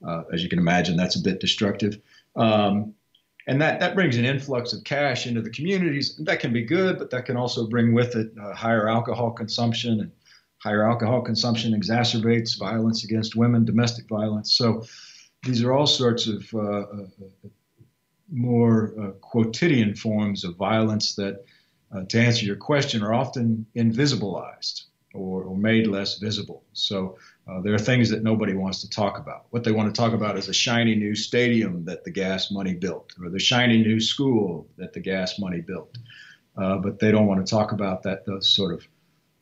Uh, 0.06 0.24
as 0.34 0.42
you 0.42 0.50
can 0.50 0.60
imagine, 0.60 0.98
that's 0.98 1.16
a 1.16 1.22
bit 1.22 1.40
destructive. 1.40 2.00
Um, 2.36 2.96
and 3.48 3.62
that, 3.62 3.80
that 3.80 3.96
brings 3.96 4.18
an 4.18 4.26
influx 4.26 4.74
of 4.74 4.84
cash 4.84 5.28
into 5.28 5.42
the 5.42 5.50
communities. 5.50 6.16
That 6.24 6.40
can 6.40 6.54
be 6.54 6.64
good, 6.64 6.98
but 6.98 7.10
that 7.10 7.26
can 7.26 7.38
also 7.38 7.68
bring 7.68 7.94
with 7.94 8.16
it 8.16 8.32
uh, 8.42 8.54
higher 8.54 8.88
alcohol 8.88 9.32
consumption. 9.32 10.00
And 10.00 10.12
higher 10.60 10.88
alcohol 10.88 11.22
consumption 11.22 11.74
exacerbates 11.74 12.58
violence 12.58 13.04
against 13.04 13.36
women, 13.36 13.66
domestic 13.66 14.08
violence. 14.08 14.54
So 14.54 14.86
these 15.44 15.64
are 15.64 15.74
all 15.74 15.88
sorts 15.88 16.28
of 16.28 16.48
uh, 16.54 16.60
uh, 16.60 16.84
uh 17.46 17.50
more 18.34 18.94
uh, 18.98 19.12
quotidian 19.20 19.94
forms 19.94 20.46
of 20.46 20.56
violence 20.56 21.16
that, 21.16 21.44
uh, 21.96 22.04
to 22.10 22.20
answer 22.20 22.46
your 22.46 22.56
question, 22.56 23.04
are 23.04 23.14
often 23.14 23.66
invisibilized 23.76 24.84
or, 25.14 25.44
or 25.44 25.58
made 25.58 25.88
less 25.88 26.20
visible. 26.20 26.64
So 26.74 27.18
uh, 27.50 27.62
there 27.62 27.74
are 27.74 27.80
things 27.80 28.10
that 28.10 28.24
nobody 28.24 28.54
wants 28.54 28.82
to 28.82 28.90
talk 28.90 29.18
about. 29.18 29.46
What 29.50 29.64
they 29.64 29.72
want 29.72 29.94
to 29.94 30.02
talk 30.02 30.14
about 30.14 30.38
is 30.38 30.48
a 30.48 30.54
shiny 30.54 30.96
new 30.96 31.16
stadium 31.16 31.84
that 31.86 32.04
the 32.04 32.12
gas 32.12 32.52
money 32.52 32.74
built, 32.74 33.14
or 33.22 33.30
the 33.30 33.40
shiny 33.40 33.78
new 33.78 34.00
school 34.00 34.68
that 34.78 34.94
the 34.94 35.00
gas 35.00 35.40
money 35.40 35.62
built. 35.62 35.98
Uh, 36.58 36.78
but 36.78 37.00
they 37.00 37.12
don't 37.12 37.28
want 37.28 37.46
to 37.46 37.50
talk 37.50 37.72
about 37.72 38.04
that 38.04 38.26
those 38.26 38.50
sort 38.54 38.74
of 38.74 38.88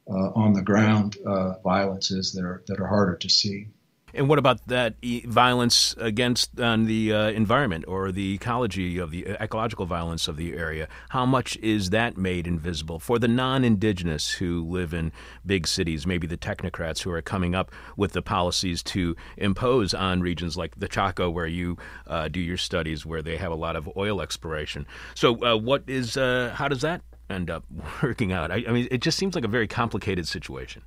uh, 0.09 0.31
on 0.35 0.53
the 0.53 0.61
ground 0.61 1.17
uh, 1.25 1.53
violences 1.63 2.31
that 2.33 2.43
are 2.43 2.63
that 2.67 2.79
are 2.79 2.87
harder 2.87 3.15
to 3.15 3.29
see. 3.29 3.67
And 4.13 4.27
what 4.27 4.39
about 4.39 4.65
that 4.67 4.95
violence 5.25 5.95
against 5.97 6.59
on 6.59 6.85
the 6.85 7.13
uh, 7.13 7.29
environment 7.29 7.85
or 7.87 8.11
the 8.11 8.33
ecology 8.33 8.97
of 8.97 9.11
the 9.11 9.27
ecological 9.39 9.85
violence 9.85 10.27
of 10.27 10.37
the 10.37 10.53
area? 10.53 10.87
How 11.09 11.25
much 11.25 11.57
is 11.57 11.91
that 11.91 12.17
made 12.17 12.47
invisible 12.47 12.99
for 12.99 13.19
the 13.19 13.27
non-indigenous 13.27 14.31
who 14.31 14.63
live 14.63 14.93
in 14.93 15.11
big 15.45 15.67
cities? 15.67 16.07
Maybe 16.07 16.27
the 16.27 16.37
technocrats 16.37 17.01
who 17.01 17.11
are 17.11 17.21
coming 17.21 17.55
up 17.55 17.71
with 17.97 18.13
the 18.13 18.21
policies 18.21 18.81
to 18.83 19.15
impose 19.37 19.93
on 19.93 20.21
regions 20.21 20.57
like 20.57 20.79
the 20.79 20.87
Chaco, 20.87 21.29
where 21.29 21.47
you 21.47 21.77
uh, 22.07 22.27
do 22.27 22.39
your 22.39 22.57
studies, 22.57 23.05
where 23.05 23.21
they 23.21 23.37
have 23.37 23.51
a 23.51 23.55
lot 23.55 23.75
of 23.75 23.89
oil 23.95 24.21
exploration. 24.21 24.85
So, 25.15 25.43
uh, 25.43 25.57
what 25.57 25.83
is 25.87 26.17
uh, 26.17 26.53
how 26.55 26.67
does 26.67 26.81
that 26.81 27.01
end 27.29 27.49
up 27.49 27.63
working 28.03 28.31
out? 28.31 28.51
I, 28.51 28.63
I 28.67 28.71
mean, 28.71 28.87
it 28.91 29.01
just 29.01 29.17
seems 29.17 29.35
like 29.35 29.43
a 29.43 29.49
very 29.49 29.67
complicated 29.67 30.27
situation. 30.27 30.83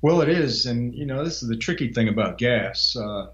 Well, 0.00 0.20
it 0.20 0.28
is, 0.28 0.66
and 0.66 0.94
you 0.94 1.06
know 1.06 1.24
this 1.24 1.42
is 1.42 1.48
the 1.48 1.56
tricky 1.56 1.92
thing 1.92 2.08
about 2.08 2.38
gas. 2.38 2.94
Uh, 2.96 3.28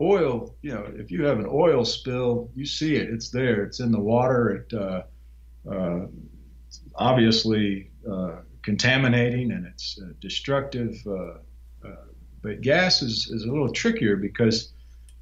oil, 0.00 0.54
you 0.62 0.72
know, 0.72 0.86
if 0.94 1.10
you 1.10 1.24
have 1.24 1.38
an 1.38 1.46
oil 1.48 1.84
spill, 1.84 2.50
you 2.54 2.64
see 2.66 2.96
it. 2.96 3.10
It's 3.10 3.30
there. 3.30 3.64
It's 3.64 3.80
in 3.80 3.92
the 3.92 4.00
water. 4.00 4.50
It 4.50 4.72
uh, 4.74 5.02
uh, 5.70 6.06
obviously 6.94 7.90
uh, 8.10 8.36
contaminating 8.62 9.52
and 9.52 9.66
it's 9.66 10.00
uh, 10.02 10.12
destructive. 10.20 10.94
Uh, 11.06 11.38
but 12.42 12.62
gas 12.62 13.02
is, 13.02 13.30
is 13.30 13.44
a 13.44 13.48
little 13.48 13.70
trickier 13.70 14.16
because 14.16 14.72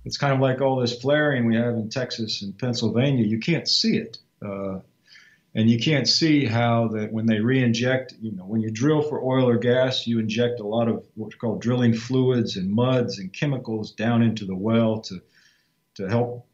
it's 0.05 0.17
kind 0.17 0.33
of 0.33 0.39
like 0.39 0.61
all 0.61 0.77
this 0.77 1.01
flaring 1.01 1.47
we 1.47 1.57
have 1.57 1.75
in 1.75 1.91
Texas 1.91 2.43
and 2.43 2.57
Pennsylvania. 2.57 3.27
You 3.27 3.41
can't 3.41 3.67
see 3.67 3.97
it 3.97 4.19
and 5.55 5.71
you 5.71 5.79
can't 5.79 6.07
see 6.07 6.45
how 6.45 6.89
that 6.89 7.13
when 7.13 7.27
they 7.27 7.41
re-inject, 7.41 8.15
you 8.21 8.33
know, 8.33 8.45
when 8.45 8.61
you 8.61 8.71
drill 8.71 9.03
for 9.03 9.23
oil 9.23 9.49
or 9.49 9.57
gas, 9.57 10.07
you 10.07 10.19
inject 10.19 10.61
a 10.61 10.67
lot 10.67 10.89
of 10.89 11.07
what's 11.15 11.37
called 11.37 11.61
drilling 11.63 11.95
fluids 11.95 12.57
and 12.57 12.71
muds 12.71 13.19
and 13.19 13.33
chemicals 13.33 13.93
down 13.93 14.23
into 14.23 14.45
the 14.45 14.55
well 14.55 15.01
to 15.01 15.21
to 15.95 16.09
help 16.09 16.47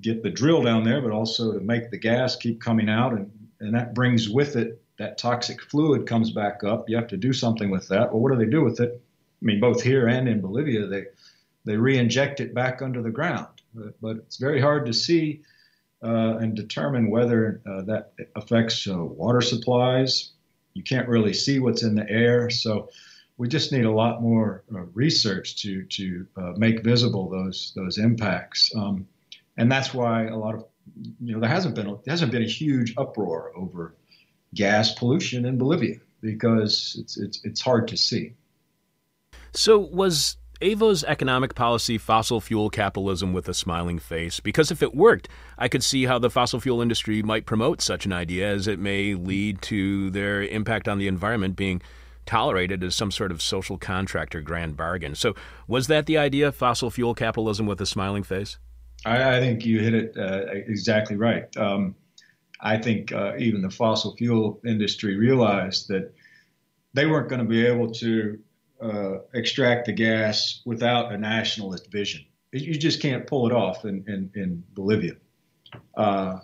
get 0.00 0.22
the 0.22 0.30
drill 0.30 0.62
down 0.62 0.84
there, 0.84 1.00
but 1.00 1.10
also 1.10 1.52
to 1.52 1.60
make 1.60 1.90
the 1.90 1.98
gas 1.98 2.36
keep 2.36 2.60
coming 2.60 2.88
out, 2.88 3.12
and 3.12 3.30
and 3.60 3.74
that 3.74 3.94
brings 3.94 4.28
with 4.28 4.56
it 4.56 4.80
that 4.98 5.18
toxic 5.18 5.60
fluid 5.60 6.06
comes 6.06 6.30
back 6.30 6.62
up. 6.62 6.88
You 6.88 6.96
have 6.96 7.08
to 7.08 7.16
do 7.16 7.32
something 7.32 7.70
with 7.70 7.88
that. 7.88 8.12
Well, 8.12 8.20
what 8.20 8.32
do 8.32 8.38
they 8.38 8.50
do 8.50 8.62
with 8.62 8.78
it? 8.80 9.00
I 9.42 9.44
mean, 9.44 9.58
both 9.58 9.82
here 9.82 10.06
and 10.06 10.28
in 10.28 10.40
Bolivia, 10.40 10.86
they 10.86 11.06
they 11.64 11.76
re-inject 11.76 12.40
it 12.40 12.54
back 12.54 12.82
under 12.82 13.02
the 13.02 13.10
ground, 13.10 13.48
but, 13.74 14.00
but 14.00 14.16
it's 14.18 14.36
very 14.36 14.60
hard 14.60 14.84
to 14.86 14.92
see 14.92 15.40
uh, 16.04 16.36
and 16.38 16.54
determine 16.54 17.10
whether 17.10 17.62
uh, 17.66 17.82
that 17.82 18.12
affects 18.36 18.86
uh, 18.86 18.96
water 19.02 19.40
supplies. 19.40 20.32
You 20.74 20.82
can't 20.82 21.08
really 21.08 21.32
see 21.32 21.58
what's 21.58 21.82
in 21.82 21.94
the 21.94 22.08
air, 22.08 22.50
so 22.50 22.90
we 23.36 23.48
just 23.48 23.72
need 23.72 23.84
a 23.84 23.90
lot 23.90 24.22
more 24.22 24.64
uh, 24.74 24.82
research 24.92 25.62
to 25.62 25.84
to 25.84 26.26
uh, 26.36 26.52
make 26.56 26.84
visible 26.84 27.28
those 27.28 27.72
those 27.74 27.98
impacts. 27.98 28.70
Um, 28.76 29.06
and 29.56 29.70
that's 29.70 29.94
why 29.94 30.26
a 30.26 30.36
lot 30.36 30.54
of 30.54 30.66
you 31.22 31.34
know 31.34 31.40
there 31.40 31.48
hasn't 31.48 31.74
been 31.74 31.86
a, 31.86 31.92
there 32.04 32.12
hasn't 32.12 32.32
been 32.32 32.42
a 32.42 32.48
huge 32.48 32.94
uproar 32.96 33.52
over 33.56 33.94
gas 34.54 34.94
pollution 34.94 35.46
in 35.46 35.58
Bolivia 35.58 35.96
because 36.20 36.96
it's 37.00 37.16
it's 37.16 37.40
it's 37.44 37.60
hard 37.60 37.88
to 37.88 37.96
see. 37.96 38.34
So 39.52 39.78
was 39.78 40.36
Evo's 40.60 41.04
economic 41.04 41.54
policy 41.54 41.98
fossil 41.98 42.40
fuel 42.40 42.70
capitalism 42.70 43.32
with 43.32 43.48
a 43.48 43.54
smiling 43.54 43.98
face, 43.98 44.40
because 44.40 44.70
if 44.70 44.82
it 44.82 44.94
worked, 44.94 45.28
I 45.58 45.68
could 45.68 45.82
see 45.82 46.04
how 46.04 46.18
the 46.18 46.30
fossil 46.30 46.60
fuel 46.60 46.80
industry 46.80 47.22
might 47.22 47.46
promote 47.46 47.80
such 47.80 48.06
an 48.06 48.12
idea 48.12 48.48
as 48.48 48.66
it 48.66 48.78
may 48.78 49.14
lead 49.14 49.62
to 49.62 50.10
their 50.10 50.42
impact 50.42 50.88
on 50.88 50.98
the 50.98 51.08
environment 51.08 51.56
being 51.56 51.82
tolerated 52.26 52.82
as 52.82 52.94
some 52.94 53.10
sort 53.10 53.30
of 53.30 53.42
social 53.42 53.76
contract 53.76 54.34
or 54.34 54.40
grand 54.40 54.76
bargain. 54.76 55.14
So, 55.14 55.34
was 55.66 55.88
that 55.88 56.06
the 56.06 56.18
idea, 56.18 56.52
fossil 56.52 56.90
fuel 56.90 57.14
capitalism 57.14 57.66
with 57.66 57.80
a 57.80 57.86
smiling 57.86 58.22
face? 58.22 58.58
I, 59.04 59.36
I 59.36 59.40
think 59.40 59.66
you 59.66 59.80
hit 59.80 59.94
it 59.94 60.16
uh, 60.16 60.46
exactly 60.52 61.16
right. 61.16 61.54
Um, 61.56 61.94
I 62.60 62.78
think 62.78 63.12
uh, 63.12 63.34
even 63.38 63.60
the 63.60 63.70
fossil 63.70 64.16
fuel 64.16 64.60
industry 64.64 65.16
realized 65.16 65.88
that 65.88 66.14
they 66.94 67.06
weren't 67.06 67.28
going 67.28 67.40
to 67.40 67.46
be 67.46 67.66
able 67.66 67.90
to 67.92 68.38
uh, 68.84 69.20
extract 69.32 69.86
the 69.86 69.92
gas 69.92 70.60
without 70.64 71.12
a 71.12 71.18
nationalist 71.18 71.90
vision. 71.90 72.24
You 72.52 72.76
just 72.78 73.00
can't 73.00 73.26
pull 73.26 73.46
it 73.46 73.52
off 73.52 73.84
in, 73.84 74.04
in, 74.06 74.30
in 74.34 74.62
Bolivia. 74.74 75.14
Uh, 75.96 76.40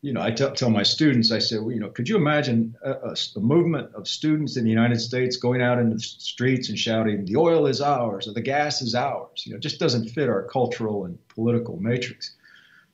you 0.00 0.12
know, 0.12 0.22
I 0.22 0.30
t- 0.30 0.48
tell 0.54 0.70
my 0.70 0.82
students, 0.82 1.32
I 1.32 1.38
say, 1.38 1.58
well, 1.58 1.72
you 1.72 1.80
know, 1.80 1.88
could 1.88 2.08
you 2.08 2.16
imagine 2.16 2.76
a, 2.82 2.92
a, 2.92 3.16
a, 3.36 3.40
movement 3.40 3.94
of 3.94 4.06
students 4.06 4.56
in 4.56 4.64
the 4.64 4.70
United 4.70 5.00
States 5.00 5.36
going 5.36 5.60
out 5.60 5.78
into 5.78 5.96
the 5.96 6.00
streets 6.00 6.68
and 6.68 6.78
shouting, 6.78 7.24
the 7.24 7.36
oil 7.36 7.66
is 7.66 7.80
ours 7.80 8.28
or 8.28 8.32
the 8.32 8.40
gas 8.40 8.80
is 8.80 8.94
ours? 8.94 9.44
You 9.44 9.52
know, 9.52 9.56
it 9.56 9.62
just 9.62 9.80
doesn't 9.80 10.08
fit 10.10 10.28
our 10.28 10.44
cultural 10.44 11.06
and 11.06 11.18
political 11.28 11.78
matrix. 11.78 12.34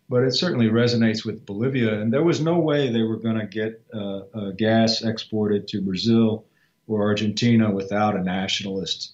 But 0.09 0.25
it 0.25 0.35
certainly 0.35 0.69
resonates 0.69 1.25
with 1.25 1.47
Bolivia. 1.47 2.01
And 2.01 2.13
there 2.13 2.25
was 2.25 2.41
no 2.41 2.59
way 2.59 2.91
they 2.91 3.03
were 3.03 3.19
going 3.19 3.39
to 3.39 3.47
get 3.47 3.85
uh, 3.95 4.23
uh, 4.35 4.51
gas 4.53 5.03
exported 5.03 5.69
to 5.69 5.83
Brazil 5.83 6.47
or 6.91 7.03
Argentina 7.03 7.71
without 7.71 8.17
a 8.17 8.23
nationalist 8.23 9.13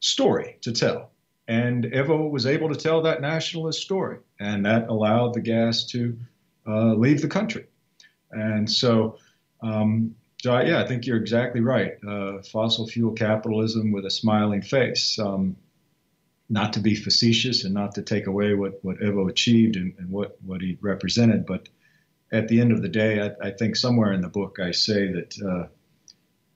story 0.00 0.58
to 0.60 0.72
tell. 0.72 1.10
And 1.48 1.84
Evo 1.84 2.30
was 2.30 2.44
able 2.44 2.68
to 2.68 2.76
tell 2.76 3.02
that 3.02 3.22
nationalist 3.22 3.80
story, 3.80 4.18
and 4.38 4.66
that 4.66 4.88
allowed 4.88 5.32
the 5.32 5.40
gas 5.40 5.86
to 5.86 6.18
uh, 6.66 6.92
leave 6.94 7.22
the 7.22 7.28
country. 7.28 7.66
And 8.30 8.70
so, 8.70 9.16
um, 9.62 10.14
so 10.42 10.60
yeah, 10.60 10.82
I 10.82 10.86
think 10.86 11.06
you're 11.06 11.16
exactly 11.16 11.62
right. 11.62 11.92
Uh, 12.06 12.42
fossil 12.42 12.86
fuel 12.86 13.12
capitalism 13.12 13.90
with 13.90 14.04
a 14.04 14.10
smiling 14.10 14.60
face. 14.60 15.18
Um, 15.18 15.56
not 16.50 16.72
to 16.74 16.80
be 16.80 16.94
facetious 16.94 17.64
and 17.64 17.74
not 17.74 17.94
to 17.94 18.02
take 18.02 18.26
away 18.26 18.54
what, 18.54 18.82
what 18.82 18.98
Evo 19.00 19.28
achieved 19.28 19.76
and, 19.76 19.94
and 19.98 20.10
what, 20.10 20.38
what 20.46 20.62
he 20.62 20.78
represented, 20.80 21.44
but 21.44 21.68
at 22.32 22.48
the 22.48 22.60
end 22.60 22.72
of 22.72 22.80
the 22.80 22.88
day, 22.88 23.20
I, 23.20 23.48
I 23.48 23.50
think 23.50 23.76
somewhere 23.76 24.12
in 24.12 24.22
the 24.22 24.28
book 24.28 24.58
I 24.58 24.70
say 24.70 25.12
that 25.12 25.38
uh, 25.46 25.68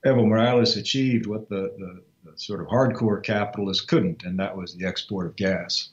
Evo 0.05 0.27
Morales 0.27 0.75
achieved 0.75 1.25
what 1.27 1.47
the, 1.47 1.73
the, 1.77 2.03
the 2.25 2.37
sort 2.37 2.59
of 2.59 2.67
hardcore 2.67 3.23
capitalists 3.23 3.85
couldn't, 3.85 4.23
and 4.23 4.37
that 4.39 4.55
was 4.55 4.75
the 4.75 4.85
export 4.85 5.27
of 5.27 5.35
gas. 5.35 5.89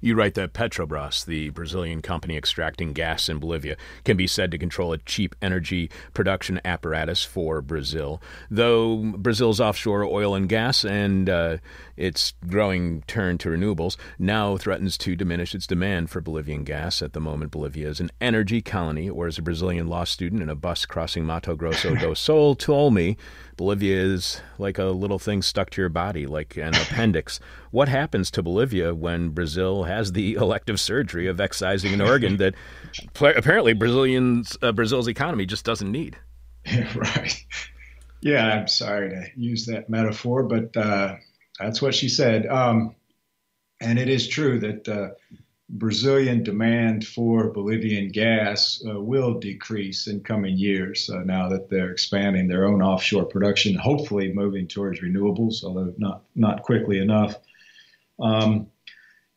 You 0.00 0.14
write 0.14 0.34
that 0.34 0.52
Petrobras, 0.52 1.24
the 1.24 1.50
Brazilian 1.50 2.02
company 2.02 2.36
extracting 2.36 2.92
gas 2.92 3.28
in 3.28 3.38
Bolivia, 3.38 3.76
can 4.04 4.16
be 4.16 4.26
said 4.26 4.50
to 4.50 4.58
control 4.58 4.92
a 4.92 4.98
cheap 4.98 5.34
energy 5.42 5.90
production 6.14 6.60
apparatus 6.64 7.24
for 7.24 7.60
Brazil. 7.60 8.22
Though 8.50 8.96
Brazil's 9.16 9.60
offshore 9.60 10.04
oil 10.04 10.34
and 10.34 10.48
gas 10.48 10.84
and 10.84 11.28
uh, 11.28 11.58
its 11.96 12.32
growing 12.48 13.02
turn 13.02 13.36
to 13.38 13.50
renewables 13.50 13.96
now 14.18 14.56
threatens 14.56 14.96
to 14.98 15.14
diminish 15.14 15.54
its 15.54 15.66
demand 15.66 16.08
for 16.08 16.20
Bolivian 16.20 16.64
gas. 16.64 17.02
At 17.02 17.12
the 17.12 17.20
moment, 17.20 17.50
Bolivia 17.50 17.88
is 17.88 18.00
an 18.00 18.10
energy 18.20 18.62
colony, 18.62 19.08
or 19.08 19.26
as 19.26 19.38
a 19.38 19.42
Brazilian 19.42 19.86
law 19.86 20.04
student 20.04 20.42
in 20.42 20.48
a 20.48 20.54
bus 20.54 20.86
crossing 20.86 21.26
Mato 21.26 21.54
Grosso 21.54 21.94
do 22.00 22.14
Sul 22.14 22.54
told 22.54 22.94
me, 22.94 23.16
Bolivia 23.60 24.00
is 24.00 24.40
like 24.56 24.78
a 24.78 24.84
little 24.84 25.18
thing 25.18 25.42
stuck 25.42 25.68
to 25.68 25.82
your 25.82 25.90
body, 25.90 26.26
like 26.26 26.56
an 26.56 26.74
appendix. 26.80 27.40
What 27.70 27.90
happens 27.90 28.30
to 28.30 28.42
Bolivia 28.42 28.94
when 28.94 29.28
Brazil 29.28 29.84
has 29.84 30.12
the 30.12 30.32
elective 30.40 30.80
surgery 30.80 31.26
of 31.26 31.42
excising 31.42 31.92
an 31.92 32.00
organ 32.00 32.38
that 32.38 32.54
apparently 33.20 33.74
Brazilians, 33.74 34.56
uh, 34.62 34.72
Brazil's 34.72 35.08
economy 35.08 35.44
just 35.44 35.66
doesn't 35.66 35.92
need? 35.92 36.16
right. 36.94 37.44
Yeah, 38.22 38.46
I'm 38.46 38.66
sorry 38.66 39.10
to 39.10 39.26
use 39.36 39.66
that 39.66 39.90
metaphor, 39.90 40.42
but 40.44 40.74
uh, 40.74 41.16
That's 41.58 41.82
what 41.82 41.94
she 41.94 42.08
said. 42.08 42.46
Um, 42.46 42.94
and 43.78 43.98
it 43.98 44.08
is 44.08 44.26
true 44.26 44.58
that 44.60 44.88
uh, 44.88 45.10
Brazilian 45.72 46.42
demand 46.42 47.06
for 47.06 47.50
Bolivian 47.52 48.08
gas 48.08 48.82
uh, 48.88 49.00
will 49.00 49.38
decrease 49.38 50.08
in 50.08 50.20
coming 50.20 50.56
years 50.56 51.08
uh, 51.08 51.18
now 51.18 51.48
that 51.48 51.70
they're 51.70 51.92
expanding 51.92 52.48
their 52.48 52.66
own 52.66 52.82
offshore 52.82 53.24
production, 53.24 53.76
hopefully 53.76 54.32
moving 54.32 54.66
towards 54.66 55.00
renewables, 55.00 55.62
although 55.62 55.94
not, 55.96 56.22
not 56.34 56.62
quickly 56.62 56.98
enough. 56.98 57.36
Um, 58.18 58.66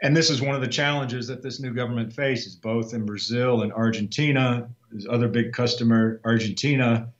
and 0.02 0.18
this 0.18 0.32
is 0.32 0.42
one 0.42 0.56
of 0.56 0.62
the 0.62 0.68
challenges 0.68 1.28
that 1.28 1.44
this 1.44 1.60
new 1.60 1.72
government 1.72 2.12
faces, 2.12 2.56
both 2.56 2.96
in 2.96 3.06
Brazil 3.06 3.62
and 3.62 3.72
Argentina. 3.72 4.68
His 4.92 5.08
other 5.08 5.28
big 5.28 5.54
customer, 5.54 6.20
Argentina, 6.26 7.13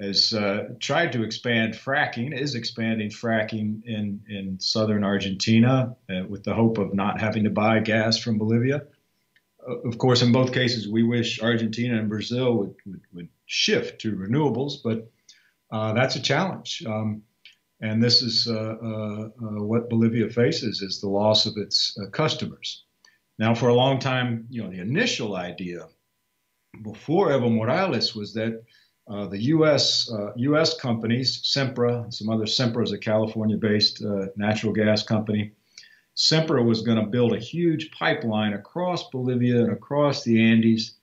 has 0.00 0.32
uh, 0.32 0.68
tried 0.78 1.12
to 1.12 1.22
expand 1.22 1.74
fracking, 1.74 2.36
is 2.36 2.54
expanding 2.54 3.10
fracking 3.10 3.84
in, 3.84 4.22
in 4.28 4.58
southern 4.58 5.04
Argentina 5.04 5.94
uh, 6.08 6.24
with 6.28 6.42
the 6.44 6.54
hope 6.54 6.78
of 6.78 6.94
not 6.94 7.20
having 7.20 7.44
to 7.44 7.50
buy 7.50 7.80
gas 7.80 8.18
from 8.18 8.38
Bolivia. 8.38 8.82
Uh, 9.68 9.76
of 9.80 9.98
course, 9.98 10.22
in 10.22 10.32
both 10.32 10.52
cases, 10.52 10.88
we 10.88 11.02
wish 11.02 11.42
Argentina 11.42 11.98
and 11.98 12.08
Brazil 12.08 12.56
would, 12.56 12.74
would, 12.86 13.00
would 13.12 13.28
shift 13.46 14.00
to 14.00 14.16
renewables, 14.16 14.74
but 14.82 15.10
uh, 15.70 15.92
that's 15.92 16.16
a 16.16 16.22
challenge. 16.22 16.82
Um, 16.86 17.22
and 17.82 18.02
this 18.02 18.22
is 18.22 18.46
uh, 18.46 18.52
uh, 18.52 19.28
what 19.38 19.88
Bolivia 19.88 20.28
faces 20.28 20.82
is 20.82 21.00
the 21.00 21.08
loss 21.08 21.46
of 21.46 21.54
its 21.56 21.98
customers. 22.12 22.84
Now, 23.38 23.54
for 23.54 23.68
a 23.68 23.74
long 23.74 23.98
time, 23.98 24.46
you 24.50 24.62
know, 24.62 24.70
the 24.70 24.80
initial 24.80 25.36
idea 25.36 25.88
before 26.82 27.28
Evo 27.28 27.50
Morales 27.50 28.14
was 28.14 28.34
that 28.34 28.62
uh, 29.10 29.26
the 29.26 29.42
U.S. 29.44 30.10
Uh, 30.10 30.32
U.S. 30.36 30.78
companies, 30.78 31.42
Sempra, 31.42 32.12
some 32.12 32.30
other 32.30 32.44
Sempra 32.44 32.84
is 32.84 32.92
a 32.92 32.98
California-based 32.98 34.04
uh, 34.04 34.26
natural 34.36 34.72
gas 34.72 35.02
company. 35.02 35.52
Sempra 36.16 36.64
was 36.64 36.82
going 36.82 36.98
to 36.98 37.06
build 37.06 37.32
a 37.32 37.38
huge 37.38 37.90
pipeline 37.90 38.52
across 38.52 39.10
Bolivia 39.10 39.62
and 39.62 39.72
across 39.72 40.22
the 40.22 40.40
Andes, 40.40 40.94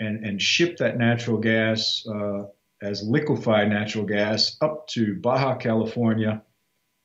and 0.00 0.24
and 0.24 0.40
ship 0.40 0.76
that 0.78 0.98
natural 0.98 1.38
gas 1.38 2.06
uh, 2.06 2.44
as 2.82 3.02
liquefied 3.02 3.68
natural 3.70 4.04
gas 4.04 4.56
up 4.60 4.86
to 4.88 5.14
Baja 5.14 5.56
California, 5.56 6.42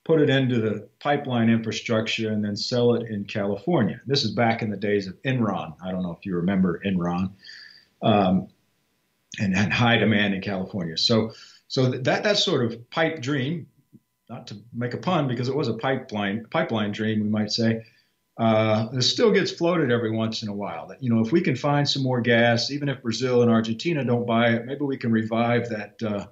put 0.04 0.22
it 0.22 0.30
into 0.30 0.60
the 0.60 0.90
pipeline 1.00 1.50
infrastructure, 1.50 2.32
and 2.32 2.44
then 2.44 2.58
sell 2.58 2.96
it 2.96 3.10
in 3.10 3.24
California. 3.24 4.02
This 4.06 4.26
is 4.26 4.32
back 4.32 4.62
in 4.62 4.70
the 4.70 4.78
days 4.78 5.08
of 5.08 5.22
Enron. 5.24 5.76
I 5.82 5.92
don't 5.92 6.04
know 6.04 6.16
if 6.18 6.26
you 6.26 6.36
remember 6.36 6.82
Enron. 6.86 7.32
Um, 8.02 8.50
and 9.40 9.56
had 9.56 9.72
high 9.72 9.98
demand 9.98 10.34
in 10.34 10.42
California. 10.42 10.98
So, 10.98 11.34
so 11.68 11.90
that 11.90 12.24
that 12.24 12.38
sort 12.38 12.66
of 12.66 12.90
pipe 12.90 13.22
dream, 13.22 13.68
not 14.30 14.48
to 14.48 14.58
make 14.74 14.94
a 14.94 14.98
pun 14.98 15.28
because 15.28 15.48
it 15.48 15.56
was 15.56 15.68
a 15.68 15.74
pipeline 15.74 16.46
pipeline 16.50 16.92
dream, 16.92 17.22
we 17.22 17.30
might 17.30 17.52
say, 17.52 17.86
uh, 18.38 18.88
it 18.94 19.02
still 19.02 19.32
gets 19.32 19.52
floated 19.52 19.92
every 19.92 20.12
once 20.12 20.44
in 20.44 20.50
a 20.50 20.54
while. 20.54 20.88
That 20.88 21.02
you 21.02 21.14
know, 21.14 21.22
if 21.22 21.32
we 21.32 21.42
can 21.42 21.56
find 21.56 21.88
some 21.88 22.04
more 22.04 22.22
gas, 22.22 22.72
even 22.72 22.90
if 22.90 23.02
Brazil 23.02 23.42
and 23.42 23.52
Argentina 23.52 24.04
don't 24.04 24.26
buy 24.26 24.50
it, 24.50 24.66
maybe 24.66 24.86
we 24.86 24.98
can 24.98 25.12
revive 25.12 25.70
that. 25.70 26.02
Uh, 26.02 26.28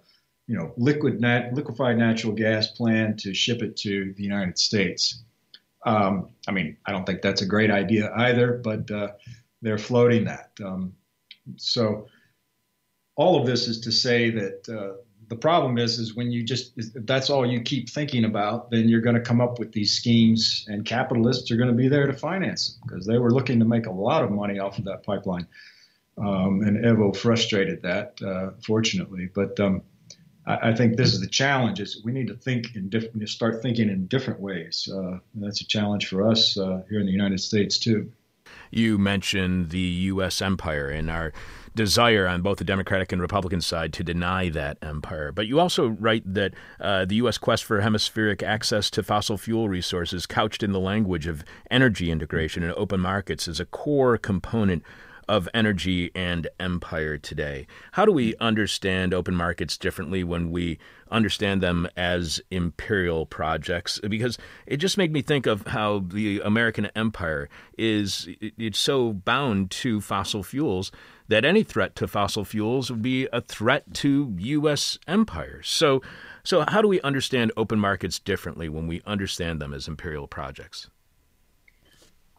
you 0.45 0.57
know, 0.57 0.73
liquid 0.75 1.21
nat- 1.21 1.53
liquefied 1.53 1.97
natural 1.97 2.33
gas 2.33 2.67
plan 2.67 3.15
to 3.15 3.33
ship 3.33 3.61
it 3.61 3.77
to 3.77 4.13
the 4.17 4.23
United 4.23 4.57
States. 4.57 5.23
Um, 5.85 6.29
I 6.47 6.51
mean, 6.51 6.77
I 6.85 6.91
don't 6.91 7.05
think 7.05 7.21
that's 7.21 7.41
a 7.41 7.45
great 7.45 7.71
idea 7.71 8.11
either, 8.13 8.59
but 8.63 8.89
uh, 8.91 9.11
they're 9.61 9.77
floating 9.77 10.25
that. 10.25 10.51
Um, 10.63 10.93
so 11.57 12.07
all 13.15 13.39
of 13.39 13.45
this 13.45 13.67
is 13.67 13.81
to 13.81 13.91
say 13.91 14.29
that 14.31 14.69
uh, 14.69 14.97
the 15.29 15.35
problem 15.35 15.77
is 15.77 15.99
is 15.99 16.15
when 16.15 16.31
you 16.31 16.43
just 16.43 16.73
that's 17.05 17.29
all 17.29 17.45
you 17.45 17.61
keep 17.61 17.89
thinking 17.89 18.25
about 18.25 18.69
then 18.71 18.89
you're 18.89 19.01
going 19.01 19.15
to 19.15 19.21
come 19.21 19.41
up 19.41 19.59
with 19.59 19.71
these 19.71 19.91
schemes 19.97 20.65
and 20.67 20.85
capitalists 20.85 21.49
are 21.51 21.57
going 21.57 21.69
to 21.69 21.75
be 21.75 21.87
there 21.87 22.07
to 22.07 22.13
finance 22.13 22.73
them 22.73 22.81
because 22.87 23.05
they 23.05 23.17
were 23.17 23.31
looking 23.31 23.59
to 23.59 23.65
make 23.65 23.85
a 23.85 23.91
lot 23.91 24.23
of 24.23 24.31
money 24.31 24.59
off 24.59 24.77
of 24.77 24.85
that 24.85 25.03
pipeline. 25.03 25.47
Um, 26.15 26.61
and 26.61 26.77
evo 26.85 27.15
frustrated 27.15 27.81
that 27.81 28.21
uh, 28.21 28.51
fortunately. 28.63 29.29
But 29.33 29.59
um, 29.59 29.81
I, 30.45 30.75
think 30.75 30.95
this 30.95 31.11
is 31.11 31.21
the 31.21 31.27
challenge 31.27 31.79
is 31.79 32.03
we 32.03 32.11
need 32.11 32.27
to 32.27 32.35
think 32.35 32.75
in 32.75 32.89
different 32.89 33.27
start 33.29 33.63
thinking 33.63 33.89
in 33.89 34.05
different 34.05 34.39
ways. 34.39 34.87
Uh, 34.93 35.17
that's 35.33 35.61
a 35.61 35.67
challenge 35.67 36.07
for 36.07 36.27
us 36.27 36.55
uh, 36.55 36.83
here 36.87 36.99
in 36.99 37.07
the 37.07 37.11
united 37.11 37.39
states 37.39 37.79
too 37.79 38.11
you 38.75 38.97
mentioned 38.97 39.69
the 39.69 39.79
u.s 39.79 40.41
empire 40.41 40.89
and 40.89 41.09
our 41.09 41.31
desire 41.75 42.27
on 42.27 42.41
both 42.41 42.57
the 42.57 42.63
Democratic 42.63 43.11
and 43.11 43.21
Republican 43.21 43.61
side 43.61 43.93
to 43.93 44.03
deny 44.03 44.49
that 44.49 44.77
empire. 44.81 45.31
But 45.31 45.47
you 45.47 45.59
also 45.59 45.87
write 45.87 46.21
that 46.33 46.53
uh, 46.79 47.05
the 47.05 47.15
U.S. 47.15 47.37
quest 47.37 47.63
for 47.63 47.81
hemispheric 47.81 48.43
access 48.43 48.89
to 48.91 49.03
fossil 49.03 49.37
fuel 49.37 49.69
resources, 49.69 50.25
couched 50.25 50.63
in 50.63 50.71
the 50.71 50.79
language 50.79 51.27
of 51.27 51.43
energy 51.71 52.11
integration 52.11 52.63
and 52.63 52.73
open 52.73 52.99
markets, 52.99 53.47
is 53.47 53.59
a 53.59 53.65
core 53.65 54.17
component 54.17 54.83
of 55.27 55.49
energy 55.53 56.11
and 56.15 56.47
empire 56.59 57.17
today. 57.17 57.67
How 57.93 58.05
do 58.05 58.11
we 58.11 58.35
understand 58.39 59.13
open 59.13 59.35
markets 59.35 59.77
differently 59.77 60.23
when 60.23 60.51
we 60.51 60.79
understand 61.09 61.61
them 61.61 61.87
as 61.95 62.41
imperial 62.51 63.25
projects? 63.25 63.99
Because 63.99 64.37
it 64.65 64.77
just 64.77 64.97
made 64.97 65.11
me 65.11 65.21
think 65.21 65.45
of 65.45 65.67
how 65.67 65.99
the 65.99 66.39
American 66.41 66.87
empire 66.95 67.49
is 67.77 68.27
it's 68.39 68.79
so 68.79 69.13
bound 69.13 69.71
to 69.71 70.01
fossil 70.01 70.43
fuels 70.43 70.91
that 71.27 71.45
any 71.45 71.63
threat 71.63 71.95
to 71.95 72.07
fossil 72.07 72.43
fuels 72.45 72.91
would 72.91 73.01
be 73.01 73.27
a 73.31 73.41
threat 73.41 73.93
to 73.93 74.35
U.S. 74.37 74.99
empire. 75.07 75.61
So, 75.63 76.01
so 76.43 76.65
how 76.67 76.81
do 76.81 76.87
we 76.87 77.01
understand 77.01 77.51
open 77.55 77.79
markets 77.79 78.19
differently 78.19 78.69
when 78.69 78.87
we 78.87 79.01
understand 79.05 79.61
them 79.61 79.73
as 79.73 79.87
imperial 79.87 80.27
projects? 80.27 80.89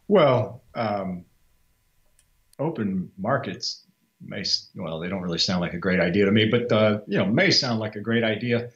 Well, 0.06 0.62
um, 0.74 1.24
open 2.58 3.10
markets 3.18 3.86
may 4.20 4.44
well 4.74 5.00
they 5.00 5.08
don't 5.08 5.22
really 5.22 5.38
sound 5.38 5.60
like 5.60 5.74
a 5.74 5.78
great 5.78 6.00
idea 6.00 6.24
to 6.24 6.32
me, 6.32 6.46
but 6.46 6.70
uh, 6.72 7.00
you 7.06 7.18
know 7.18 7.26
may 7.26 7.50
sound 7.50 7.78
like 7.80 7.96
a 7.96 8.00
great 8.00 8.24
idea 8.24 8.70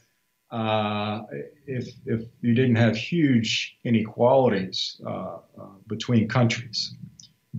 uh, 0.50 1.22
if 1.66 1.88
if 2.06 2.22
you 2.40 2.54
didn't 2.54 2.76
have 2.76 2.96
huge 2.96 3.76
inequalities 3.84 5.00
uh, 5.06 5.10
uh 5.10 5.66
between 5.86 6.28
countries. 6.28 6.94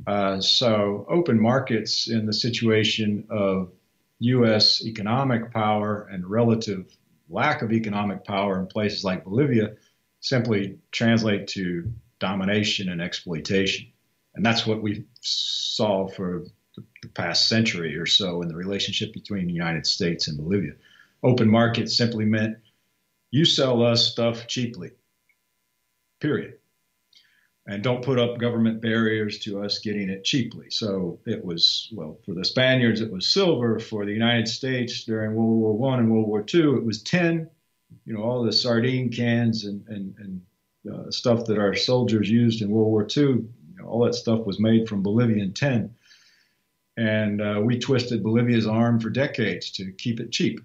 Uh, 0.08 0.40
so 0.40 1.06
open 1.10 1.40
markets 1.40 2.10
in 2.10 2.26
the 2.26 2.34
situation 2.34 3.26
of 3.30 3.72
U.S. 4.20 4.86
economic 4.86 5.52
power 5.52 6.08
and 6.12 6.30
relative 6.30 6.86
lack 7.30 7.62
of 7.62 7.72
economic 7.72 8.24
power 8.24 8.60
in 8.60 8.68
places 8.68 9.04
like 9.04 9.24
Bolivia 9.24 9.76
simply 10.20 10.78
translate 10.92 11.48
to 11.48 11.92
domination 12.20 12.90
and 12.90 13.02
exploitation. 13.02 13.88
And 14.40 14.46
that's 14.46 14.66
what 14.66 14.82
we 14.82 15.04
saw 15.20 16.08
for 16.08 16.46
the 17.02 17.10
past 17.10 17.50
century 17.50 17.98
or 17.98 18.06
so 18.06 18.42
in 18.42 18.48
the 18.48 18.56
relationship 18.56 19.12
between 19.12 19.48
the 19.48 19.54
United 19.54 19.86
States 19.86 20.30
and 20.30 20.38
Bolivia. 20.38 20.76
Open 21.22 21.50
market 21.50 21.92
simply 21.92 22.24
meant 22.24 22.56
you 23.32 23.44
sell 23.44 23.84
us 23.84 24.10
stuff 24.10 24.48
cheaply, 24.48 24.92
period. 26.22 26.54
And 27.68 27.84
don't 27.84 28.02
put 28.02 28.18
up 28.18 28.38
government 28.38 28.82
barriers 28.82 29.40
to 29.40 29.62
us 29.62 29.80
getting 29.80 30.10
it 30.10 30.24
cheaply. 30.24 30.68
So 30.70 31.20
it 31.26 31.44
was, 31.44 31.90
well, 31.92 32.18
for 32.26 32.34
the 32.34 32.46
Spaniards, 32.46 33.02
it 33.02 33.12
was 33.12 33.28
silver. 33.28 33.78
For 33.78 34.06
the 34.06 34.14
United 34.14 34.48
States 34.48 35.04
during 35.04 35.36
World 35.36 35.60
War 35.60 35.78
One 35.78 36.00
and 36.00 36.10
World 36.10 36.30
War 36.30 36.44
Two, 36.44 36.78
it 36.78 36.86
was 36.86 37.04
tin. 37.04 37.50
You 38.06 38.14
know, 38.14 38.22
all 38.22 38.46
the 38.46 38.54
sardine 38.54 39.12
cans 39.12 39.66
and, 39.66 39.86
and, 39.90 40.16
and 40.18 40.42
uh, 40.90 41.12
stuff 41.12 41.44
that 41.48 41.58
our 41.58 41.76
soldiers 41.76 42.32
used 42.32 42.62
in 42.62 42.70
World 42.70 42.88
War 42.88 43.06
II 43.06 43.44
all 43.90 44.06
that 44.06 44.16
stuff 44.16 44.46
was 44.46 44.60
made 44.60 44.88
from 44.88 45.04
Bolivian 45.04 45.54
tin. 45.54 45.96
And 46.96 47.42
uh, 47.42 47.62
we 47.64 47.80
twisted 47.80 48.24
Bolivia's 48.24 48.68
arm 48.68 49.00
for 49.00 49.10
decades 49.10 49.72
to 49.72 49.92
keep 49.92 50.20
it 50.20 50.32
cheap. 50.32 50.60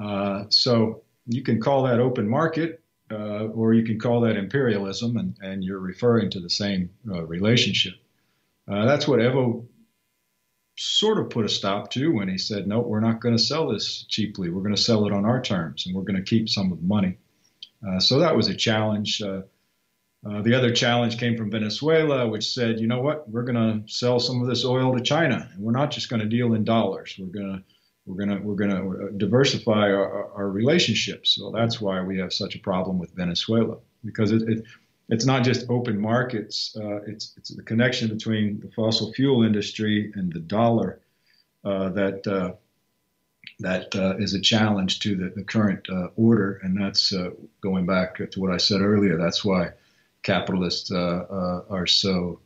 Uh, 0.00 0.44
so 0.48 1.02
you 1.26 1.42
can 1.42 1.60
call 1.60 1.84
that 1.84 2.00
open 2.00 2.28
market, 2.28 2.82
uh, 3.10 3.44
or 3.46 3.72
you 3.72 3.84
can 3.84 3.98
call 3.98 4.22
that 4.22 4.36
imperialism, 4.36 5.16
and, 5.16 5.36
and 5.40 5.62
you're 5.62 5.78
referring 5.78 6.30
to 6.30 6.40
the 6.40 6.50
same 6.50 6.90
uh, 7.08 7.22
relationship. 7.24 7.94
Uh, 8.70 8.84
that's 8.86 9.06
what 9.06 9.20
Evo 9.20 9.66
sort 10.76 11.18
of 11.18 11.30
put 11.30 11.44
a 11.44 11.48
stop 11.48 11.90
to 11.92 12.12
when 12.12 12.28
he 12.28 12.38
said, 12.38 12.66
no, 12.66 12.80
we're 12.80 12.98
not 12.98 13.20
going 13.20 13.36
to 13.36 13.42
sell 13.42 13.68
this 13.68 14.04
cheaply. 14.08 14.50
We're 14.50 14.62
going 14.62 14.74
to 14.74 14.82
sell 14.82 15.06
it 15.06 15.12
on 15.12 15.24
our 15.24 15.40
terms, 15.40 15.86
and 15.86 15.94
we're 15.94 16.02
going 16.02 16.16
to 16.16 16.22
keep 16.22 16.48
some 16.48 16.72
of 16.72 16.80
the 16.80 16.86
money. 16.86 17.18
Uh, 17.86 18.00
so 18.00 18.18
that 18.18 18.34
was 18.34 18.48
a 18.48 18.56
challenge. 18.56 19.22
Uh, 20.24 20.34
uh, 20.34 20.42
the 20.42 20.54
other 20.54 20.72
challenge 20.72 21.18
came 21.18 21.36
from 21.36 21.50
Venezuela, 21.50 22.28
which 22.28 22.52
said, 22.52 22.80
you 22.80 22.86
know 22.86 23.00
what, 23.00 23.28
we're 23.28 23.42
going 23.42 23.54
to 23.54 23.92
sell 23.92 24.18
some 24.18 24.40
of 24.40 24.48
this 24.48 24.64
oil 24.64 24.96
to 24.96 25.02
China, 25.02 25.48
and 25.52 25.62
we're 25.62 25.72
not 25.72 25.90
just 25.90 26.08
going 26.08 26.20
to 26.20 26.28
deal 26.28 26.54
in 26.54 26.64
dollars. 26.64 27.16
We're 27.18 27.26
going 27.26 27.56
to 27.56 27.62
we're 28.06 28.26
going 28.26 28.38
to 28.38 28.44
we're 28.44 28.54
going 28.54 28.70
to 28.70 29.16
diversify 29.16 29.90
our, 29.90 30.30
our, 30.34 30.50
relationships. 30.50 31.34
So 31.34 31.50
that's 31.50 31.80
why 31.80 32.02
we 32.02 32.18
have 32.18 32.34
such 32.34 32.54
a 32.54 32.58
problem 32.58 32.98
with 32.98 33.14
Venezuela 33.14 33.78
because 34.04 34.30
it, 34.30 34.42
it 34.42 34.64
it's 35.08 35.24
not 35.24 35.42
just 35.42 35.70
open 35.70 35.98
markets. 35.98 36.76
Uh, 36.78 36.96
it's 37.06 37.32
it's 37.36 37.54
the 37.54 37.62
connection 37.62 38.08
between 38.08 38.60
the 38.60 38.70
fossil 38.72 39.12
fuel 39.12 39.42
industry 39.42 40.12
and 40.14 40.32
the 40.32 40.40
dollar 40.40 41.00
uh, 41.64 41.88
that 41.90 42.26
uh, 42.26 42.52
that 43.60 43.94
uh, 43.96 44.16
is 44.18 44.34
a 44.34 44.40
challenge 44.40 45.00
to 45.00 45.16
the, 45.16 45.32
the 45.34 45.44
current 45.44 45.88
uh, 45.88 46.08
order, 46.16 46.60
and 46.62 46.78
that's 46.78 47.12
uh, 47.14 47.30
going 47.62 47.86
back 47.86 48.16
to 48.30 48.40
what 48.40 48.50
I 48.50 48.58
said 48.58 48.80
earlier. 48.82 49.16
That's 49.16 49.44
why 49.44 49.70
capitalists 50.24 50.90
uh, 50.90 51.26
uh, 51.30 51.62
are 51.70 51.86
so 51.86 52.40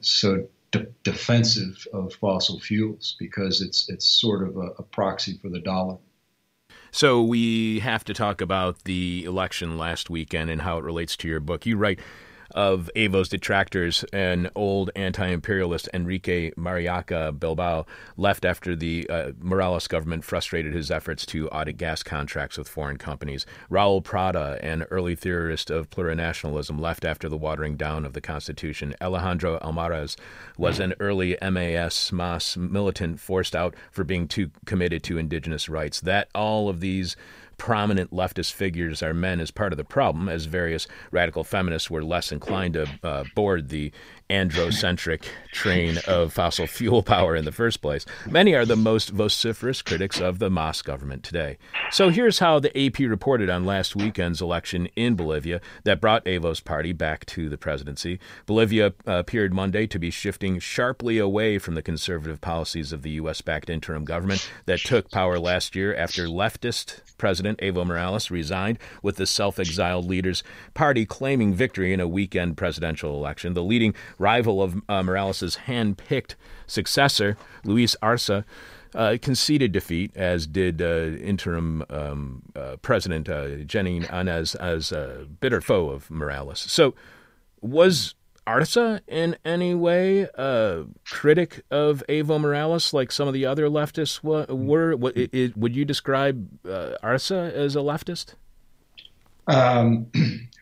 so 0.00 0.46
de- 0.72 0.86
defensive 1.02 1.86
of 1.92 2.12
fossil 2.14 2.60
fuels 2.60 3.16
because 3.18 3.62
it's 3.62 3.88
it's 3.88 4.06
sort 4.06 4.46
of 4.46 4.56
a, 4.56 4.68
a 4.78 4.82
proxy 4.82 5.38
for 5.40 5.48
the 5.48 5.60
dollar. 5.60 5.96
So 6.90 7.22
we 7.22 7.80
have 7.80 8.04
to 8.04 8.14
talk 8.14 8.40
about 8.40 8.84
the 8.84 9.24
election 9.24 9.76
last 9.76 10.08
weekend 10.08 10.50
and 10.50 10.62
how 10.62 10.78
it 10.78 10.84
relates 10.84 11.16
to 11.18 11.28
your 11.28 11.40
book. 11.40 11.66
You 11.66 11.76
write 11.76 12.00
of 12.52 12.90
Evo's 12.94 13.28
detractors, 13.28 14.04
an 14.12 14.50
old 14.54 14.90
anti 14.96 15.26
imperialist 15.26 15.88
Enrique 15.92 16.50
Mariaca 16.52 17.38
Bilbao 17.38 17.86
left 18.16 18.44
after 18.44 18.76
the 18.76 19.08
uh, 19.08 19.32
Morales 19.38 19.86
government 19.88 20.24
frustrated 20.24 20.74
his 20.74 20.90
efforts 20.90 21.26
to 21.26 21.48
audit 21.48 21.76
gas 21.76 22.02
contracts 22.02 22.58
with 22.58 22.68
foreign 22.68 22.96
companies. 22.96 23.46
Raul 23.70 24.02
Prada, 24.02 24.58
an 24.62 24.84
early 24.84 25.14
theorist 25.14 25.70
of 25.70 25.90
plurinationalism, 25.90 26.80
left 26.80 27.04
after 27.04 27.28
the 27.28 27.36
watering 27.36 27.76
down 27.76 28.04
of 28.04 28.12
the 28.12 28.20
Constitution. 28.20 28.94
Alejandro 29.00 29.58
Almaraz 29.60 30.16
was 30.56 30.78
an 30.80 30.94
early 31.00 31.36
MAS 31.42 32.12
MAS 32.12 32.56
militant 32.56 33.20
forced 33.20 33.54
out 33.54 33.74
for 33.90 34.04
being 34.04 34.28
too 34.28 34.50
committed 34.64 35.02
to 35.04 35.18
indigenous 35.18 35.68
rights. 35.68 36.00
That 36.00 36.28
all 36.34 36.68
of 36.68 36.80
these 36.80 37.16
prominent 37.58 38.10
leftist 38.10 38.52
figures 38.52 39.02
are 39.02 39.14
men 39.14 39.40
is 39.40 39.50
part 39.50 39.72
of 39.72 39.76
the 39.76 39.84
problem, 39.84 40.28
as 40.28 40.44
various 40.46 40.86
radical 41.10 41.44
feminists 41.44 41.90
were 41.90 42.04
less 42.04 42.32
inclined 42.32 42.74
to 42.74 42.86
uh, 43.02 43.24
board 43.34 43.68
the 43.68 43.92
androcentric 44.28 45.24
train 45.52 45.98
of 46.06 46.32
fossil 46.32 46.66
fuel 46.66 47.02
power 47.02 47.36
in 47.36 47.44
the 47.44 47.52
first 47.52 47.80
place. 47.80 48.04
Many 48.28 48.54
are 48.54 48.66
the 48.66 48.76
most 48.76 49.10
vociferous 49.10 49.82
critics 49.82 50.20
of 50.20 50.38
the 50.38 50.50
Mas 50.50 50.82
government 50.82 51.22
today. 51.22 51.58
So 51.90 52.10
here's 52.10 52.40
how 52.40 52.58
the 52.58 52.76
AP 52.76 52.98
reported 52.98 53.48
on 53.48 53.64
last 53.64 53.96
weekend's 53.96 54.42
election 54.42 54.86
in 54.96 55.14
Bolivia 55.14 55.60
that 55.84 56.00
brought 56.00 56.24
Evo's 56.24 56.60
party 56.60 56.92
back 56.92 57.24
to 57.26 57.48
the 57.48 57.58
presidency. 57.58 58.18
Bolivia 58.46 58.94
uh, 59.06 59.12
appeared 59.12 59.54
Monday 59.54 59.86
to 59.86 59.98
be 59.98 60.10
shifting 60.10 60.58
sharply 60.58 61.18
away 61.18 61.58
from 61.58 61.74
the 61.74 61.82
conservative 61.82 62.40
policies 62.40 62.92
of 62.92 63.02
the 63.02 63.10
U.S. 63.10 63.40
backed 63.40 63.70
interim 63.70 64.04
government 64.04 64.50
that 64.66 64.80
took 64.80 65.10
power 65.10 65.38
last 65.38 65.74
year 65.74 65.94
after 65.94 66.26
leftist 66.26 67.00
President 67.18 67.58
Evo 67.58 67.86
Morales 67.86 68.30
resigned, 68.30 68.78
with 69.02 69.16
the 69.16 69.26
self 69.26 69.58
exiled 69.58 70.06
leader's 70.06 70.42
party 70.74 71.06
claiming 71.06 71.54
victory 71.54 71.92
in 71.92 72.00
a 72.00 72.08
weekend 72.08 72.56
presidential 72.56 73.14
election. 73.14 73.54
The 73.54 73.62
leading 73.62 73.94
rival 74.18 74.62
of 74.62 74.80
uh, 74.88 75.02
Morales' 75.02 75.56
hand 75.56 75.98
picked 75.98 76.36
successor, 76.66 77.36
Luis 77.64 77.96
Arce, 78.02 78.30
uh, 78.94 79.18
conceded 79.20 79.72
defeat, 79.72 80.10
as 80.16 80.46
did 80.46 80.80
uh, 80.80 81.18
interim 81.20 81.84
um, 81.90 82.42
uh, 82.54 82.76
President 82.82 83.28
uh, 83.28 83.46
Jeanine 83.64 84.06
Áñez 84.06 84.56
as 84.56 84.90
a 84.92 85.26
bitter 85.40 85.60
foe 85.60 85.90
of 85.90 86.10
Morales. 86.10 86.60
So, 86.60 86.94
was 87.60 88.14
Arce 88.46 88.76
in 89.08 89.36
any 89.44 89.74
way 89.74 90.22
a 90.34 90.84
critic 91.04 91.62
of 91.70 92.02
Evo 92.08 92.40
Morales 92.40 92.94
like 92.94 93.10
some 93.10 93.28
of 93.28 93.34
the 93.34 93.44
other 93.44 93.68
leftists 93.68 94.22
were? 94.22 94.96
would 94.96 95.76
you 95.76 95.84
describe 95.84 96.48
uh, 96.66 96.92
Arce 97.02 97.30
as 97.30 97.76
a 97.76 97.80
leftist? 97.80 98.34
Um, 99.48 100.06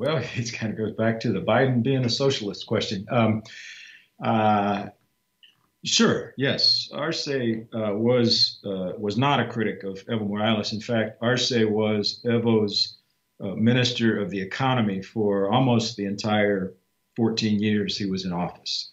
Well, 0.00 0.16
it 0.34 0.52
kind 0.54 0.72
of 0.72 0.78
goes 0.78 0.92
back 0.94 1.20
to 1.20 1.32
the 1.32 1.42
Biden 1.42 1.82
being 1.82 2.06
a 2.06 2.08
socialist 2.08 2.66
question. 2.66 3.06
Um, 3.10 3.42
uh, 4.24 4.86
sure, 5.84 6.32
yes, 6.38 6.88
Arce 6.90 7.28
uh, 7.28 7.60
was 7.72 8.60
uh, 8.64 8.92
was 8.98 9.18
not 9.18 9.40
a 9.40 9.48
critic 9.48 9.82
of 9.84 10.02
Evo 10.06 10.26
Morales. 10.26 10.72
In 10.72 10.80
fact, 10.80 11.18
Arce 11.20 11.52
was 11.52 12.22
Evo's 12.24 12.96
uh, 13.42 13.54
minister 13.56 14.18
of 14.18 14.30
the 14.30 14.40
economy 14.40 15.02
for 15.02 15.52
almost 15.52 15.96
the 15.96 16.06
entire 16.06 16.72
14 17.16 17.60
years 17.60 17.98
he 17.98 18.06
was 18.06 18.24
in 18.24 18.32
office. 18.32 18.92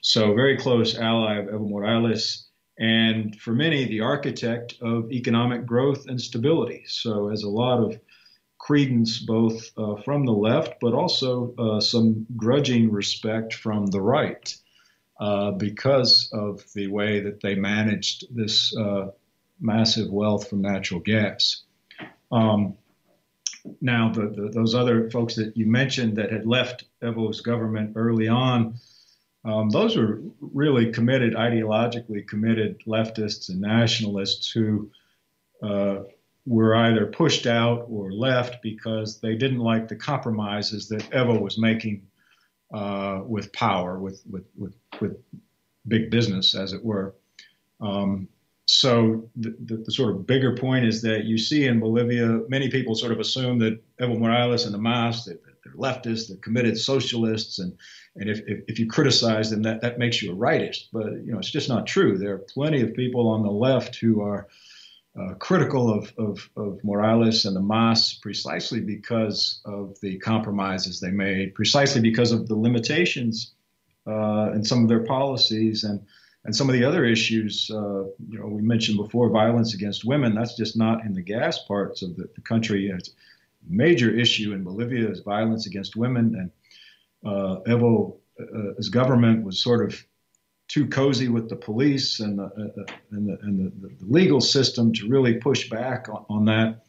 So, 0.00 0.34
very 0.34 0.56
close 0.56 0.98
ally 0.98 1.36
of 1.36 1.46
Evo 1.46 1.70
Morales 1.70 2.48
and 2.76 3.38
for 3.38 3.52
many, 3.52 3.84
the 3.84 4.00
architect 4.00 4.74
of 4.80 5.12
economic 5.12 5.64
growth 5.64 6.08
and 6.08 6.20
stability. 6.20 6.82
So, 6.88 7.28
as 7.28 7.44
a 7.44 7.48
lot 7.48 7.78
of 7.78 8.00
credence 8.70 9.18
both 9.18 9.76
uh, 9.76 9.96
from 10.04 10.24
the 10.24 10.32
left, 10.32 10.74
but 10.80 10.94
also 10.94 11.52
uh, 11.58 11.80
some 11.80 12.24
grudging 12.36 12.92
respect 12.92 13.52
from 13.52 13.86
the 13.86 14.00
right 14.00 14.56
uh, 15.18 15.50
because 15.50 16.30
of 16.32 16.62
the 16.74 16.86
way 16.86 17.18
that 17.18 17.40
they 17.40 17.56
managed 17.56 18.26
this 18.30 18.72
uh, 18.76 19.08
massive 19.60 20.08
wealth 20.08 20.48
from 20.48 20.62
natural 20.62 21.00
gas. 21.00 21.64
Um, 22.30 22.76
now, 23.80 24.12
the, 24.12 24.28
the, 24.28 24.50
those 24.54 24.76
other 24.76 25.10
folks 25.10 25.34
that 25.34 25.56
you 25.56 25.66
mentioned 25.66 26.18
that 26.18 26.30
had 26.30 26.46
left 26.46 26.84
Evo's 27.02 27.40
government 27.40 27.94
early 27.96 28.28
on, 28.28 28.76
um, 29.44 29.70
those 29.70 29.96
were 29.96 30.20
really 30.40 30.92
committed, 30.92 31.34
ideologically 31.34 32.24
committed 32.24 32.82
leftists 32.86 33.48
and 33.48 33.60
nationalists 33.60 34.48
who 34.52 34.92
uh, 35.60 36.04
were 36.46 36.74
either 36.74 37.06
pushed 37.06 37.46
out 37.46 37.86
or 37.88 38.12
left 38.12 38.62
because 38.62 39.20
they 39.20 39.34
didn't 39.34 39.58
like 39.58 39.88
the 39.88 39.96
compromises 39.96 40.88
that 40.88 41.02
Evo 41.10 41.40
was 41.40 41.58
making 41.58 42.06
uh, 42.72 43.20
with 43.26 43.52
power, 43.52 43.98
with, 43.98 44.22
with, 44.30 44.44
with, 44.56 44.74
with, 45.00 45.16
big 45.88 46.10
business, 46.10 46.54
as 46.54 46.72
it 46.74 46.84
were. 46.84 47.14
Um, 47.80 48.28
so 48.66 49.28
the, 49.36 49.56
the, 49.64 49.76
the, 49.78 49.90
sort 49.90 50.14
of 50.14 50.26
bigger 50.26 50.54
point 50.56 50.84
is 50.84 51.00
that 51.02 51.24
you 51.24 51.38
see 51.38 51.66
in 51.66 51.80
Bolivia, 51.80 52.42
many 52.48 52.70
people 52.70 52.94
sort 52.94 53.12
of 53.12 53.18
assume 53.18 53.58
that 53.60 53.80
Evo 53.98 54.18
Morales 54.18 54.66
and 54.66 54.74
the 54.74 54.78
MAS, 54.78 55.24
that, 55.24 55.40
they're 55.64 55.74
leftists, 55.74 56.28
they're 56.28 56.36
committed 56.38 56.78
socialists, 56.78 57.58
and 57.58 57.76
and 58.16 58.28
if, 58.28 58.40
if, 58.46 58.60
if, 58.66 58.78
you 58.78 58.86
criticize 58.86 59.50
them, 59.50 59.62
that, 59.62 59.80
that 59.82 59.98
makes 59.98 60.22
you 60.22 60.32
a 60.32 60.36
rightist. 60.36 60.88
But 60.92 61.12
you 61.24 61.32
know, 61.32 61.38
it's 61.38 61.50
just 61.50 61.68
not 61.68 61.86
true. 61.86 62.18
There 62.18 62.34
are 62.34 62.38
plenty 62.38 62.80
of 62.82 62.94
people 62.94 63.28
on 63.28 63.42
the 63.42 63.50
left 63.50 63.96
who 63.96 64.20
are 64.22 64.48
uh, 65.18 65.34
critical 65.34 65.92
of, 65.92 66.12
of, 66.18 66.48
of, 66.56 66.78
Morales 66.84 67.44
and 67.44 67.56
the 67.56 67.60
MAS 67.60 68.14
precisely 68.14 68.80
because 68.80 69.60
of 69.64 69.98
the 70.00 70.18
compromises 70.18 71.00
they 71.00 71.10
made, 71.10 71.54
precisely 71.54 72.00
because 72.00 72.30
of 72.30 72.46
the 72.46 72.54
limitations 72.54 73.54
uh, 74.06 74.52
in 74.54 74.64
some 74.64 74.82
of 74.82 74.88
their 74.88 75.04
policies 75.04 75.82
and, 75.82 76.00
and 76.44 76.54
some 76.54 76.68
of 76.68 76.74
the 76.74 76.84
other 76.84 77.04
issues. 77.04 77.68
Uh, 77.72 78.04
you 78.28 78.38
know, 78.38 78.46
we 78.46 78.62
mentioned 78.62 78.98
before 78.98 79.28
violence 79.30 79.74
against 79.74 80.04
women. 80.04 80.34
That's 80.34 80.56
just 80.56 80.76
not 80.76 81.04
in 81.04 81.12
the 81.12 81.22
gas 81.22 81.58
parts 81.64 82.02
of 82.02 82.16
the, 82.16 82.28
the 82.34 82.40
country. 82.42 82.88
It's 82.88 83.08
a 83.08 83.12
major 83.68 84.16
issue 84.16 84.52
in 84.52 84.62
Bolivia 84.62 85.10
is 85.10 85.20
violence 85.20 85.66
against 85.66 85.96
women. 85.96 86.36
And 86.36 87.30
uh, 87.30 87.60
Evo, 87.66 88.16
uh, 88.40 88.72
government 88.90 89.44
was 89.44 89.60
sort 89.60 89.84
of 89.84 90.04
too 90.70 90.86
cozy 90.86 91.28
with 91.28 91.48
the 91.48 91.56
police 91.56 92.20
and 92.20 92.38
the, 92.38 92.44
uh, 92.44 92.80
uh, 92.80 92.94
and, 93.10 93.28
the, 93.28 93.38
and 93.42 93.58
the, 93.58 93.88
the, 93.88 93.94
legal 94.06 94.40
system 94.40 94.92
to 94.92 95.08
really 95.08 95.34
push 95.34 95.68
back 95.68 96.08
on, 96.08 96.24
on 96.30 96.44
that. 96.44 96.84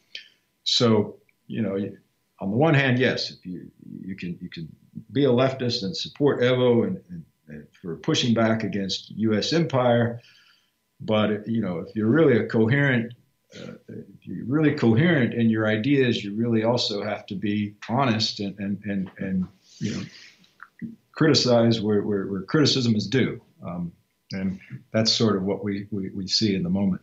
So, 0.63 1.17
you 1.47 1.63
know, 1.63 1.75
on 2.39 2.51
the 2.51 2.57
one 2.57 2.75
hand, 2.75 2.99
yes, 2.99 3.31
if 3.31 3.43
you 3.43 3.71
you 4.05 4.15
can 4.15 4.37
you 4.39 4.49
can 4.49 4.67
be 5.11 5.25
a 5.25 5.29
leftist 5.29 5.81
and 5.83 5.97
support 5.97 6.41
Evo 6.41 6.85
and, 6.85 7.01
and, 7.09 7.25
and 7.47 7.67
for 7.81 7.95
pushing 7.97 8.35
back 8.35 8.63
against 8.63 9.09
U.S. 9.11 9.51
empire, 9.51 10.21
but 10.99 11.47
you 11.47 11.61
know, 11.61 11.79
if 11.79 11.95
you're 11.95 12.07
really 12.07 12.37
a 12.37 12.45
coherent 12.45 13.13
uh, 13.55 13.73
if 13.89 14.27
you're 14.27 14.45
really 14.45 14.75
coherent 14.75 15.33
in 15.33 15.49
your 15.49 15.67
ideas, 15.67 16.23
you 16.23 16.35
really 16.35 16.63
also 16.63 17.03
have 17.03 17.25
to 17.25 17.35
be 17.35 17.73
honest 17.89 18.39
and 18.39 18.57
and 18.59 18.79
and, 18.85 19.11
and 19.17 19.47
you 19.79 19.95
know 19.95 20.03
criticize 21.13 21.81
where, 21.81 22.01
where, 22.03 22.25
where 22.27 22.41
criticism 22.43 22.95
is 22.95 23.07
due. 23.07 23.41
Um, 23.63 23.91
and 24.31 24.59
that's 24.91 25.11
sort 25.11 25.35
of 25.35 25.43
what 25.43 25.63
we, 25.63 25.87
we, 25.91 26.09
we 26.09 26.27
see 26.27 26.55
in 26.55 26.63
the 26.63 26.69
moment. 26.69 27.01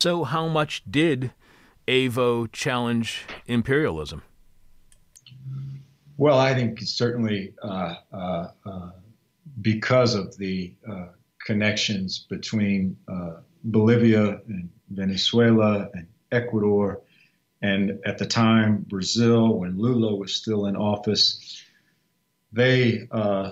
So, 0.00 0.24
how 0.24 0.48
much 0.48 0.82
did 0.90 1.32
Evo 1.86 2.50
challenge 2.52 3.24
imperialism? 3.46 4.22
Well, 6.16 6.38
I 6.38 6.54
think 6.54 6.80
certainly 6.80 7.54
uh, 7.62 7.94
uh, 8.12 8.48
uh, 8.64 8.90
because 9.60 10.14
of 10.14 10.36
the 10.36 10.74
uh, 10.88 11.06
connections 11.44 12.26
between 12.28 12.96
uh, 13.08 13.36
Bolivia 13.64 14.40
and 14.46 14.68
Venezuela 14.90 15.88
and 15.94 16.06
Ecuador, 16.32 17.02
and 17.62 17.98
at 18.06 18.18
the 18.18 18.26
time 18.26 18.84
Brazil, 18.88 19.58
when 19.58 19.78
Lula 19.78 20.14
was 20.14 20.34
still 20.34 20.66
in 20.66 20.76
office, 20.76 21.62
they 22.52 23.08
uh, 23.10 23.50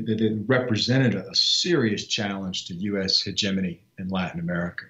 that 0.00 0.20
it 0.20 0.38
represented 0.46 1.14
a 1.14 1.34
serious 1.34 2.06
challenge 2.06 2.66
to 2.66 2.74
U.S. 2.74 3.20
hegemony 3.20 3.80
in 3.98 4.08
Latin 4.08 4.40
America. 4.40 4.86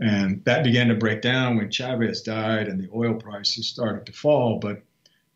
And 0.00 0.44
that 0.44 0.64
began 0.64 0.88
to 0.88 0.94
break 0.94 1.22
down 1.22 1.56
when 1.56 1.70
Chavez 1.70 2.22
died 2.22 2.68
and 2.68 2.80
the 2.80 2.88
oil 2.94 3.14
prices 3.14 3.68
started 3.68 4.06
to 4.06 4.12
fall. 4.12 4.58
But 4.58 4.82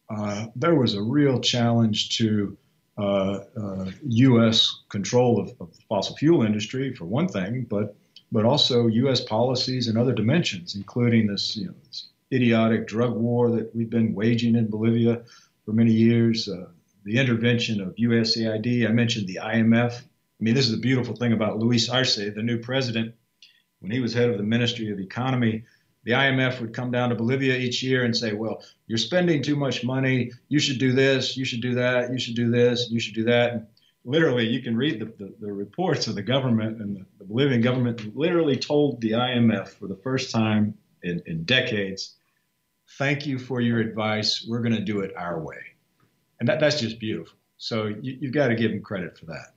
uh, 0.09 0.47
there 0.57 0.75
was 0.75 0.95
a 0.95 1.03
real 1.03 1.41
challenge 1.41 2.17
to 2.19 2.57
uh, 2.99 3.41
uh, 3.61 3.91
U.S. 4.03 4.81
control 4.89 5.41
of, 5.41 5.49
of, 5.61 5.73
the 5.77 5.83
fossil 5.89 6.17
fuel 6.17 6.43
industry, 6.43 6.95
for 6.95 7.05
one 7.05 7.29
thing, 7.29 7.67
but 7.69 7.95
but 8.33 8.45
also 8.45 8.87
U.S. 8.87 9.21
policies 9.21 9.87
and 9.87 9.97
other 9.97 10.13
dimensions, 10.13 10.75
including 10.75 11.27
this, 11.27 11.57
you 11.57 11.67
know, 11.67 11.75
this 11.87 12.07
idiotic 12.33 12.87
drug 12.87 13.15
war 13.15 13.51
that 13.51 13.75
we've 13.75 13.91
been 13.91 14.15
waging 14.15 14.57
in 14.57 14.69
Bolivia 14.69 15.23
for 15.65 15.73
many 15.73 15.93
years, 15.93 16.49
uh, 16.49 16.67
the 17.07 17.19
intervention 17.19 17.81
of 17.81 17.95
USAID. 17.95 18.87
I 18.87 18.91
mentioned 18.91 19.29
the 19.29 19.39
IMF. 19.41 19.93
I 19.95 20.41
mean, 20.41 20.55
this 20.55 20.67
is 20.67 20.73
the 20.73 20.81
beautiful 20.81 21.15
thing 21.15 21.33
about 21.33 21.59
Luis 21.59 21.89
Arce, 21.89 22.17
the 22.17 22.43
new 22.43 22.59
president. 22.59 23.15
When 23.79 23.93
he 23.93 24.01
was 24.01 24.13
head 24.13 24.29
of 24.29 24.39
the 24.39 24.43
Ministry 24.43 24.91
of 24.91 24.99
Economy, 24.99 25.63
the 26.03 26.13
IMF 26.13 26.61
would 26.61 26.75
come 26.75 26.91
down 26.91 27.11
to 27.11 27.15
Bolivia 27.15 27.57
each 27.57 27.81
year 27.81 28.05
and 28.05 28.17
say, 28.17 28.33
well, 28.33 28.61
you're 28.89 28.99
spending 28.99 29.41
too 29.41 29.55
much 29.55 29.85
money. 29.85 30.33
You 30.49 30.59
should 30.59 30.81
do 30.81 30.93
this. 30.93 31.37
You 31.37 31.45
should 31.45 31.61
do 31.61 31.75
that. 31.77 32.11
You 32.11 32.19
should 32.19 32.35
do 32.35 32.51
this. 32.51 32.91
You 32.91 32.99
should 32.99 33.15
do 33.15 33.25
that. 33.25 33.53
And 33.53 33.67
literally, 34.05 34.49
you 34.49 34.61
can 34.61 34.77
read 34.77 34.99
the, 34.99 35.05
the, 35.05 35.33
the 35.41 35.53
reports 35.53 36.09
of 36.09 36.17
the 36.17 36.23
government 36.23 36.83
and 36.83 36.97
the, 36.97 37.07
the, 37.19 37.25
Bolivian 37.25 37.61
government 37.61 38.17
literally 38.17 38.57
told 38.57 39.01
the 39.01 39.13
IMF 39.13 39.69
for 39.69 39.87
the 39.87 39.97
first 39.97 40.33
time 40.33 40.75
in, 41.05 41.23
in 41.27 41.45
decades, 41.45 42.17
thank 42.99 43.27
you 43.27 43.39
for 43.39 43.61
your 43.61 43.79
advice. 43.79 44.45
We're 44.49 44.63
going 44.63 44.75
to 44.75 44.81
do 44.81 45.01
it 45.01 45.13
our 45.17 45.41
way. 45.41 45.76
And 46.41 46.49
that, 46.49 46.61
that's 46.61 46.81
just 46.81 47.01
beautiful. 47.01 47.37
So 47.57 47.87
you, 47.87 48.19
you've 48.21 48.35
got 48.35 48.49
to 48.49 48.55
give 48.55 48.71
him 48.71 48.83
credit 48.83 49.19
for 49.19 49.27
that. 49.27 49.53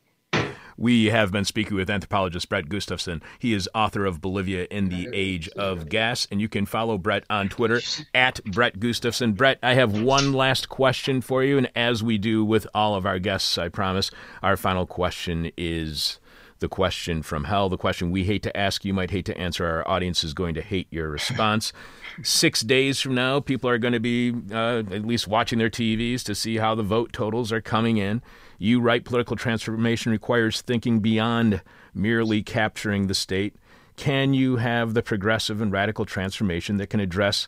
We 0.78 1.08
have 1.08 1.30
been 1.30 1.44
speaking 1.44 1.76
with 1.76 1.90
anthropologist 1.90 2.48
Brett 2.48 2.70
Gustafson. 2.70 3.22
He 3.38 3.54
is 3.54 3.68
author 3.76 4.06
of 4.06 4.22
Bolivia 4.22 4.66
in 4.72 4.88
the 4.88 5.10
Age 5.12 5.50
of 5.50 5.90
Gas, 5.90 6.26
and 6.32 6.40
you 6.40 6.48
can 6.48 6.66
follow 6.66 6.98
Brett 6.98 7.26
on 7.30 7.50
Twitter 7.50 7.82
at 8.16 8.42
Brett 8.46 8.80
Gustafson. 8.80 9.34
Brett, 9.34 9.60
I 9.62 9.74
have 9.74 10.02
one 10.02 10.32
last 10.32 10.70
question 10.70 11.20
for 11.20 11.44
you, 11.44 11.58
and 11.58 11.70
as 11.76 12.02
we 12.02 12.18
do 12.18 12.46
with 12.46 12.66
all 12.74 12.96
of 12.96 13.06
our 13.06 13.20
guests, 13.20 13.58
I 13.58 13.68
promise, 13.68 14.10
our 14.42 14.56
final 14.56 14.86
question 14.86 15.52
is 15.58 16.18
the 16.60 16.70
question 16.70 17.22
from 17.22 17.45
hell, 17.45 17.70
the 17.70 17.78
question 17.78 18.12
we 18.12 18.24
hate 18.26 18.43
to 18.43 18.55
ask, 18.55 18.84
you 18.84 18.93
might 18.93 19.12
hate 19.12 19.26
to 19.26 19.38
answer. 19.38 19.66
Our 19.66 19.88
audience 19.88 20.24
is 20.24 20.34
going 20.34 20.55
to 20.55 20.62
hate 20.62 20.88
your 20.91 21.10
response. 21.10 21.72
Six 22.24 22.62
days 22.62 22.99
from 22.99 23.16
now, 23.16 23.39
people 23.39 23.70
are 23.70 23.78
going 23.78 23.93
to 23.93 23.99
be 23.99 24.34
uh, 24.51 24.80
at 24.80 25.05
least 25.05 25.28
watching 25.28 25.60
their 25.60 25.70
TVs 25.70 26.24
to 26.24 26.36
see 26.36 26.57
how 26.57 26.76
the 26.76 26.84
vote 26.84 27.14
totals 27.14 27.51
are 27.51 27.62
coming 27.62 27.97
in. 27.97 28.22
You 28.57 28.82
write 28.82 29.05
political 29.05 29.36
transformation 29.36 30.12
requires 30.12 30.62
thinking 30.62 30.99
beyond 30.99 31.62
merely 31.93 32.43
capturing 32.43 33.07
the 33.07 33.16
state. 33.16 33.55
Can 33.95 34.34
you 34.34 34.57
have 34.57 34.93
the 34.93 35.03
progressive 35.03 35.62
and 35.62 35.72
radical 35.72 36.05
transformation 36.05 36.78
that 36.78 36.89
can 36.89 36.99
address 36.99 37.47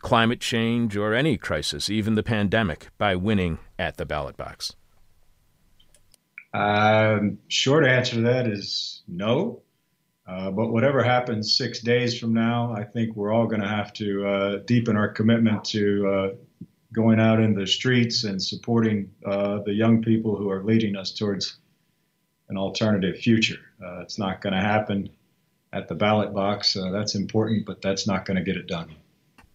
climate 0.00 0.40
change 0.40 0.96
or 0.96 1.14
any 1.14 1.36
crisis, 1.36 1.90
even 1.90 2.14
the 2.14 2.22
pandemic, 2.22 2.88
by 2.98 3.14
winning 3.14 3.58
at 3.78 3.96
the 3.96 4.06
ballot 4.06 4.36
box? 4.36 4.74
Um, 6.52 7.38
short 7.48 7.86
answer 7.86 8.16
to 8.16 8.22
that 8.22 8.46
is 8.46 9.02
no. 9.06 9.62
Uh, 10.26 10.50
but 10.50 10.70
whatever 10.70 11.02
happens 11.02 11.54
six 11.54 11.80
days 11.80 12.18
from 12.18 12.32
now, 12.32 12.72
I 12.72 12.84
think 12.84 13.16
we're 13.16 13.32
all 13.32 13.46
going 13.46 13.62
to 13.62 13.68
have 13.68 13.92
to 13.94 14.26
uh, 14.26 14.56
deepen 14.58 14.96
our 14.96 15.08
commitment 15.08 15.64
to 15.66 16.08
uh, 16.08 16.64
going 16.92 17.18
out 17.18 17.40
in 17.40 17.54
the 17.54 17.66
streets 17.66 18.24
and 18.24 18.40
supporting 18.40 19.10
uh, 19.24 19.58
the 19.62 19.72
young 19.72 20.02
people 20.02 20.36
who 20.36 20.50
are 20.50 20.62
leading 20.62 20.96
us 20.96 21.12
towards 21.12 21.56
an 22.48 22.56
alternative 22.56 23.16
future. 23.16 23.58
Uh, 23.84 24.00
it's 24.00 24.18
not 24.18 24.40
going 24.40 24.52
to 24.52 24.60
happen 24.60 25.10
at 25.72 25.88
the 25.88 25.94
ballot 25.94 26.32
box. 26.32 26.76
Uh, 26.76 26.90
that's 26.90 27.14
important, 27.14 27.66
but 27.66 27.80
that's 27.82 28.06
not 28.06 28.24
going 28.24 28.36
to 28.36 28.42
get 28.42 28.56
it 28.56 28.66
done. 28.66 28.94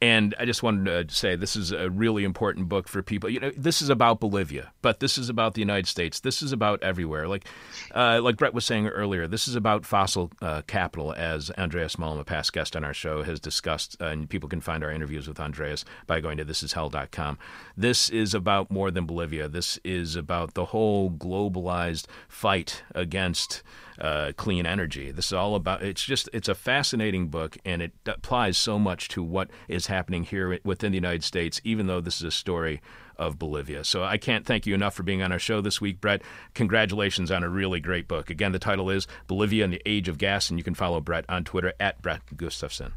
And 0.01 0.35
I 0.37 0.45
just 0.45 0.61
wanted 0.61 1.09
to 1.09 1.15
say 1.15 1.35
this 1.35 1.55
is 1.55 1.71
a 1.71 1.89
really 1.89 2.25
important 2.25 2.67
book 2.67 2.87
for 2.87 3.01
people. 3.01 3.29
You 3.29 3.39
know, 3.39 3.51
this 3.55 3.81
is 3.81 3.89
about 3.89 4.19
Bolivia, 4.19 4.73
but 4.81 4.99
this 4.99 5.17
is 5.17 5.29
about 5.29 5.53
the 5.53 5.61
United 5.61 5.87
States. 5.87 6.19
This 6.19 6.41
is 6.41 6.51
about 6.51 6.83
everywhere. 6.83 7.29
Like, 7.29 7.45
uh, 7.93 8.19
like 8.21 8.35
Brett 8.35 8.53
was 8.53 8.65
saying 8.65 8.87
earlier, 8.87 9.25
this 9.25 9.47
is 9.47 9.55
about 9.55 9.85
fossil 9.85 10.31
uh, 10.41 10.63
capital, 10.67 11.13
as 11.13 11.49
Andreas 11.57 11.95
Malm, 11.95 12.19
a 12.19 12.25
past 12.25 12.51
guest 12.51 12.75
on 12.75 12.83
our 12.83 12.93
show, 12.93 13.23
has 13.23 13.39
discussed. 13.39 13.95
Uh, 14.01 14.07
and 14.07 14.29
people 14.29 14.49
can 14.49 14.59
find 14.59 14.83
our 14.83 14.91
interviews 14.91 15.29
with 15.29 15.39
Andreas 15.39 15.85
by 16.07 16.19
going 16.19 16.37
to 16.37 16.45
thisishell.com. 16.45 17.37
This 17.77 18.09
is 18.09 18.33
about 18.33 18.69
more 18.69 18.91
than 18.91 19.05
Bolivia. 19.05 19.47
This 19.47 19.79
is 19.85 20.17
about 20.17 20.55
the 20.55 20.65
whole 20.65 21.09
globalized 21.09 22.05
fight 22.27 22.83
against 22.93 23.63
uh, 23.99 24.31
clean 24.37 24.65
energy. 24.65 25.11
This 25.11 25.27
is 25.27 25.33
all 25.33 25.55
about. 25.55 25.83
It's 25.83 26.03
just 26.03 26.29
it's 26.33 26.49
a 26.49 26.55
fascinating 26.55 27.27
book, 27.27 27.57
and 27.65 27.81
it 27.81 27.93
applies 28.05 28.57
so 28.57 28.77
much 28.79 29.07
to 29.09 29.23
what 29.23 29.49
is 29.67 29.87
happening 29.87 30.23
here 30.23 30.59
within 30.63 30.91
the 30.91 30.97
United 30.97 31.23
States. 31.23 31.61
Even 31.63 31.87
though 31.87 32.01
this 32.01 32.17
is 32.17 32.23
a 32.23 32.31
story 32.31 32.81
of 33.17 33.39
Bolivia, 33.39 33.83
so 33.83 34.03
I 34.03 34.17
can't 34.17 34.45
thank 34.45 34.65
you 34.65 34.73
enough 34.73 34.93
for 34.93 35.03
being 35.03 35.21
on 35.21 35.31
our 35.31 35.39
show 35.39 35.61
this 35.61 35.79
week, 35.79 36.01
Brett. 36.01 36.21
Congratulations 36.53 37.31
on 37.31 37.43
a 37.43 37.49
really 37.49 37.79
great 37.79 38.07
book. 38.07 38.29
Again, 38.29 38.51
the 38.51 38.59
title 38.59 38.89
is 38.89 39.07
Bolivia 39.27 39.63
and 39.63 39.73
the 39.73 39.81
Age 39.85 40.09
of 40.09 40.17
Gas, 40.17 40.49
and 40.49 40.59
you 40.59 40.63
can 40.63 40.75
follow 40.75 40.99
Brett 40.99 41.25
on 41.29 41.43
Twitter 41.43 41.73
at 41.79 42.01
Brett 42.01 42.21
Gustafson. 42.35 42.93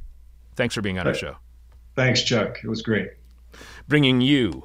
Thanks 0.57 0.75
for 0.75 0.83
being 0.83 0.99
on 0.99 1.07
our 1.07 1.15
show. 1.15 1.37
Thanks, 1.95 2.23
Chuck. 2.23 2.59
It 2.63 2.69
was 2.69 2.83
great. 2.83 3.11
Bringing 3.87 4.21
you 4.21 4.65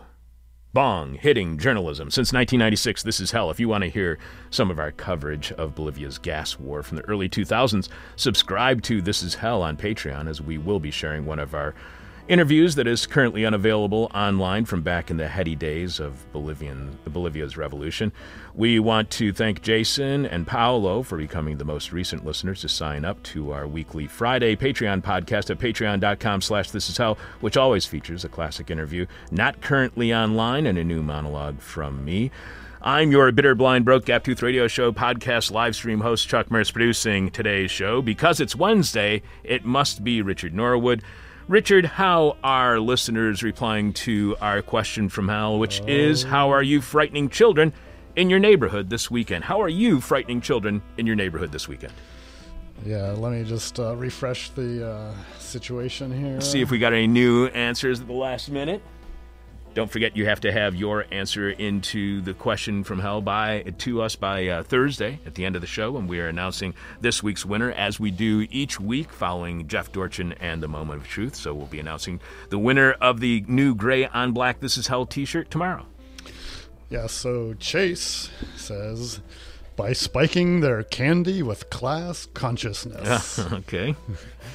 bong 0.74 1.14
hitting 1.14 1.58
journalism. 1.60 2.10
Since 2.10 2.34
1996, 2.34 3.04
this 3.04 3.20
is 3.20 3.32
hell. 3.32 3.52
If 3.52 3.60
you 3.60 3.70
want 3.70 3.84
to 3.84 3.90
hear 3.90 4.18
some 4.50 4.72
of 4.72 4.80
our 4.80 4.92
coverage 4.92 5.52
of 5.52 5.76
Bolivia's 5.76 6.18
gas 6.18 6.60
war 6.60 6.82
from 6.82 6.98
the 6.98 7.06
early 7.06 7.30
2000s, 7.30 7.88
subscribe 8.16 8.82
to 8.84 9.02
This 9.02 9.22
Is 9.22 9.36
Hell 9.36 9.62
on 9.62 9.78
Patreon, 9.78 10.28
as 10.28 10.42
we 10.42 10.58
will 10.58 10.80
be 10.80 10.92
sharing 10.92 11.26
one 11.28 11.40
of 11.40 11.54
our 11.54 11.76
interviews 12.28 12.76
that 12.76 12.88
is 12.88 13.06
currently 13.06 13.46
unavailable 13.46 14.10
online 14.14 14.64
from 14.64 14.82
back 14.82 15.12
in 15.12 15.18
the 15.18 15.28
heady 15.28 15.56
days 15.56 16.00
of 16.00 16.32
Bolivian 16.32 16.98
Bolivia's 17.06 17.58
revolution. 17.58 18.14
We 18.56 18.80
want 18.80 19.10
to 19.12 19.34
thank 19.34 19.62
Jason 19.62 20.26
and 20.26 20.48
Paolo 20.48 21.04
for 21.04 21.18
becoming 21.18 21.58
the 21.58 21.66
most 21.66 21.92
recent 21.92 22.26
listeners 22.26 22.62
to 22.62 22.70
sign 22.70 23.04
up 23.04 23.22
to 23.24 23.52
our 23.52 23.68
weekly 23.68 24.08
Friday 24.08 24.56
Patreon 24.56 25.02
podcast 25.02 25.50
at 25.50 25.60
patreon.com 25.60 26.42
slash 26.42 26.72
this 26.72 26.90
is 26.90 26.98
hell, 26.98 27.18
which 27.42 27.58
always 27.58 27.86
features 27.86 28.24
a 28.24 28.30
classic 28.30 28.72
interview 28.72 29.06
not 29.30 29.60
currently 29.62 30.14
online 30.14 30.66
and 30.66 30.78
a 30.78 30.84
new 30.84 31.04
monologue 31.04 31.60
from 31.60 32.06
me. 32.06 32.32
I'm 32.82 33.12
your 33.12 33.32
bitter, 33.32 33.56
blind, 33.56 33.86
broke, 33.86 34.06
gap 34.06 34.26
tooth 34.26 34.42
radio 34.42 34.68
show 34.68 34.92
podcast 34.92 35.52
live 35.52 35.74
stream 35.74 36.02
host, 36.02 36.28
Chuck 36.28 36.48
Mertz, 36.48 36.72
producing 36.72 37.32
today's 37.32 37.72
show. 37.72 38.02
Because 38.02 38.42
it's 38.42 38.58
Wednesday, 38.58 39.22
it 39.42 39.64
must 39.64 40.04
be 40.04 40.22
Richard 40.22 40.54
Norwood. 40.54 41.02
Richard, 41.50 41.84
how 41.84 42.38
are 42.42 42.80
listeners 42.80 43.44
replying 43.44 43.92
to 43.94 44.38
our 44.40 44.62
question 44.62 45.10
from 45.10 45.28
hell, 45.28 45.60
which 45.60 45.82
is 45.88 46.24
How 46.24 46.52
are 46.52 46.64
you 46.64 46.80
frightening 46.80 47.28
children 47.28 47.74
in 48.16 48.30
your 48.30 48.40
neighborhood 48.40 48.90
this 48.90 49.12
weekend? 49.12 49.44
How 49.44 49.62
are 49.62 49.70
you 49.70 50.00
frightening 50.00 50.40
children 50.40 50.82
in 50.98 51.06
your 51.06 51.18
neighborhood 51.18 51.52
this 51.52 51.68
weekend? 51.68 51.92
Yeah, 52.86 53.12
let 53.12 53.34
me 53.34 53.44
just 53.44 53.78
uh, 53.78 53.94
refresh 53.98 54.52
the 54.52 54.90
uh, 54.90 55.14
situation 55.38 56.18
here. 56.18 56.40
See 56.40 56.62
if 56.62 56.72
we 56.72 56.80
got 56.80 56.94
any 56.94 57.08
new 57.08 57.48
answers 57.48 58.00
at 58.00 58.08
the 58.08 58.14
last 58.14 58.50
minute. 58.50 58.82
Don't 59.74 59.90
forget, 59.90 60.16
you 60.16 60.26
have 60.26 60.42
to 60.42 60.52
have 60.52 60.76
your 60.76 61.06
answer 61.12 61.50
into 61.50 62.22
the 62.22 62.36
question 62.36 62.84
from 62.84 63.00
hell 63.00 63.22
by 63.22 63.64
to 63.80 64.04
us 64.04 64.16
by 64.16 64.48
uh, 64.48 64.64
Thursday 64.64 65.20
at 65.26 65.34
the 65.34 65.46
end 65.46 65.56
of 65.56 65.62
the 65.62 65.68
show, 65.68 65.98
and 65.98 66.08
we 66.08 66.20
are 66.20 66.28
announcing 66.28 66.76
this 67.02 67.24
week's 67.24 67.44
winner 67.44 67.72
as 67.72 68.00
we 68.00 68.12
do 68.12 68.46
each 68.52 68.80
week, 68.80 69.12
following 69.12 69.68
Jeff 69.68 69.92
Dorchen 69.92 70.34
and 70.34 70.62
the 70.62 70.68
Moment 70.68 71.02
of 71.02 71.08
Truth. 71.08 71.36
So 71.36 71.56
we'll 71.56 71.66
be 71.66 71.80
announcing 71.80 72.20
the 72.50 72.60
winner 72.60 72.92
of 72.94 73.20
the 73.20 73.44
new 73.48 73.74
gray 73.74 74.06
on 74.06 74.32
black 74.32 74.60
"This 74.60 74.78
Is 74.78 74.88
Hell" 74.88 75.08
T-shirt 75.08 75.50
tomorrow. 75.50 75.88
Yeah. 76.90 77.08
So 77.08 77.56
Chase 77.56 78.30
says 78.56 79.22
by 79.76 79.94
spiking 79.94 80.60
their 80.60 80.84
candy 80.84 81.42
with 81.42 81.72
class 81.72 82.28
consciousness. 82.28 83.40
okay. 83.54 83.96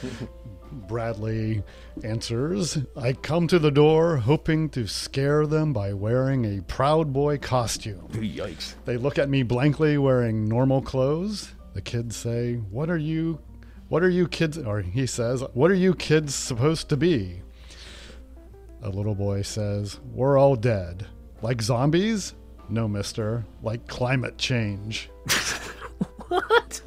Bradley 0.71 1.63
answers 2.05 2.79
I 2.97 3.13
come 3.13 3.47
to 3.49 3.59
the 3.59 3.71
door 3.71 4.17
hoping 4.19 4.69
to 4.71 4.87
scare 4.87 5.47
them 5.47 5.73
by 5.73 5.93
wearing 5.93 6.45
a 6.45 6.63
Proud 6.63 7.13
Boy 7.13 7.39
costume. 7.39 8.09
Yikes. 8.13 8.75
They 8.85 8.97
look 8.97 9.19
at 9.19 9.29
me 9.29 9.43
blankly 9.43 9.99
wearing 9.99 10.49
normal 10.49 10.83
clothes. 10.83 11.55
The 11.75 11.83
kids 11.83 12.17
say, 12.17 12.55
What 12.57 12.91
are 12.91 12.99
you? 12.99 13.41
What 13.89 14.03
are 14.03 14.11
you 14.11 14.29
kids? 14.29 14.59
Or 14.59 14.81
he 14.81 15.07
says, 15.07 15.43
What 15.55 15.71
are 15.71 15.75
you 15.75 15.95
kids 15.95 16.35
supposed 16.35 16.89
to 16.89 16.97
be? 16.97 17.43
A 18.83 18.89
little 18.89 19.15
boy 19.15 19.43
says, 19.43 19.99
We're 20.13 20.39
all 20.39 20.57
dead. 20.57 21.07
Like 21.43 21.63
zombies? 21.63 22.35
No, 22.69 22.87
mister. 22.89 23.45
Like 23.63 23.87
climate 23.87 24.39
change. 24.39 25.11
what? 26.29 26.81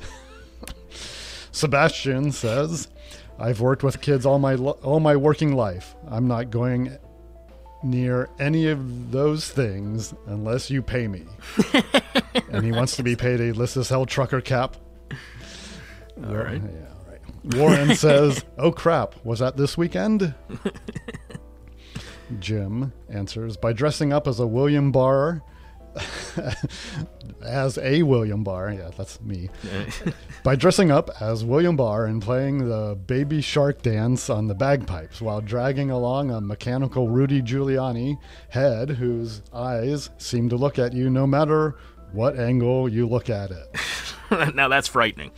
Sebastian 1.51 2.31
says, 2.31 2.87
I've 3.41 3.59
worked 3.59 3.83
with 3.83 4.01
kids 4.01 4.25
all 4.25 4.37
my 4.37 4.55
all 4.55 4.99
my 4.99 5.15
working 5.15 5.55
life. 5.55 5.95
I'm 6.07 6.27
not 6.27 6.51
going 6.51 6.95
near 7.83 8.29
any 8.39 8.67
of 8.67 9.11
those 9.11 9.49
things 9.49 10.13
unless 10.27 10.69
you 10.69 10.83
pay 10.83 11.07
me. 11.07 11.23
and 12.51 12.63
he 12.63 12.71
wants 12.71 12.95
to 12.97 13.03
be 13.03 13.15
paid 13.15 13.39
a 13.41 13.51
This 13.51 13.75
Is 13.75 13.89
Hell 13.89 14.05
trucker 14.05 14.41
cap. 14.41 14.77
All 16.23 16.35
right. 16.35 16.61
Yeah, 16.61 16.87
all 16.93 17.05
right. 17.09 17.55
Warren 17.55 17.95
says, 17.95 18.45
"Oh 18.59 18.71
crap, 18.71 19.15
was 19.25 19.39
that 19.39 19.57
this 19.57 19.75
weekend?" 19.75 20.35
Jim 22.39 22.93
answers 23.09 23.57
by 23.57 23.73
dressing 23.73 24.13
up 24.13 24.27
as 24.27 24.39
a 24.39 24.45
William 24.45 24.91
Barr 24.91 25.41
as 27.43 27.77
a 27.77 28.03
William 28.03 28.43
Barr. 28.43 28.71
Yeah, 28.71 28.91
that's 28.95 29.19
me. 29.21 29.49
by 30.43 30.55
dressing 30.55 30.91
up 30.91 31.09
as 31.19 31.43
William 31.43 31.75
Barr 31.75 32.05
and 32.05 32.21
playing 32.21 32.69
the 32.69 32.95
baby 33.07 33.41
shark 33.41 33.81
dance 33.81 34.29
on 34.29 34.47
the 34.47 34.55
bagpipes 34.55 35.21
while 35.21 35.41
dragging 35.41 35.91
along 35.91 36.31
a 36.31 36.41
mechanical 36.41 37.09
Rudy 37.09 37.41
Giuliani 37.41 38.17
head 38.49 38.91
whose 38.91 39.41
eyes 39.53 40.09
seem 40.17 40.49
to 40.49 40.55
look 40.55 40.79
at 40.79 40.93
you 40.93 41.09
no 41.09 41.27
matter 41.27 41.75
what 42.11 42.37
angle 42.37 42.89
you 42.89 43.07
look 43.07 43.29
at 43.29 43.51
it. 43.51 44.55
now 44.55 44.67
that's 44.67 44.87
frightening. 44.87 45.31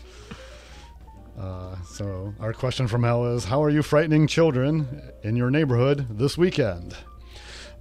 Uh, 1.40 1.76
so, 1.84 2.34
our 2.40 2.54
question 2.54 2.88
from 2.88 3.04
hell 3.04 3.26
is 3.26 3.46
How 3.46 3.64
are 3.64 3.70
you 3.70 3.82
frightening 3.82 4.28
children 4.28 5.02
in 5.24 5.36
your 5.36 5.50
neighborhood 5.50 6.06
this 6.12 6.38
weekend? 6.38 6.96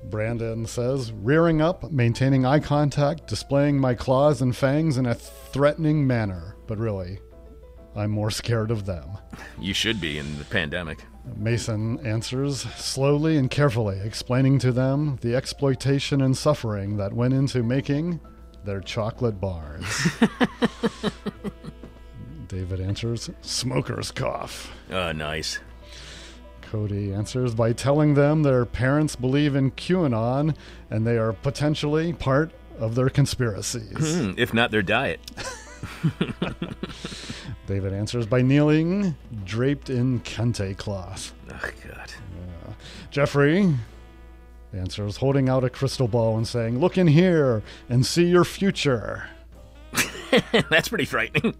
Brandon 0.05 0.67
says, 0.67 1.13
rearing 1.13 1.61
up, 1.61 1.91
maintaining 1.91 2.45
eye 2.45 2.61
contact, 2.61 3.27
displaying 3.27 3.79
my 3.79 3.95
claws 3.95 4.43
and 4.43 4.57
fangs 4.57 4.99
in 4.99 5.07
a 5.07 5.15
threatening 5.15 6.07
manner. 6.07 6.57
But 6.67 6.79
really, 6.79 7.21
I'm 7.95 8.11
more 8.11 8.31
scared 8.31 8.71
of 8.71 8.87
them. 8.87 9.19
You 9.61 9.75
should 9.75 10.01
be 10.01 10.19
in 10.19 10.39
the 10.39 10.45
pandemic. 10.45 11.05
Mason 11.37 12.05
answers 12.05 12.61
slowly 12.61 13.37
and 13.37 13.51
carefully, 13.51 14.01
explaining 14.01 14.59
to 14.61 14.73
them 14.73 15.19
the 15.21 15.37
exploitation 15.37 16.21
and 16.21 16.37
suffering 16.37 16.97
that 16.97 17.13
went 17.13 17.35
into 17.35 17.63
making 17.63 18.21
their 18.65 18.81
chocolate 18.81 19.41
bars. 19.41 19.85
David 22.49 22.81
answers, 22.81 23.31
smoker's 23.41 24.11
cough. 24.11 24.73
Oh, 24.91 25.13
nice. 25.13 25.61
Cody 26.73 27.13
answers 27.13 27.55
by 27.55 27.75
telling 27.75 28.15
them 28.15 28.45
their 28.45 28.65
parents 28.65 29.15
believe 29.15 29.55
in 29.55 29.73
QAnon 29.73 30.57
and 30.89 31.07
they 31.07 31.19
are 31.19 31.35
potentially 31.35 32.15
part 32.15 32.51
of 32.79 32.95
their 32.95 33.11
conspiracies. 33.11 33.93
Hmm, 33.99 34.33
if 34.39 34.55
not 34.55 34.71
their 34.71 34.81
diet. 34.81 35.21
David 37.67 37.93
answers 37.93 38.25
by 38.25 38.41
kneeling, 38.41 39.15
draped 39.45 39.91
in 39.91 40.21
kente 40.21 40.75
cloth. 40.79 41.35
Oh, 41.51 41.71
God. 41.87 42.11
Uh, 42.67 42.73
Jeffrey 43.11 43.75
answers, 44.73 45.19
holding 45.19 45.51
out 45.51 45.65
a 45.65 45.69
crystal 45.69 46.09
ball 46.09 46.39
and 46.39 46.49
saying, 46.49 46.79
Look 46.81 46.97
in 46.97 47.07
here 47.07 47.63
and 47.91 48.07
see 48.07 48.25
your 48.25 48.45
future. 48.45 49.29
That's 50.71 50.89
pretty 50.89 51.05
frightening. 51.05 51.55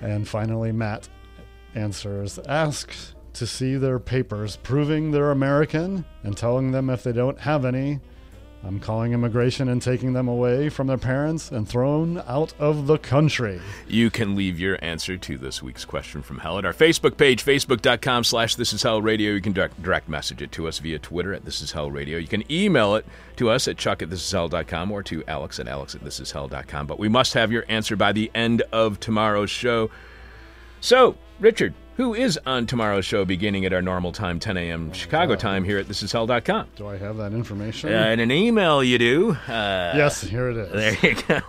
And 0.00 0.26
finally, 0.26 0.72
Matt 0.72 1.06
answers, 1.74 2.38
asks 2.38 3.12
to 3.36 3.46
see 3.46 3.76
their 3.76 3.98
papers 3.98 4.56
proving 4.56 5.10
they're 5.10 5.30
American 5.30 6.04
and 6.22 6.36
telling 6.36 6.72
them 6.72 6.90
if 6.90 7.02
they 7.02 7.12
don't 7.12 7.38
have 7.38 7.64
any, 7.64 8.00
I'm 8.66 8.80
calling 8.80 9.12
immigration 9.12 9.68
and 9.68 9.80
taking 9.80 10.12
them 10.12 10.26
away 10.26 10.70
from 10.70 10.88
their 10.88 10.98
parents 10.98 11.52
and 11.52 11.68
thrown 11.68 12.20
out 12.26 12.52
of 12.58 12.88
the 12.88 12.98
country. 12.98 13.60
You 13.86 14.10
can 14.10 14.34
leave 14.34 14.58
your 14.58 14.76
answer 14.82 15.16
to 15.16 15.38
this 15.38 15.62
week's 15.62 15.84
question 15.84 16.20
from 16.20 16.38
hell 16.38 16.58
at 16.58 16.64
our 16.64 16.72
Facebook 16.72 17.16
page, 17.16 17.44
facebook.com 17.44 18.24
slash 18.24 18.56
this 18.56 18.72
is 18.72 18.82
hell 18.82 19.00
radio. 19.00 19.32
You 19.32 19.40
can 19.40 19.52
direct, 19.52 20.08
message 20.08 20.42
it 20.42 20.50
to 20.52 20.66
us 20.66 20.80
via 20.80 20.98
Twitter 20.98 21.32
at 21.32 21.44
this 21.44 21.62
is 21.62 21.70
hell 21.70 21.92
radio. 21.92 22.18
You 22.18 22.26
can 22.26 22.50
email 22.50 22.96
it 22.96 23.06
to 23.36 23.50
us 23.50 23.68
at 23.68 23.76
chuck 23.76 24.02
at 24.02 24.10
this 24.10 24.24
is 24.24 24.32
hell.com 24.32 24.90
or 24.90 25.02
to 25.04 25.22
alex 25.28 25.60
at 25.60 25.68
alex 25.68 25.94
at 25.94 26.02
this 26.02 26.18
is 26.18 26.32
hell.com. 26.32 26.88
But 26.88 26.98
we 26.98 27.08
must 27.08 27.34
have 27.34 27.52
your 27.52 27.64
answer 27.68 27.94
by 27.94 28.12
the 28.12 28.32
end 28.34 28.62
of 28.72 28.98
tomorrow's 28.98 29.50
show. 29.50 29.90
So, 30.80 31.16
Richard, 31.38 31.74
who 31.96 32.14
is 32.14 32.38
on 32.46 32.66
tomorrow's 32.66 33.04
show 33.04 33.24
beginning 33.24 33.64
at 33.64 33.72
our 33.72 33.82
normal 33.82 34.12
time, 34.12 34.38
10 34.38 34.56
a.m. 34.56 34.92
Chicago 34.92 35.34
time 35.34 35.64
here 35.64 35.78
at 35.78 35.86
thisishell.com. 35.86 36.68
Do 36.76 36.86
I 36.86 36.96
have 36.96 37.16
that 37.16 37.32
information? 37.32 37.92
Uh, 37.92 38.08
in 38.08 38.20
an 38.20 38.30
email, 38.30 38.84
you 38.84 38.98
do. 38.98 39.30
Uh, 39.48 39.92
yes, 39.96 40.20
here 40.20 40.50
it 40.50 40.56
is. 40.56 40.72
There 40.72 41.10
you 41.10 41.22
go. 41.26 41.40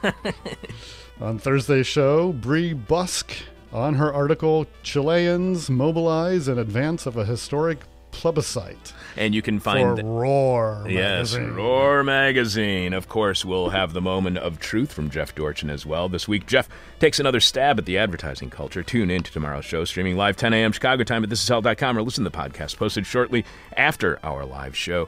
on 1.26 1.40
Thursday's 1.40 1.88
show, 1.88 2.32
Bree 2.32 2.74
Busk 2.74 3.32
on 3.74 3.96
her 3.96 4.14
article, 4.14 4.66
Chileans 4.84 5.70
Mobilize 5.70 6.48
in 6.48 6.58
Advance 6.58 7.06
of 7.06 7.18
a 7.18 7.26
Historic 7.26 7.80
Plebiscite. 8.18 8.94
And 9.16 9.36
you 9.36 9.44
can 9.44 9.60
find 9.60 9.90
for 9.90 9.96
the, 9.96 10.04
Roar. 10.04 10.86
Yes, 10.90 11.34
magazine. 11.34 11.54
Roar 11.56 12.04
Magazine. 12.04 12.94
Of 12.94 13.08
course, 13.08 13.46
we'll 13.46 13.70
have 13.70 13.94
the 13.94 14.02
moment 14.02 14.40
of 14.40 14.60
truth 14.60 14.92
from 14.92 15.12
Jeff 15.12 15.36
Dorchen 15.36 15.70
as 15.70 15.86
well. 15.86 16.10
This 16.10 16.28
week, 16.28 16.48
Jeff 16.48 16.68
takes 17.00 17.20
another 17.20 17.40
stab 17.40 17.78
at 17.78 17.86
the 17.86 18.00
advertising 18.00 18.50
culture. 18.50 18.82
Tune 18.82 19.12
in 19.12 19.22
to 19.22 19.32
tomorrow's 19.32 19.66
show, 19.66 19.86
streaming 19.86 20.18
live 20.18 20.36
10 20.36 20.52
a.m. 20.54 20.72
Chicago 20.72 21.04
time 21.04 21.24
at 21.24 21.30
thisishell.com 21.30 21.98
or 21.98 22.02
listen 22.02 22.24
to 22.24 22.30
the 22.30 22.38
podcast 22.38 22.78
posted 22.78 23.06
shortly 23.06 23.46
after 23.76 24.20
our 24.24 24.46
live 24.46 24.76
show. 24.76 25.08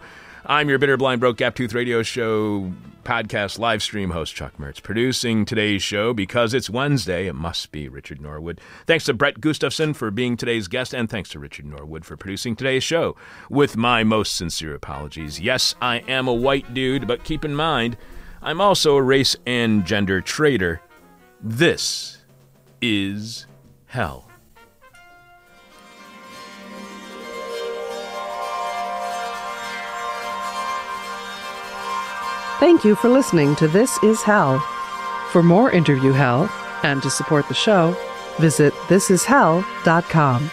I'm 0.50 0.68
your 0.68 0.80
bitter, 0.80 0.98
blind, 0.98 1.20
broke, 1.22 1.38
gap 1.38 1.54
tooth 1.54 1.76
radio 1.76 2.02
show 2.02 2.74
podcast 3.04 3.60
live 3.60 3.84
stream 3.84 4.10
host, 4.10 4.34
Chuck 4.34 4.58
Mertz, 4.58 4.82
producing 4.82 5.46
today's 5.46 5.84
show 5.84 6.12
because 6.12 6.56
it's 6.56 6.72
Wednesday. 6.72 7.28
It 7.28 7.36
must 7.36 7.72
be 7.72 7.88
Richard 7.88 8.20
Norwood. 8.20 8.60
Thanks 8.88 9.06
to 9.06 9.14
Brett 9.14 9.40
Gustafson 9.42 9.94
for 9.94 10.10
being 10.10 10.36
today's 10.36 10.68
guest, 10.68 10.92
and 10.92 11.08
thanks 11.08 11.30
to 11.30 11.40
Richard 11.40 11.68
Norwood 11.68 12.04
for 12.04 12.18
producing 12.18 12.56
today's 12.56 12.84
show. 12.84 13.16
With 13.52 13.78
my 13.78 14.04
most 14.04 14.36
sincere 14.38 14.74
apologies. 14.74 15.40
Yes, 15.40 15.76
I 15.84 15.98
am 16.08 16.28
a 16.28 16.34
white 16.34 16.74
dude, 16.74 17.08
but 17.08 17.24
keep 17.24 17.46
in 17.46 17.54
mind, 17.54 17.96
I'm 18.42 18.60
also 18.60 18.96
a 18.96 19.04
race 19.04 19.36
and 19.46 19.86
gender 19.86 20.20
traitor. 20.20 20.82
This 21.44 22.26
is 22.82 23.46
hell. 23.86 24.29
Thank 32.60 32.84
you 32.84 32.96
for 32.96 33.08
listening 33.08 33.56
to 33.56 33.70
This 33.70 33.98
Is 34.04 34.22
Hell. 34.22 34.60
For 35.32 35.42
more 35.42 35.72
interview 35.72 36.12
hell 36.12 36.50
and 36.84 37.02
to 37.04 37.10
support 37.10 37.48
the 37.48 37.54
show, 37.54 37.96
visit 38.38 38.74
thisishell.com. 38.90 40.52